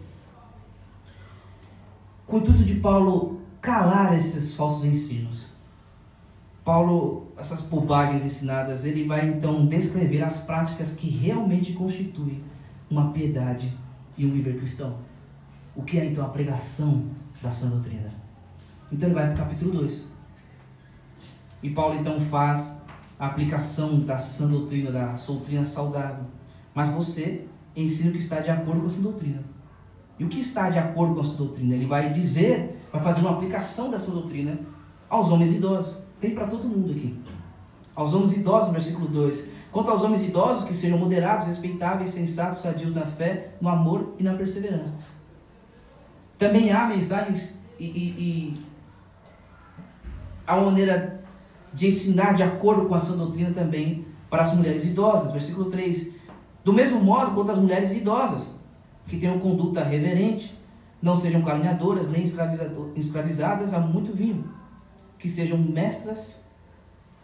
Com 2.26 2.38
o 2.38 2.40
intuito 2.40 2.64
de 2.64 2.76
Paulo 2.76 3.40
calar 3.62 4.16
esses 4.16 4.56
falsos 4.56 4.86
ensinos. 4.86 5.46
Paulo, 6.64 7.28
essas 7.38 7.62
bobagens 7.62 8.24
ensinadas, 8.24 8.86
ele 8.86 9.06
vai 9.06 9.28
então 9.28 9.66
descrever 9.66 10.24
as 10.24 10.40
práticas 10.40 10.94
que 10.94 11.10
realmente 11.10 11.74
constituem 11.74 12.44
uma 12.90 13.12
piedade 13.12 13.76
e 14.18 14.26
um 14.26 14.32
viver 14.32 14.58
cristão. 14.58 14.98
O 15.76 15.84
que 15.84 16.00
é 16.00 16.06
então 16.06 16.26
a 16.26 16.30
pregação 16.30 17.06
da 17.42 17.52
sã 17.52 17.68
doutrina? 17.68 18.21
Então 18.92 19.08
ele 19.08 19.16
vai 19.16 19.26
para 19.28 19.36
o 19.36 19.38
capítulo 19.38 19.72
2. 19.72 20.08
E 21.64 21.70
Paulo 21.70 22.00
então 22.00 22.20
faz 22.20 22.78
a 23.20 23.28
aplicação 23.28 24.00
da 24.00 24.18
sã 24.18 24.48
doutrina, 24.48 24.92
da 24.92 25.14
doutrina 25.14 25.64
saudável. 25.64 26.26
Mas 26.74 26.90
você 26.90 27.46
ensina 27.76 28.10
o 28.10 28.14
que 28.14 28.20
está 28.20 28.40
de 28.40 28.50
acordo 28.50 28.82
com 28.82 28.88
a 28.88 28.90
sua 28.90 29.04
doutrina. 29.04 29.44
E 30.18 30.26
o 30.26 30.28
que 30.28 30.40
está 30.40 30.70
de 30.70 30.80
acordo 30.80 31.16
com 31.16 31.22
a 31.22 31.24
sua 31.24 31.38
doutrina? 31.38 31.76
Ele 31.76 31.86
vai 31.86 32.10
dizer, 32.10 32.82
vai 32.92 33.02
fazer 33.02 33.22
uma 33.22 33.32
aplicação 33.32 33.90
dessa 33.90 34.12
doutrina 34.12 34.60
aos 35.10 35.30
homens 35.30 35.54
idosos. 35.54 35.96
Tem 36.20 36.36
para 36.36 36.48
todo 36.48 36.68
mundo 36.68 36.92
aqui. 36.92 37.18
Aos 37.96 38.14
homens 38.14 38.36
idosos, 38.36 38.72
versículo 38.72 39.08
2. 39.08 39.46
Quanto 39.72 39.90
aos 39.90 40.02
homens 40.02 40.24
idosos, 40.24 40.66
que 40.66 40.74
sejam 40.74 40.98
moderados, 40.98 41.48
respeitáveis, 41.48 42.10
sensatos, 42.10 42.60
sadios 42.60 42.94
na 42.94 43.06
fé, 43.06 43.54
no 43.62 43.70
amor 43.70 44.16
e 44.20 44.24
na 44.24 44.34
perseverança. 44.34 44.98
Também 46.38 46.72
há 46.72 46.88
mensagens 46.88 47.50
e, 47.80 47.86
e, 47.86 48.10
e 48.20 48.66
uma 50.58 50.68
maneira 50.68 51.22
de 51.74 51.88
ensinar 51.88 52.34
de 52.34 52.44
acordo 52.44 52.88
com 52.88 52.96
a 52.96 53.00
sua 53.00 53.16
doutrina 53.16 53.52
também 53.52 54.06
para 54.30 54.44
as 54.44 54.54
mulheres 54.54 54.86
idosas. 54.86 55.32
Versículo 55.32 55.70
3. 55.70 56.10
Do 56.64 56.74
mesmo 56.74 57.00
modo 57.00 57.32
quanto 57.32 57.52
as 57.52 57.58
mulheres 57.58 57.92
idosas, 57.94 58.48
que 59.08 59.18
tenham 59.18 59.40
conduta 59.40 59.84
reverente, 59.84 60.58
não 61.02 61.16
sejam 61.16 61.42
caluniadoras 61.42 62.08
nem 62.10 62.24
escravizadas 62.96 63.74
a 63.74 63.80
muito 63.80 64.16
vinho, 64.16 64.46
que 65.18 65.28
sejam 65.28 65.58
mestras 65.58 66.40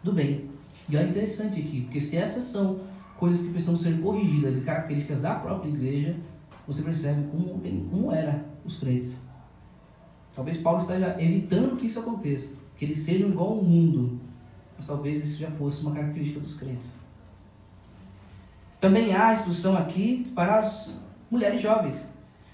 do 0.02 0.12
bem 0.12 0.48
e 0.88 0.96
é 0.96 1.02
interessante 1.02 1.60
aqui, 1.60 1.82
porque 1.82 2.00
se 2.00 2.16
essas 2.16 2.44
são 2.44 2.80
coisas 3.18 3.42
que 3.42 3.50
precisam 3.50 3.76
ser 3.76 4.00
corrigidas 4.00 4.56
e 4.56 4.62
características 4.62 5.20
da 5.20 5.34
própria 5.34 5.68
igreja, 5.68 6.16
você 6.66 6.82
percebe 6.82 7.28
como, 7.30 7.60
como 7.90 8.10
era 8.10 8.46
os 8.64 8.78
crentes. 8.78 9.18
Talvez 10.34 10.56
Paulo 10.56 10.80
esteja 10.80 11.16
evitando 11.20 11.76
que 11.76 11.86
isso 11.86 12.00
aconteça, 12.00 12.48
que 12.78 12.84
eles 12.84 13.00
sejam 13.00 13.28
igual 13.28 13.50
ao 13.50 13.62
mundo, 13.62 14.18
mas 14.76 14.86
talvez 14.86 15.22
isso 15.22 15.38
já 15.38 15.50
fosse 15.50 15.82
uma 15.82 15.92
característica 15.92 16.38
dos 16.38 16.54
crentes. 16.54 16.90
Também 18.80 19.12
há 19.12 19.34
instrução 19.34 19.76
aqui 19.76 20.30
para 20.34 20.60
as 20.60 20.96
mulheres 21.28 21.60
jovens. 21.60 21.96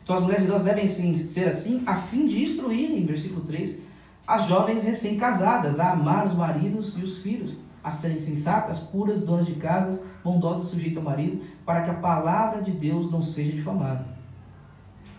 Então 0.02 0.16
as 0.16 0.22
mulheres 0.22 0.44
idosas 0.44 0.64
devem 0.64 0.88
sim, 0.88 1.14
ser 1.16 1.48
assim, 1.48 1.82
a 1.86 1.96
fim 1.96 2.26
de 2.26 2.42
instruírem, 2.42 3.04
versículo 3.04 3.42
3, 3.42 3.80
as 4.26 4.46
jovens 4.46 4.82
recém-casadas 4.82 5.78
a 5.78 5.92
amar 5.92 6.26
os 6.26 6.34
maridos 6.34 6.96
e 6.96 7.04
os 7.04 7.18
filhos, 7.18 7.58
a 7.82 7.90
serem 7.90 8.18
sensatas, 8.18 8.78
puras, 8.78 9.20
donas 9.20 9.46
de 9.46 9.56
casas, 9.56 10.02
bondosas, 10.22 10.70
sujeitas 10.70 10.96
ao 10.96 11.04
marido, 11.04 11.42
para 11.66 11.82
que 11.82 11.90
a 11.90 11.94
palavra 11.94 12.62
de 12.62 12.70
Deus 12.70 13.10
não 13.10 13.20
seja 13.20 13.52
difamada. 13.52 14.06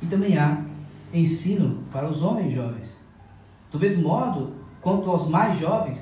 E 0.01 0.07
também 0.07 0.35
há 0.35 0.63
ensino 1.13 1.83
para 1.91 2.09
os 2.09 2.23
homens 2.23 2.51
jovens. 2.51 2.97
Do 3.71 3.79
mesmo 3.79 4.01
modo, 4.01 4.64
quanto 4.85 5.09
aos 5.09 5.27
mais 5.27 5.57
jovens, 5.57 5.99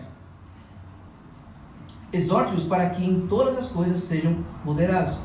exorte-os 2.12 2.64
para 2.64 2.90
que 2.90 3.02
em 3.02 3.28
todas 3.28 3.58
as 3.58 3.72
coisas 3.72 4.04
sejam 4.04 4.44
moderados. 4.66 5.18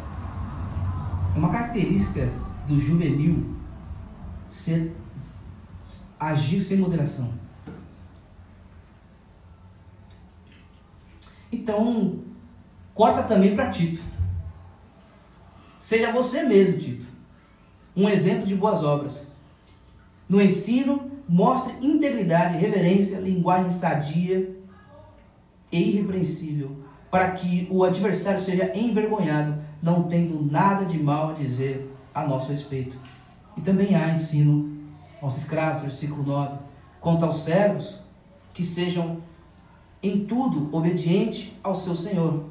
É 1.34 1.38
uma 1.38 1.50
característica 1.50 2.30
do 2.68 2.78
juvenil 2.78 3.56
ser 4.48 4.96
agir 6.20 6.62
sem 6.62 6.78
moderação. 6.78 7.34
Então, 11.50 12.20
corta 12.94 13.24
também 13.24 13.56
para 13.56 13.72
Tito. 13.72 14.00
Seja 15.80 16.12
você 16.12 16.44
mesmo, 16.44 16.78
Tito, 16.78 17.06
um 17.96 18.08
exemplo 18.08 18.46
de 18.46 18.54
boas 18.54 18.84
obras. 18.84 19.27
No 20.28 20.42
ensino, 20.42 21.10
mostre 21.28 21.74
integridade, 21.80 22.58
reverência, 22.58 23.18
linguagem 23.18 23.70
sadia 23.70 24.54
e 25.72 25.90
irrepreensível, 25.90 26.76
para 27.10 27.30
que 27.32 27.66
o 27.70 27.82
adversário 27.82 28.40
seja 28.40 28.76
envergonhado, 28.76 29.56
não 29.82 30.02
tendo 30.02 30.42
nada 30.50 30.84
de 30.84 30.98
mal 30.98 31.30
a 31.30 31.34
dizer 31.34 31.90
a 32.14 32.26
nosso 32.26 32.50
respeito. 32.50 32.96
E 33.56 33.60
também 33.60 33.94
há 33.94 34.10
ensino 34.10 34.76
aos 35.22 35.38
escravos, 35.38 35.82
versículo 35.82 36.22
9, 36.22 36.58
quanto 37.00 37.24
aos 37.24 37.44
servos, 37.44 38.00
que 38.52 38.62
sejam 38.62 39.18
em 40.02 40.26
tudo 40.26 40.68
obediente 40.76 41.56
ao 41.62 41.74
seu 41.74 41.96
Senhor, 41.96 42.44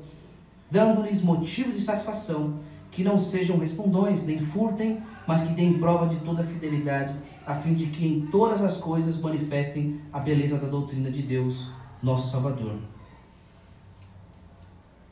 dando-lhes 0.69 1.21
motivo 1.21 1.71
de 1.71 1.81
satisfação, 1.81 2.55
que 2.91 3.03
não 3.03 3.17
sejam 3.17 3.57
respondões, 3.57 4.25
nem 4.25 4.39
furtem, 4.39 5.01
mas 5.27 5.41
que 5.41 5.53
deem 5.53 5.77
prova 5.77 6.07
de 6.07 6.17
toda 6.21 6.43
fidelidade, 6.43 7.13
a 7.47 7.55
fim 7.55 7.73
de 7.73 7.87
que 7.87 8.05
em 8.05 8.27
todas 8.27 8.61
as 8.61 8.75
coisas 8.75 9.17
manifestem 9.17 10.01
a 10.11 10.19
beleza 10.19 10.57
da 10.57 10.67
doutrina 10.67 11.09
de 11.09 11.21
Deus, 11.21 11.71
nosso 12.03 12.29
Salvador. 12.29 12.75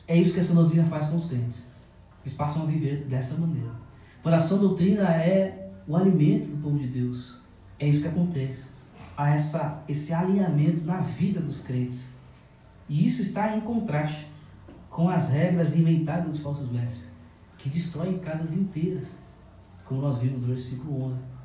É 0.06 0.14
isso 0.14 0.34
que 0.34 0.40
essa 0.40 0.54
doutrina 0.54 0.84
faz 0.84 1.06
com 1.06 1.16
os 1.16 1.24
crentes. 1.24 1.66
Eles 2.22 2.36
passam 2.36 2.64
a 2.64 2.66
viver 2.66 3.06
dessa 3.06 3.34
maneira. 3.36 3.70
Sua 4.38 4.58
doutrina 4.58 5.04
é 5.14 5.70
o 5.88 5.96
alimento 5.96 6.48
do 6.48 6.62
povo 6.62 6.78
de 6.78 6.88
Deus. 6.88 7.38
É 7.78 7.88
isso 7.88 8.02
que 8.02 8.08
acontece. 8.08 8.66
Há 9.16 9.30
essa, 9.30 9.82
esse 9.88 10.12
alinhamento 10.12 10.82
na 10.82 11.00
vida 11.00 11.40
dos 11.40 11.62
crentes. 11.62 12.00
E 12.86 13.06
isso 13.06 13.22
está 13.22 13.56
em 13.56 13.60
contraste 13.60 14.26
com 14.90 15.08
as 15.08 15.30
regras 15.30 15.74
inventadas 15.74 16.28
dos 16.28 16.40
falsos 16.40 16.70
mestres, 16.70 17.08
que 17.56 17.70
destroem 17.70 18.18
casas 18.18 18.54
inteiras, 18.54 19.06
como 19.86 20.02
nós 20.02 20.18
vimos 20.18 20.42
no 20.42 20.48
versículo 20.48 21.04
11. 21.04 21.35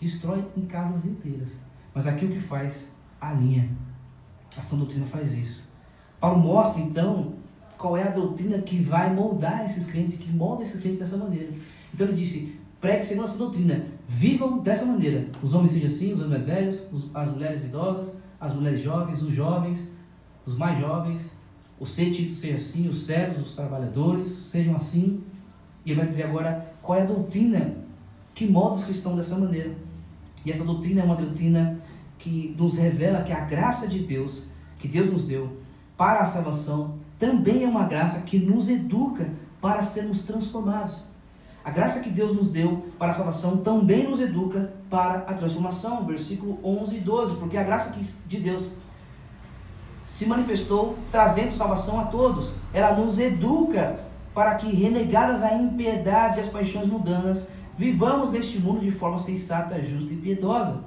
Destrói 0.00 0.44
em 0.56 0.62
casas 0.62 1.06
inteiras. 1.06 1.52
Mas 1.94 2.06
aqui 2.06 2.26
o 2.26 2.30
que 2.30 2.40
faz? 2.40 2.88
A 3.20 3.32
linha. 3.32 3.68
A 4.56 4.60
sã 4.60 4.76
doutrina 4.76 5.06
faz 5.06 5.32
isso. 5.32 5.64
Paulo 6.20 6.38
mostra 6.38 6.80
então 6.80 7.34
qual 7.76 7.96
é 7.96 8.02
a 8.02 8.10
doutrina 8.10 8.58
que 8.58 8.80
vai 8.80 9.12
moldar 9.12 9.64
esses 9.64 9.86
crentes, 9.86 10.16
que 10.16 10.30
molda 10.30 10.62
esses 10.62 10.80
crentes 10.80 10.98
dessa 10.98 11.16
maneira. 11.16 11.52
Então 11.92 12.06
ele 12.06 12.16
disse: 12.16 12.58
pregue 12.80 13.04
segundo 13.04 13.26
essa 13.26 13.38
doutrina, 13.38 13.86
vivam 14.08 14.58
dessa 14.58 14.84
maneira. 14.84 15.28
Os 15.42 15.54
homens 15.54 15.72
sejam 15.72 15.86
assim, 15.86 16.12
os 16.12 16.18
homens 16.18 16.30
mais 16.30 16.44
velhos, 16.44 16.82
as 17.12 17.28
mulheres 17.30 17.64
idosas, 17.64 18.18
as 18.40 18.54
mulheres 18.54 18.82
jovens, 18.82 19.22
os 19.22 19.32
jovens, 19.32 19.90
os 20.46 20.56
mais 20.56 20.78
jovens, 20.78 21.30
o 21.78 21.86
ser 21.86 22.12
Tito 22.12 22.34
seja 22.34 22.56
assim, 22.56 22.88
os 22.88 23.04
servos, 23.04 23.40
os 23.40 23.56
trabalhadores 23.56 24.28
sejam 24.28 24.74
assim. 24.74 25.22
E 25.84 25.90
ele 25.90 26.00
vai 26.00 26.06
dizer 26.06 26.24
agora 26.24 26.74
qual 26.82 26.98
é 26.98 27.02
a 27.02 27.06
doutrina 27.06 27.83
que 28.34 28.46
molda 28.46 28.76
os 28.76 28.84
cristãos 28.84 29.16
dessa 29.16 29.36
maneira. 29.36 29.74
E 30.44 30.50
essa 30.50 30.64
doutrina 30.64 31.00
é 31.00 31.04
uma 31.04 31.16
doutrina 31.16 31.80
que 32.18 32.54
nos 32.58 32.76
revela 32.76 33.22
que 33.22 33.32
a 33.32 33.40
graça 33.40 33.86
de 33.86 34.00
Deus, 34.00 34.42
que 34.78 34.88
Deus 34.88 35.10
nos 35.10 35.24
deu 35.24 35.58
para 35.96 36.20
a 36.20 36.24
salvação, 36.24 36.96
também 37.18 37.62
é 37.62 37.68
uma 37.68 37.84
graça 37.84 38.22
que 38.22 38.38
nos 38.38 38.68
educa 38.68 39.28
para 39.60 39.82
sermos 39.82 40.22
transformados. 40.22 41.04
A 41.64 41.70
graça 41.70 42.00
que 42.00 42.10
Deus 42.10 42.34
nos 42.34 42.48
deu 42.48 42.84
para 42.98 43.10
a 43.10 43.14
salvação 43.14 43.56
também 43.58 44.06
nos 44.06 44.20
educa 44.20 44.74
para 44.90 45.20
a 45.20 45.32
transformação. 45.32 46.04
Versículo 46.04 46.58
11 46.62 46.96
e 46.96 47.00
12. 47.00 47.36
Porque 47.36 47.56
a 47.56 47.62
graça 47.62 47.94
de 48.26 48.36
Deus 48.36 48.72
se 50.04 50.26
manifestou 50.26 50.98
trazendo 51.10 51.54
salvação 51.54 51.98
a 51.98 52.04
todos. 52.04 52.56
Ela 52.74 52.94
nos 52.94 53.18
educa 53.18 54.00
para 54.34 54.56
que, 54.56 54.74
renegadas 54.74 55.42
a 55.42 55.54
impiedade 55.54 56.36
e 56.36 56.40
as 56.42 56.48
paixões 56.48 56.86
mundanas, 56.86 57.48
vivamos 57.76 58.30
neste 58.30 58.58
mundo 58.58 58.80
de 58.80 58.90
forma 58.90 59.18
sensata, 59.18 59.82
justa 59.82 60.12
e 60.12 60.16
piedosa. 60.16 60.84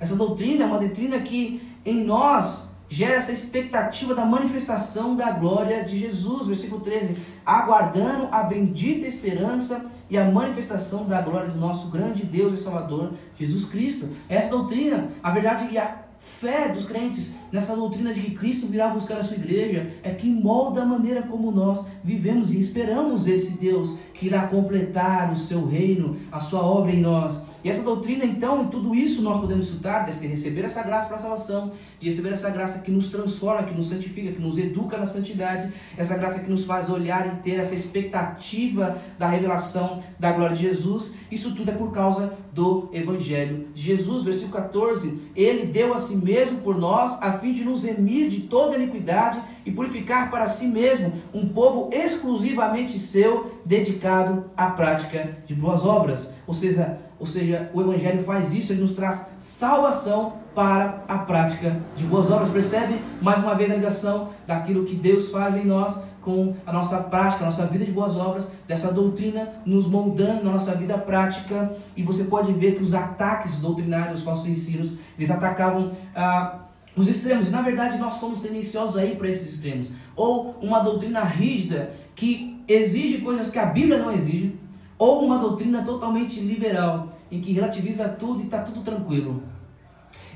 Essa 0.00 0.16
doutrina 0.16 0.64
é 0.64 0.66
uma 0.66 0.78
doutrina 0.78 1.18
que 1.20 1.62
em 1.84 2.04
nós 2.04 2.66
gera 2.88 3.14
essa 3.14 3.32
expectativa 3.32 4.14
da 4.14 4.24
manifestação 4.24 5.16
da 5.16 5.30
glória 5.30 5.84
de 5.84 5.98
Jesus, 5.98 6.46
versículo 6.46 6.80
13, 6.80 7.16
aguardando 7.44 8.28
a 8.30 8.42
bendita 8.42 9.06
esperança 9.06 9.86
e 10.08 10.16
a 10.16 10.24
manifestação 10.24 11.04
da 11.04 11.20
glória 11.20 11.48
do 11.48 11.58
nosso 11.58 11.88
grande 11.88 12.24
Deus 12.24 12.58
e 12.58 12.62
Salvador, 12.62 13.14
Jesus 13.38 13.64
Cristo. 13.64 14.08
Essa 14.28 14.50
doutrina, 14.50 15.08
a 15.22 15.30
verdade 15.30 15.68
e 15.72 15.78
a 15.78 16.05
fé 16.26 16.68
dos 16.68 16.84
crentes, 16.84 17.32
nessa 17.50 17.74
doutrina 17.74 18.12
de 18.12 18.20
que 18.20 18.32
Cristo 18.32 18.66
virá 18.66 18.88
buscar 18.88 19.18
a 19.18 19.22
sua 19.22 19.36
igreja, 19.36 19.92
é 20.02 20.10
que 20.10 20.28
molda 20.28 20.82
a 20.82 20.86
maneira 20.86 21.22
como 21.22 21.50
nós 21.50 21.86
vivemos 22.02 22.52
e 22.52 22.60
esperamos 22.60 23.26
esse 23.26 23.56
Deus 23.58 23.96
que 24.12 24.26
irá 24.26 24.46
completar 24.46 25.32
o 25.32 25.36
seu 25.36 25.64
reino, 25.64 26.16
a 26.30 26.40
sua 26.40 26.60
obra 26.60 26.92
em 26.92 27.00
nós. 27.00 27.40
E 27.66 27.68
essa 27.68 27.82
doutrina, 27.82 28.24
então, 28.24 28.62
em 28.62 28.68
tudo 28.68 28.94
isso 28.94 29.20
nós 29.20 29.40
podemos 29.40 29.64
estudar, 29.66 30.04
de 30.04 30.26
receber 30.28 30.64
essa 30.64 30.84
graça 30.84 31.08
para 31.08 31.16
a 31.16 31.18
salvação, 31.18 31.72
de 31.98 32.08
receber 32.08 32.32
essa 32.32 32.48
graça 32.48 32.78
que 32.78 32.92
nos 32.92 33.08
transforma, 33.08 33.64
que 33.64 33.74
nos 33.74 33.88
santifica, 33.88 34.30
que 34.30 34.40
nos 34.40 34.56
educa 34.56 34.96
na 34.96 35.04
santidade, 35.04 35.72
essa 35.96 36.16
graça 36.16 36.38
que 36.38 36.48
nos 36.48 36.64
faz 36.64 36.88
olhar 36.88 37.26
e 37.26 37.42
ter 37.42 37.58
essa 37.58 37.74
expectativa 37.74 38.98
da 39.18 39.26
revelação 39.26 40.00
da 40.16 40.30
glória 40.30 40.54
de 40.54 40.62
Jesus. 40.62 41.14
Isso 41.28 41.56
tudo 41.56 41.72
é 41.72 41.74
por 41.74 41.90
causa 41.90 42.34
do 42.52 42.88
Evangelho 42.92 43.66
de 43.74 43.82
Jesus. 43.82 44.22
Versículo 44.22 44.52
14: 44.52 45.18
Ele 45.34 45.66
deu 45.66 45.92
a 45.92 45.98
si 45.98 46.14
mesmo 46.14 46.58
por 46.58 46.78
nós, 46.78 47.20
a 47.20 47.32
fim 47.32 47.52
de 47.52 47.64
nos 47.64 47.82
remir 47.82 48.28
de 48.28 48.42
toda 48.42 48.76
iniquidade 48.76 49.42
e 49.64 49.72
purificar 49.72 50.30
para 50.30 50.46
si 50.46 50.68
mesmo 50.68 51.12
um 51.34 51.48
povo 51.48 51.90
exclusivamente 51.92 52.96
seu, 53.00 53.56
dedicado 53.64 54.44
à 54.56 54.66
prática 54.66 55.36
de 55.44 55.52
boas 55.52 55.84
obras. 55.84 56.32
Ou 56.46 56.54
seja, 56.54 57.05
ou 57.18 57.26
seja, 57.26 57.70
o 57.72 57.80
Evangelho 57.80 58.22
faz 58.24 58.52
isso, 58.52 58.72
ele 58.72 58.82
nos 58.82 58.92
traz 58.92 59.26
salvação 59.38 60.34
para 60.54 61.02
a 61.08 61.18
prática 61.18 61.80
de 61.96 62.04
boas 62.04 62.30
obras. 62.30 62.48
Percebe 62.48 62.96
mais 63.22 63.38
uma 63.38 63.54
vez 63.54 63.70
a 63.70 63.74
ligação 63.74 64.30
daquilo 64.46 64.84
que 64.84 64.94
Deus 64.94 65.30
faz 65.30 65.56
em 65.56 65.64
nós 65.64 65.98
com 66.20 66.54
a 66.66 66.72
nossa 66.72 66.98
prática, 66.98 67.44
a 67.44 67.46
nossa 67.46 67.64
vida 67.66 67.84
de 67.84 67.92
boas 67.92 68.16
obras, 68.16 68.48
dessa 68.66 68.90
doutrina 68.92 69.48
nos 69.64 69.86
moldando 69.86 70.44
na 70.44 70.52
nossa 70.52 70.74
vida 70.74 70.98
prática. 70.98 71.72
E 71.96 72.02
você 72.02 72.24
pode 72.24 72.52
ver 72.52 72.74
que 72.74 72.82
os 72.82 72.94
ataques 72.94 73.56
doutrinários, 73.56 74.18
os 74.18 74.24
falsos 74.24 74.46
ensinos, 74.48 74.92
eles 75.16 75.30
atacavam 75.30 75.92
ah, 76.14 76.64
os 76.96 77.06
extremos. 77.06 77.50
Na 77.50 77.62
verdade 77.62 77.96
nós 77.96 78.14
somos 78.14 78.40
tendenciosos 78.40 78.96
aí 78.96 79.14
para 79.14 79.28
esses 79.28 79.54
extremos. 79.54 79.90
Ou 80.16 80.56
uma 80.60 80.80
doutrina 80.80 81.22
rígida 81.22 81.92
que 82.14 82.60
exige 82.66 83.18
coisas 83.18 83.48
que 83.48 83.58
a 83.58 83.66
Bíblia 83.66 83.98
não 83.98 84.10
exige 84.10 84.58
ou 84.98 85.24
uma 85.24 85.38
doutrina 85.38 85.82
totalmente 85.82 86.40
liberal, 86.40 87.12
em 87.30 87.40
que 87.40 87.52
relativiza 87.52 88.08
tudo 88.08 88.40
e 88.40 88.44
está 88.44 88.62
tudo 88.62 88.80
tranquilo. 88.80 89.42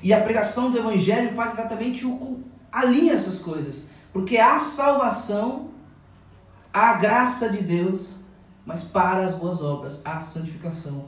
E 0.03 0.13
a 0.13 0.21
pregação 0.21 0.71
do 0.71 0.79
Evangelho 0.79 1.35
faz 1.35 1.53
exatamente 1.53 2.07
o 2.07 2.41
alinha 2.73 3.15
essas 3.15 3.39
coisas, 3.39 3.87
porque 4.13 4.39
há 4.39 4.59
salvação, 4.59 5.69
há 6.73 6.95
graça 6.95 7.49
de 7.49 7.63
Deus, 7.63 8.19
mas 8.65 8.83
para 8.83 9.25
as 9.25 9.35
boas 9.35 9.61
obras 9.61 10.01
há 10.05 10.21
santificação 10.21 11.07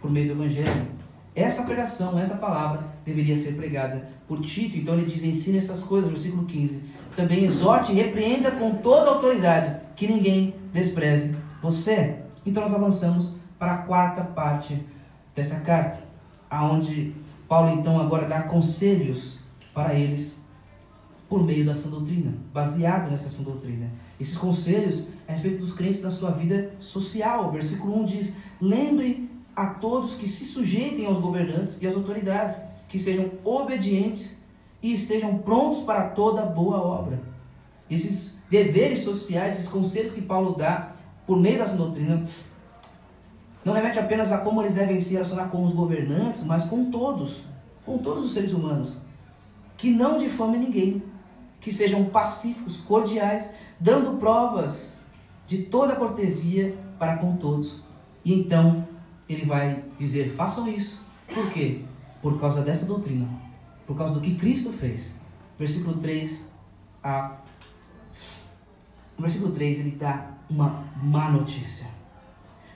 por 0.00 0.10
meio 0.10 0.34
do 0.34 0.42
Evangelho. 0.42 0.86
Essa 1.34 1.62
pregação, 1.62 2.18
essa 2.18 2.36
palavra 2.36 2.84
deveria 3.04 3.36
ser 3.36 3.54
pregada 3.54 4.08
por 4.26 4.40
Tito. 4.40 4.76
Então 4.76 4.94
ele 4.94 5.06
diz: 5.06 5.22
ensina 5.22 5.58
essas 5.58 5.82
coisas, 5.82 6.10
versículo 6.10 6.44
15. 6.44 6.82
Também 7.16 7.44
exorte 7.44 7.92
e 7.92 7.94
repreenda 7.94 8.50
com 8.50 8.74
toda 8.76 9.10
autoridade, 9.10 9.80
que 9.96 10.06
ninguém 10.06 10.54
despreze 10.72 11.36
você. 11.62 12.19
Então 12.44 12.62
nós 12.62 12.74
avançamos 12.74 13.34
para 13.58 13.74
a 13.74 13.78
quarta 13.78 14.22
parte 14.22 14.84
dessa 15.34 15.60
carta, 15.60 16.00
aonde 16.48 17.14
Paulo 17.48 17.70
então 17.78 18.00
agora 18.00 18.26
dá 18.26 18.42
conselhos 18.42 19.38
para 19.74 19.94
eles 19.94 20.40
por 21.28 21.44
meio 21.44 21.64
da 21.64 21.72
doutrina, 21.72 22.34
baseado 22.52 23.08
nessa 23.08 23.30
sã 23.30 23.44
doutrina. 23.44 23.88
Esses 24.18 24.36
conselhos 24.36 25.06
a 25.28 25.32
respeito 25.32 25.58
dos 25.58 25.72
crentes 25.72 26.02
na 26.02 26.10
sua 26.10 26.32
vida 26.32 26.72
social. 26.80 27.52
Versículo 27.52 28.00
1 28.02 28.04
diz: 28.06 28.36
Lembre 28.60 29.30
a 29.54 29.66
todos 29.66 30.16
que 30.16 30.28
se 30.28 30.44
sujeitem 30.44 31.06
aos 31.06 31.20
governantes 31.20 31.78
e 31.80 31.86
às 31.86 31.94
autoridades, 31.94 32.56
que 32.88 32.98
sejam 32.98 33.30
obedientes 33.44 34.36
e 34.82 34.92
estejam 34.92 35.38
prontos 35.38 35.84
para 35.84 36.08
toda 36.08 36.42
boa 36.42 36.78
obra. 36.78 37.20
Esses 37.88 38.36
deveres 38.50 39.00
sociais, 39.00 39.58
esses 39.58 39.68
conselhos 39.68 40.12
que 40.12 40.22
Paulo 40.22 40.56
dá 40.56 40.89
por 41.30 41.38
meio 41.38 41.58
dessa 41.58 41.76
doutrina, 41.76 42.26
não 43.64 43.72
remete 43.72 44.00
apenas 44.00 44.32
a 44.32 44.38
como 44.38 44.62
eles 44.62 44.74
devem 44.74 45.00
se 45.00 45.12
relacionar 45.12 45.44
com 45.44 45.62
os 45.62 45.72
governantes, 45.72 46.42
mas 46.42 46.64
com 46.64 46.90
todos, 46.90 47.42
com 47.86 47.98
todos 47.98 48.24
os 48.24 48.32
seres 48.32 48.52
humanos. 48.52 48.96
Que 49.76 49.92
não 49.92 50.18
difamem 50.18 50.58
ninguém, 50.58 51.00
que 51.60 51.70
sejam 51.70 52.06
pacíficos, 52.06 52.78
cordiais, 52.78 53.54
dando 53.78 54.18
provas 54.18 54.96
de 55.46 55.58
toda 55.58 55.94
cortesia 55.94 56.76
para 56.98 57.18
com 57.18 57.36
todos. 57.36 57.80
E 58.24 58.34
então 58.34 58.84
ele 59.28 59.46
vai 59.46 59.84
dizer: 59.96 60.30
façam 60.30 60.66
isso. 60.66 61.00
Por 61.32 61.48
quê? 61.52 61.82
Por 62.20 62.40
causa 62.40 62.60
dessa 62.60 62.86
doutrina, 62.86 63.28
por 63.86 63.96
causa 63.96 64.12
do 64.12 64.20
que 64.20 64.34
Cristo 64.34 64.72
fez. 64.72 65.16
Versículo 65.56 65.96
3 65.98 66.50
a. 67.04 67.36
No 69.16 69.22
versículo 69.22 69.52
3 69.52 69.78
ele 69.78 69.92
dá 69.92 70.39
uma 70.50 70.84
má 71.02 71.30
notícia. 71.30 71.86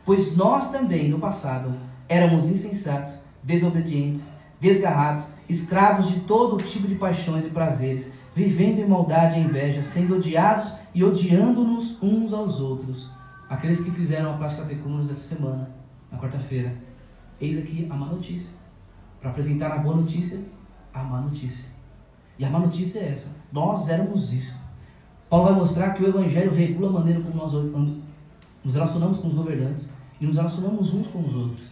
Pois 0.04 0.36
nós 0.36 0.70
também, 0.70 1.08
no 1.08 1.18
passado, 1.18 1.74
éramos 2.08 2.48
insensatos, 2.48 3.18
desobedientes, 3.42 4.22
desgarrados, 4.60 5.26
escravos 5.48 6.08
de 6.08 6.20
todo 6.20 6.62
tipo 6.62 6.86
de 6.86 6.94
paixões 6.94 7.44
e 7.44 7.50
prazeres, 7.50 8.10
vivendo 8.34 8.80
em 8.80 8.88
maldade 8.88 9.38
e 9.38 9.42
inveja, 9.42 9.82
sendo 9.82 10.16
odiados 10.16 10.72
e 10.94 11.04
odiando-nos 11.04 12.02
uns 12.02 12.32
aos 12.32 12.60
outros. 12.60 13.10
Aqueles 13.48 13.80
que 13.80 13.90
fizeram 13.90 14.34
a 14.34 14.38
classe 14.38 14.56
catecúmenos 14.56 15.10
essa 15.10 15.34
semana, 15.34 15.70
na 16.10 16.18
quarta-feira, 16.18 16.74
eis 17.40 17.58
aqui 17.58 17.86
a 17.90 17.94
má 17.94 18.06
notícia. 18.06 18.52
Para 19.20 19.30
apresentar 19.30 19.72
a 19.72 19.78
boa 19.78 19.96
notícia, 19.96 20.40
a 20.92 21.02
má 21.02 21.20
notícia. 21.20 21.66
E 22.38 22.44
a 22.44 22.50
má 22.50 22.58
notícia 22.58 23.00
é 23.00 23.08
essa: 23.10 23.30
nós 23.52 23.88
éramos 23.88 24.32
isso. 24.32 24.63
Paulo 25.34 25.46
vai 25.46 25.54
mostrar 25.54 25.94
que 25.94 26.04
o 26.04 26.06
Evangelho 26.06 26.54
regula 26.54 26.90
a 26.90 26.92
maneira 26.92 27.20
como 27.20 27.34
nós 27.34 27.52
nos 28.62 28.74
relacionamos 28.74 29.18
com 29.18 29.26
os 29.26 29.34
governantes 29.34 29.88
e 30.20 30.26
nos 30.26 30.36
relacionamos 30.36 30.94
uns 30.94 31.08
com 31.08 31.22
os 31.22 31.34
outros. 31.34 31.66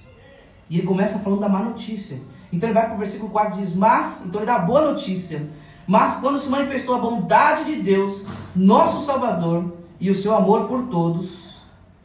E 0.69 0.79
ele 0.79 0.87
começa 0.87 1.21
falando 1.21 1.39
da 1.39 1.49
má 1.49 1.61
notícia. 1.61 2.21
Então 2.53 2.69
ele 2.69 2.75
vai 2.75 2.87
para 2.87 2.97
o 2.97 2.99
versículo 2.99 3.31
4 3.31 3.57
e 3.57 3.63
diz: 3.63 3.77
Mas, 3.77 4.25
então 4.27 4.41
ele 4.41 4.47
dá 4.47 4.57
a 4.57 4.59
boa 4.59 4.91
notícia. 4.91 5.49
Mas 5.87 6.17
quando 6.17 6.41
se 6.41 6.51
manifestou 6.51 6.97
a 6.97 6.99
bondade 6.99 7.67
de 7.67 7.83
Deus, 7.83 8.27
nosso 8.57 9.07
Salvador, 9.07 9.73
e 10.01 10.11
o 10.11 10.15
seu 10.15 10.35
amor 10.35 10.67
por 10.67 10.89
todos, 10.89 11.61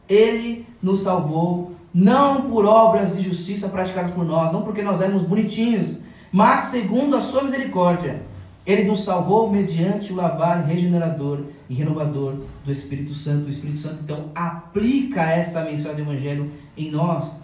ele 0.08 0.64
nos 0.80 1.00
salvou, 1.00 1.72
não 1.92 2.42
por 2.42 2.64
obras 2.66 3.16
de 3.16 3.22
justiça 3.24 3.68
praticadas 3.68 4.12
por 4.12 4.24
nós, 4.24 4.52
não 4.52 4.62
porque 4.62 4.82
nós 4.82 5.00
éramos 5.00 5.24
bonitinhos, 5.24 6.02
mas 6.30 6.66
segundo 6.66 7.16
a 7.16 7.20
sua 7.20 7.42
misericórdia 7.42 8.27
ele 8.68 8.84
nos 8.84 9.02
salvou 9.02 9.50
mediante 9.50 10.12
o 10.12 10.16
lavar 10.16 10.62
regenerador 10.62 11.46
e 11.70 11.74
renovador 11.74 12.34
do 12.66 12.70
Espírito 12.70 13.14
Santo. 13.14 13.46
O 13.46 13.48
Espírito 13.48 13.78
Santo, 13.78 14.00
então, 14.04 14.30
aplica 14.34 15.22
essa 15.22 15.62
mensagem 15.62 15.96
do 15.96 16.02
Evangelho 16.02 16.52
em 16.76 16.90
nós, 16.90 17.34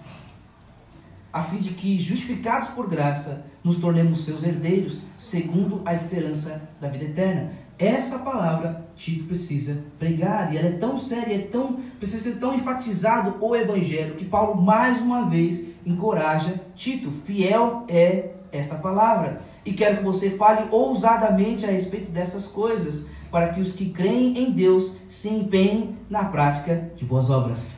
a 1.33 1.41
fim 1.41 1.57
de 1.57 1.71
que, 1.71 1.99
justificados 1.99 2.69
por 2.69 2.91
graça, 2.91 3.47
nos 3.65 3.79
tornemos 3.79 4.27
seus 4.27 4.45
herdeiros, 4.45 5.01
segundo 5.17 5.81
a 5.87 5.95
esperança 5.95 6.61
da 6.79 6.89
vida 6.89 7.07
eterna. 7.07 7.53
Essa 7.79 8.19
palavra 8.19 8.87
Tito 8.95 9.25
precisa 9.25 9.83
pregar, 9.99 10.53
e 10.53 10.59
ela 10.59 10.69
é 10.69 10.73
tão 10.73 10.99
séria, 10.99 11.37
é 11.37 11.39
tão, 11.39 11.81
precisa 11.99 12.23
ser 12.23 12.39
tão 12.39 12.55
enfatizado 12.55 13.37
o 13.41 13.57
Evangelho, 13.57 14.17
que 14.17 14.27
Paulo, 14.27 14.61
mais 14.61 15.01
uma 15.01 15.27
vez, 15.31 15.65
encoraja 15.87 16.61
Tito. 16.77 17.11
Fiel 17.25 17.87
é 17.89 18.35
esta 18.53 18.75
palavra 18.75 19.41
e 19.65 19.73
quero 19.73 19.99
que 19.99 20.05
você 20.05 20.31
fale 20.31 20.69
ousadamente 20.71 21.65
a 21.65 21.71
respeito 21.71 22.11
dessas 22.11 22.47
coisas, 22.47 23.07
para 23.31 23.53
que 23.53 23.61
os 23.61 23.73
que 23.73 23.91
creem 23.91 24.39
em 24.39 24.53
Deus 24.53 24.97
se 25.09 25.29
empenhem 25.29 25.97
na 26.09 26.25
prática 26.25 26.93
de 26.97 27.05
boas 27.05 27.31
obras. 27.31 27.75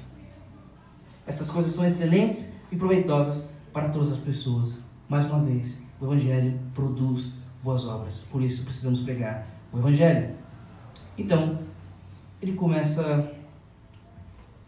Estas 1.27 1.51
coisas 1.51 1.73
são 1.73 1.87
excelentes 1.87 2.53
e 2.71 2.77
proveitosas 2.77 3.49
para 3.73 3.89
todas 3.89 4.13
as 4.13 4.19
pessoas. 4.19 4.79
Mais 5.09 5.25
uma 5.27 5.43
vez, 5.43 5.81
o 6.01 6.05
Evangelho 6.05 6.59
produz 6.75 7.33
boas 7.63 7.87
obras. 7.87 8.25
Por 8.31 8.43
isso 8.43 8.65
precisamos 8.65 9.01
pregar 9.01 9.47
o 9.73 9.79
Evangelho. 9.79 10.35
Então, 11.17 11.59
ele 12.43 12.53
começa 12.53 13.33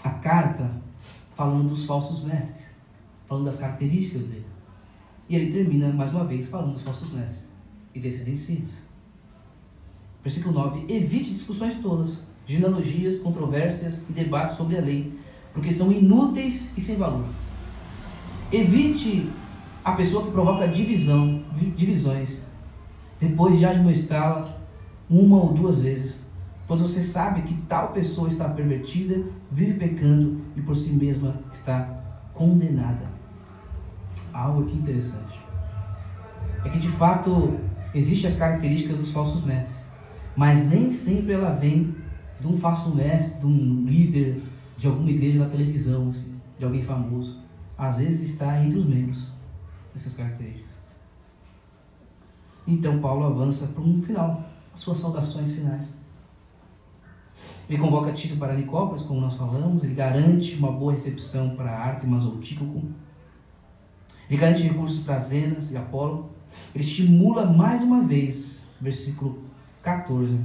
a 0.03 0.11
carta 0.11 0.71
falando 1.35 1.69
dos 1.69 1.85
falsos 1.85 2.25
mestres, 2.25 2.71
falando 3.27 3.45
das 3.45 3.59
características 3.59 4.27
dele. 4.27 4.48
E 5.29 5.37
ele 5.37 5.53
termina 5.53 5.93
mais 5.93 6.11
uma 6.11 6.25
vez 6.25 6.49
falando 6.49 6.73
dos 6.73 6.83
falsos 6.83 7.13
mestres 7.13 7.49
e 7.95 8.01
desses 8.01 8.27
ensinos. 8.27 8.73
Versículo 10.25 10.55
9: 10.55 10.87
Evite 10.89 11.35
discussões 11.35 11.75
tolas, 11.83 12.23
genealogias, 12.47 13.19
controvérsias 13.19 14.03
e 14.09 14.13
debates 14.13 14.57
sobre 14.57 14.79
a 14.79 14.81
lei, 14.81 15.13
porque 15.53 15.71
são 15.71 15.93
inúteis 15.93 16.71
e 16.77 16.81
sem 16.81 16.97
valor. 16.97 17.27
Evite 18.51 19.29
a 19.85 19.93
pessoa 19.93 20.25
que 20.25 20.31
provoca 20.31 20.67
divisão, 20.67 21.43
divisões, 21.77 22.43
depois 23.21 23.59
de 23.59 23.67
admoestá-las 23.67 24.49
uma 25.11 25.37
ou 25.37 25.53
duas 25.53 25.79
vezes, 25.79 26.21
pois 26.67 26.81
você 26.81 27.03
sabe 27.03 27.43
que 27.43 27.55
tal 27.69 27.93
pessoa 27.93 28.29
está 28.29 28.49
pervertida, 28.49 29.25
vive 29.51 29.75
pecando 29.75 30.41
e 30.57 30.63
por 30.63 30.77
si 30.77 30.91
mesma 30.91 31.41
está 31.53 32.03
condenada 32.35 33.18
algo 34.39 34.63
aqui 34.63 34.77
interessante. 34.77 35.39
É 36.65 36.69
que 36.69 36.79
de 36.79 36.89
fato 36.89 37.59
existem 37.95 38.31
as 38.31 38.37
características 38.37 38.97
dos 38.97 39.13
falsos 39.13 39.45
mestres, 39.45 39.85
mas 40.37 40.69
nem 40.69 40.93
sempre 40.93 41.33
ela 41.33 41.51
vem 41.51 41.95
de 42.41 42.47
um 42.47 42.57
falso 42.57 42.95
mestre, 42.95 43.41
de 43.41 43.47
um 43.47 43.85
líder 43.85 44.41
de 44.77 44.87
alguma 44.87 45.11
igreja 45.11 45.39
na 45.39 45.51
televisão, 45.51 46.09
assim, 46.09 46.35
de 46.59 46.65
alguém 46.65 46.83
famoso. 46.83 47.39
Às 47.77 47.97
vezes 47.97 48.31
está 48.31 48.63
entre 48.63 48.79
os 48.79 48.87
membros 48.87 49.33
essas 49.95 50.17
características. 50.17 50.69
Então 52.67 53.01
Paulo 53.01 53.25
avança 53.25 53.67
para 53.69 53.83
um 53.83 54.01
final, 54.03 54.45
as 54.73 54.81
suas 54.81 54.99
saudações 54.99 55.53
finais. 55.53 55.93
Ele 57.69 57.79
convoca 57.79 58.13
Tito 58.13 58.37
para 58.37 58.55
Nicópolis, 58.55 59.03
como 59.03 59.21
nós 59.21 59.35
falamos, 59.35 59.83
ele 59.83 59.95
garante 59.95 60.55
uma 60.57 60.73
boa 60.73 60.93
recepção 60.93 61.51
para 61.51 61.71
Artemas 61.71 62.25
ou 62.25 62.39
Ele 64.29 64.41
garante 64.41 64.63
recursos 64.63 65.03
para 65.05 65.19
Zenas 65.19 65.71
e 65.71 65.77
Apolo. 65.77 66.31
Ele 66.75 66.85
estimula 66.85 67.47
mais 67.47 67.83
uma 67.83 68.03
vez, 68.03 68.63
versículo 68.81 69.45
14. 69.83 70.39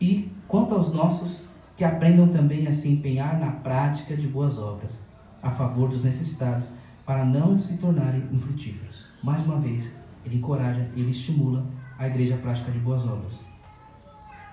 E 0.00 0.30
quanto 0.48 0.74
aos 0.74 0.92
nossos, 0.92 1.44
que 1.76 1.84
aprendam 1.84 2.28
também 2.28 2.66
a 2.66 2.72
se 2.72 2.90
empenhar 2.90 3.38
na 3.38 3.50
prática 3.50 4.16
de 4.16 4.26
boas 4.26 4.58
obras, 4.58 5.06
a 5.42 5.50
favor 5.50 5.88
dos 5.88 6.02
necessitados, 6.02 6.68
para 7.04 7.24
não 7.24 7.58
se 7.58 7.76
tornarem 7.76 8.26
infrutíferos. 8.32 9.06
Mais 9.22 9.44
uma 9.44 9.60
vez, 9.60 9.94
ele 10.24 10.36
encoraja, 10.36 10.90
ele 10.96 11.10
estimula 11.10 11.64
a 11.98 12.06
igreja 12.06 12.34
à 12.34 12.38
prática 12.38 12.70
de 12.72 12.78
boas 12.78 13.06
obras. 13.06 13.44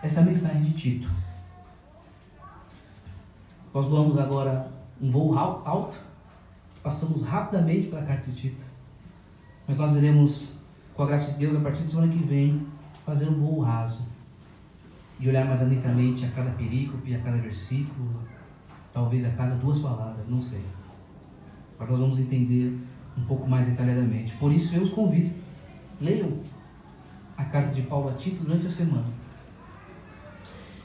Essa 0.03 0.19
é 0.19 0.23
a 0.23 0.25
mensagem 0.25 0.61
de 0.61 0.73
Tito. 0.73 1.09
Nós 3.73 3.87
voamos 3.87 4.19
agora 4.19 4.71
um 5.01 5.09
voo 5.09 5.35
alto, 5.37 5.99
passamos 6.83 7.23
rapidamente 7.23 7.87
para 7.87 8.01
a 8.01 8.03
carta 8.03 8.29
de 8.29 8.35
Tito. 8.35 8.65
Mas 9.67 9.77
nós 9.77 9.95
iremos, 9.95 10.53
com 10.93 11.03
a 11.03 11.07
graça 11.07 11.31
de 11.31 11.39
Deus, 11.39 11.55
a 11.55 11.61
partir 11.61 11.83
de 11.83 11.89
semana 11.89 12.11
que 12.11 12.19
vem, 12.19 12.67
fazer 13.05 13.29
um 13.29 13.39
voo 13.39 13.61
raso 13.61 14.01
e 15.19 15.29
olhar 15.29 15.45
mais 15.45 15.61
atentamente 15.61 16.25
a 16.25 16.29
cada 16.31 16.51
perícope, 16.51 17.15
a 17.15 17.19
cada 17.19 17.37
versículo, 17.37 18.19
talvez 18.91 19.25
a 19.25 19.29
cada 19.29 19.55
duas 19.55 19.79
palavras, 19.79 20.27
não 20.27 20.41
sei. 20.41 20.63
Mas 21.79 21.89
nós 21.89 21.99
vamos 21.99 22.19
entender 22.19 22.77
um 23.17 23.23
pouco 23.23 23.49
mais 23.49 23.65
detalhadamente. 23.65 24.33
Por 24.33 24.51
isso 24.51 24.75
eu 24.75 24.81
os 24.81 24.89
convido, 24.89 25.33
leiam 26.01 26.39
a 27.37 27.45
carta 27.45 27.73
de 27.73 27.83
Paulo 27.83 28.09
a 28.09 28.13
Tito 28.13 28.43
durante 28.43 28.67
a 28.67 28.69
semana. 28.69 29.07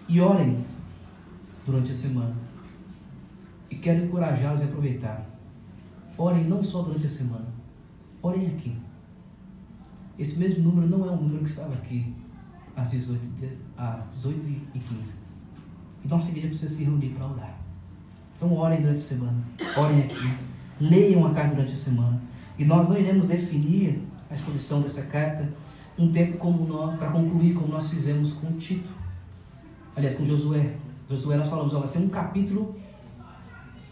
E 0.08 0.20
orem 0.20 0.64
durante 1.66 1.90
a 1.90 1.94
semana 1.94 2.34
e 3.70 3.76
quero 3.76 4.04
encorajá-los 4.04 4.62
a 4.62 4.64
aproveitar. 4.64 5.37
Orem 6.18 6.48
não 6.48 6.60
só 6.60 6.82
durante 6.82 7.06
a 7.06 7.08
semana, 7.08 7.46
orem 8.20 8.48
aqui. 8.48 8.76
Esse 10.18 10.36
mesmo 10.36 10.64
número 10.64 10.88
não 10.88 11.06
é 11.06 11.10
o 11.10 11.16
número 11.16 11.44
que 11.44 11.48
estava 11.48 11.72
aqui 11.74 12.12
às 12.76 12.90
18, 12.90 13.48
às 13.76 14.10
18 14.10 14.46
e 14.74 14.78
15. 14.80 15.12
E 16.04 16.08
nossa 16.08 16.28
igreja 16.30 16.48
precisa 16.48 16.74
se 16.74 16.82
reunir 16.82 17.10
para 17.10 17.24
orar. 17.24 17.56
Então 18.36 18.52
orem 18.52 18.80
durante 18.80 18.98
a 18.98 19.02
semana, 19.02 19.44
orem 19.76 20.02
aqui, 20.02 20.34
leiam 20.80 21.24
a 21.24 21.32
carta 21.32 21.54
durante 21.54 21.72
a 21.72 21.76
semana. 21.76 22.20
E 22.58 22.64
nós 22.64 22.88
não 22.88 22.98
iremos 22.98 23.28
definir 23.28 24.02
a 24.28 24.34
exposição 24.34 24.82
dessa 24.82 25.02
carta 25.02 25.48
um 25.96 26.10
tempo 26.10 26.36
como 26.38 26.66
nós, 26.66 26.98
para 26.98 27.10
concluir, 27.10 27.54
como 27.54 27.68
nós 27.68 27.88
fizemos 27.88 28.32
com 28.32 28.52
Tito. 28.56 28.90
Aliás, 29.94 30.16
com 30.16 30.24
Josué. 30.24 30.74
Josué 31.08 31.36
nós 31.36 31.48
falamos, 31.48 31.74
ó, 31.74 31.78
vai 31.78 31.88
ser 31.88 31.98
um 31.98 32.08
capítulo 32.08 32.76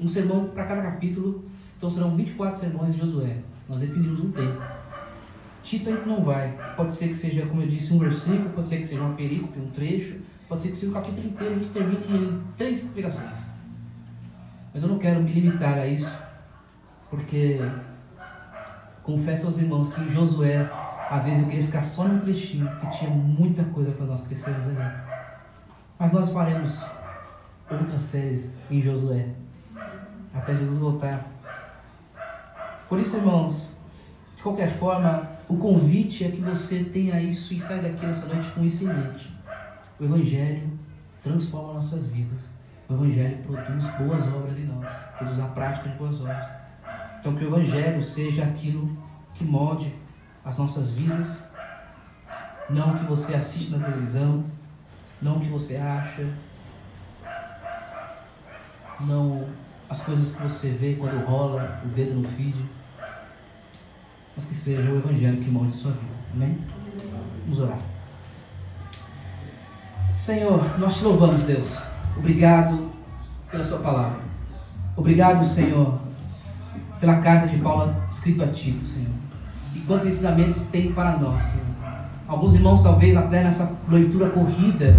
um 0.00 0.08
sermão 0.08 0.48
para 0.48 0.64
cada 0.64 0.82
capítulo. 0.82 1.44
Então 1.76 1.90
serão 1.90 2.16
24 2.16 2.58
sermões 2.58 2.94
de 2.94 3.00
Josué. 3.00 3.36
Nós 3.68 3.80
definimos 3.80 4.20
um 4.20 4.30
tempo. 4.30 4.62
Tito 5.62 5.90
não 6.06 6.22
vai. 6.22 6.56
Pode 6.76 6.92
ser 6.92 7.08
que 7.08 7.14
seja, 7.14 7.44
como 7.46 7.62
eu 7.62 7.68
disse, 7.68 7.92
um 7.92 7.98
versículo, 7.98 8.50
pode 8.50 8.68
ser 8.68 8.78
que 8.78 8.86
seja 8.86 9.00
uma 9.00 9.14
perícope, 9.14 9.58
um 9.58 9.70
trecho, 9.70 10.16
pode 10.48 10.62
ser 10.62 10.68
que 10.68 10.76
seja 10.76 10.92
um 10.92 10.94
capítulo 10.94 11.26
inteiro 11.26 11.54
a 11.54 11.58
gente 11.58 11.70
termine 11.70 12.28
em 12.28 12.42
três 12.56 12.82
pregações. 12.84 13.38
Mas 14.72 14.82
eu 14.82 14.88
não 14.88 14.98
quero 14.98 15.20
me 15.22 15.32
limitar 15.32 15.78
a 15.78 15.86
isso, 15.86 16.16
porque 17.10 17.58
confesso 19.02 19.46
aos 19.46 19.58
irmãos 19.58 19.92
que 19.92 20.00
em 20.00 20.10
Josué, 20.10 20.70
às 21.10 21.24
vezes 21.24 21.42
eu 21.42 21.48
queria 21.48 21.64
ficar 21.64 21.82
só 21.82 22.06
num 22.06 22.20
trechinho, 22.20 22.68
porque 22.68 22.98
tinha 22.98 23.10
muita 23.10 23.64
coisa 23.64 23.90
para 23.90 24.06
nós 24.06 24.26
crescermos 24.26 24.64
ali. 24.66 24.92
Mas 25.98 26.12
nós 26.12 26.30
faremos 26.30 26.84
outras 27.70 28.02
séries 28.02 28.50
em 28.70 28.80
Josué 28.80 29.30
até 30.32 30.54
Jesus 30.54 30.78
voltar. 30.78 31.35
Por 32.88 33.00
isso, 33.00 33.16
irmãos, 33.16 33.74
de 34.36 34.42
qualquer 34.42 34.70
forma, 34.70 35.28
o 35.48 35.56
convite 35.56 36.24
é 36.24 36.30
que 36.30 36.40
você 36.40 36.84
tenha 36.84 37.20
isso 37.20 37.52
e 37.52 37.58
saia 37.58 37.82
daqui 37.82 38.06
nessa 38.06 38.26
noite 38.26 38.48
com 38.50 38.64
isso 38.64 38.84
em 38.84 38.88
mente. 38.88 39.32
O 39.98 40.04
Evangelho 40.04 40.70
transforma 41.22 41.74
nossas 41.74 42.06
vidas. 42.06 42.44
O 42.88 42.94
Evangelho 42.94 43.38
produz 43.38 43.84
boas 43.98 44.22
obras 44.28 44.56
em 44.56 44.66
nós, 44.66 44.86
produz 45.18 45.40
a 45.40 45.46
prática 45.46 45.88
de 45.88 45.96
boas 45.96 46.20
obras. 46.20 46.48
Então, 47.18 47.34
que 47.34 47.44
o 47.44 47.48
Evangelho 47.48 48.02
seja 48.02 48.44
aquilo 48.44 48.96
que 49.34 49.44
molde 49.44 49.92
as 50.44 50.56
nossas 50.56 50.92
vidas, 50.92 51.42
não 52.70 52.94
o 52.94 52.98
que 52.98 53.04
você 53.06 53.34
assiste 53.34 53.70
na 53.70 53.84
televisão, 53.84 54.44
não 55.20 55.38
o 55.38 55.40
que 55.40 55.48
você 55.48 55.76
acha, 55.76 56.28
não 59.00 59.48
as 59.88 60.00
coisas 60.00 60.34
que 60.34 60.42
você 60.42 60.70
vê 60.70 60.94
quando 60.94 61.24
rola 61.24 61.80
o 61.84 61.88
dedo 61.88 62.14
no 62.14 62.28
feed, 62.28 62.56
mas 64.34 64.44
que 64.44 64.54
seja 64.54 64.90
o 64.90 64.98
Evangelho 64.98 65.40
que 65.40 65.50
molde 65.50 65.72
sua 65.72 65.92
vida. 65.92 66.16
Amém? 66.34 66.58
Vamos 67.44 67.60
orar. 67.60 67.78
Senhor, 70.12 70.78
nós 70.78 70.96
te 70.96 71.04
louvamos, 71.04 71.42
Deus. 71.44 71.78
Obrigado 72.16 72.90
pela 73.50 73.62
sua 73.62 73.78
palavra. 73.78 74.20
Obrigado, 74.96 75.44
Senhor, 75.44 76.00
pela 76.98 77.20
carta 77.20 77.46
de 77.46 77.58
Paulo 77.58 77.94
escrita 78.10 78.44
a 78.44 78.48
Tito, 78.48 78.82
Senhor. 78.82 79.12
E 79.74 79.80
quantos 79.80 80.06
ensinamentos 80.06 80.62
tem 80.72 80.92
para 80.92 81.16
nós, 81.18 81.42
Senhor. 81.42 81.66
Alguns 82.26 82.54
irmãos, 82.54 82.82
talvez, 82.82 83.16
até 83.16 83.44
nessa 83.44 83.76
leitura 83.88 84.30
corrida, 84.30 84.96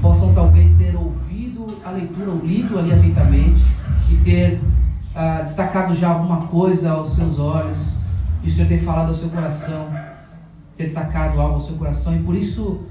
possam 0.00 0.32
talvez 0.34 0.72
ter 0.76 0.94
ouvido 0.94 1.66
a 1.84 1.90
leitura, 1.90 2.30
ou 2.30 2.38
lido 2.38 2.78
ali 2.78 2.92
atentamente 2.92 3.79
e 4.10 4.16
ter 4.24 4.60
ah, 5.14 5.42
destacado 5.42 5.94
já 5.94 6.08
alguma 6.08 6.46
coisa 6.46 6.90
aos 6.90 7.10
seus 7.10 7.38
olhos, 7.38 7.96
e 8.42 8.48
o 8.48 8.50
Senhor 8.50 8.68
ter 8.68 8.78
falado 8.78 9.08
ao 9.08 9.14
seu 9.14 9.28
coração, 9.30 9.88
ter 10.76 10.84
destacado 10.84 11.40
algo 11.40 11.54
ao 11.54 11.60
seu 11.60 11.76
coração, 11.76 12.16
e 12.16 12.22
por 12.22 12.34
isso 12.34 12.86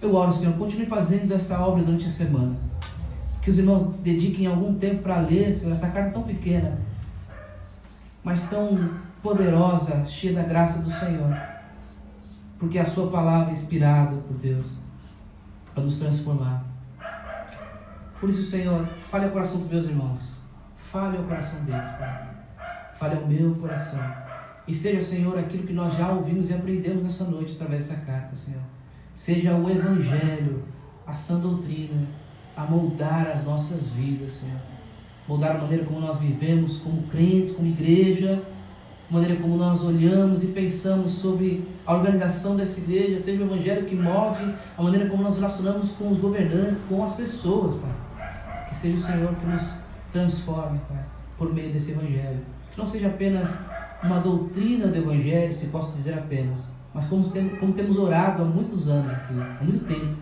eu 0.00 0.14
oro, 0.14 0.32
Senhor, 0.32 0.54
continue 0.54 0.86
fazendo 0.86 1.32
essa 1.32 1.60
obra 1.60 1.82
durante 1.82 2.06
a 2.06 2.10
semana. 2.10 2.56
Que 3.42 3.50
os 3.50 3.58
irmãos 3.58 3.94
dediquem 4.02 4.46
algum 4.46 4.74
tempo 4.74 5.02
para 5.02 5.20
ler, 5.20 5.52
Senhor, 5.52 5.72
essa 5.72 5.88
carta 5.88 6.10
tão 6.10 6.22
pequena, 6.22 6.78
mas 8.22 8.48
tão 8.48 8.90
poderosa, 9.22 10.04
cheia 10.04 10.34
da 10.34 10.42
graça 10.42 10.80
do 10.80 10.90
Senhor. 10.90 11.36
Porque 12.58 12.78
a 12.78 12.86
Sua 12.86 13.10
palavra 13.10 13.50
é 13.50 13.52
inspirada 13.52 14.16
por 14.16 14.36
Deus 14.36 14.78
para 15.74 15.84
nos 15.84 15.98
transformar. 15.98 16.64
Por 18.18 18.30
isso, 18.30 18.42
Senhor, 18.42 18.86
fale 19.10 19.26
ao 19.26 19.30
coração 19.30 19.60
dos 19.60 19.68
meus 19.68 19.84
irmãos. 19.84 20.45
Fale 20.90 21.16
ao 21.16 21.24
coração 21.24 21.64
deles, 21.64 21.90
Pai. 21.98 22.28
Fale 22.94 23.16
ao 23.16 23.26
meu 23.26 23.54
coração. 23.56 24.00
E 24.68 24.74
seja, 24.74 25.00
Senhor, 25.00 25.38
aquilo 25.38 25.66
que 25.66 25.72
nós 25.72 25.96
já 25.96 26.10
ouvimos 26.10 26.50
e 26.50 26.54
aprendemos 26.54 27.02
nessa 27.02 27.24
noite 27.24 27.54
através 27.54 27.88
dessa 27.88 28.00
carta, 28.02 28.34
Senhor. 28.34 28.62
Seja 29.14 29.54
o 29.54 29.68
Evangelho, 29.68 30.64
a 31.06 31.12
sã 31.12 31.38
doutrina, 31.38 32.06
a 32.56 32.64
moldar 32.64 33.28
as 33.28 33.44
nossas 33.44 33.90
vidas, 33.90 34.32
Senhor. 34.32 34.60
Moldar 35.26 35.56
a 35.56 35.58
maneira 35.58 35.84
como 35.84 36.00
nós 36.00 36.18
vivemos 36.18 36.78
como 36.78 37.02
crentes, 37.04 37.52
como 37.52 37.66
igreja, 37.66 38.42
a 39.10 39.12
maneira 39.12 39.36
como 39.36 39.56
nós 39.56 39.82
olhamos 39.82 40.44
e 40.44 40.48
pensamos 40.48 41.12
sobre 41.12 41.68
a 41.84 41.94
organização 41.94 42.56
dessa 42.56 42.80
igreja, 42.80 43.18
seja 43.18 43.42
o 43.42 43.46
Evangelho 43.46 43.86
que 43.86 43.96
molde 43.96 44.54
a 44.76 44.82
maneira 44.82 45.08
como 45.08 45.22
nós 45.22 45.36
relacionamos 45.36 45.90
com 45.90 46.10
os 46.10 46.18
governantes, 46.18 46.82
com 46.88 47.04
as 47.04 47.14
pessoas, 47.14 47.74
Pai. 47.74 48.66
Que 48.68 48.74
seja 48.74 48.96
o 48.96 49.00
Senhor 49.00 49.34
que 49.34 49.46
nos 49.46 49.85
transforme, 50.16 50.80
Pai, 50.88 51.04
por 51.36 51.52
meio 51.52 51.72
desse 51.72 51.90
Evangelho. 51.90 52.40
Que 52.72 52.78
não 52.78 52.86
seja 52.86 53.08
apenas 53.08 53.52
uma 54.02 54.20
doutrina 54.20 54.86
do 54.86 54.96
Evangelho, 54.96 55.54
se 55.54 55.66
posso 55.66 55.92
dizer 55.92 56.14
apenas, 56.14 56.70
mas 56.94 57.04
como, 57.06 57.24
como 57.60 57.72
temos 57.74 57.98
orado 57.98 58.42
há 58.42 58.44
muitos 58.44 58.88
anos 58.88 59.12
aqui, 59.12 59.34
há 59.34 59.62
muito 59.62 59.84
tempo, 59.86 60.16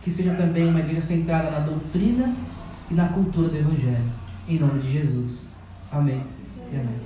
que 0.00 0.10
seja 0.10 0.34
também 0.34 0.66
uma 0.66 0.80
igreja 0.80 1.02
centrada 1.02 1.50
na 1.50 1.60
doutrina 1.60 2.34
e 2.90 2.94
na 2.94 3.08
cultura 3.08 3.48
do 3.48 3.56
Evangelho. 3.56 4.22
Em 4.48 4.58
nome 4.58 4.80
de 4.80 4.92
Jesus. 4.92 5.50
Amém 5.90 6.22
e 6.72 6.76
amém. 6.76 7.01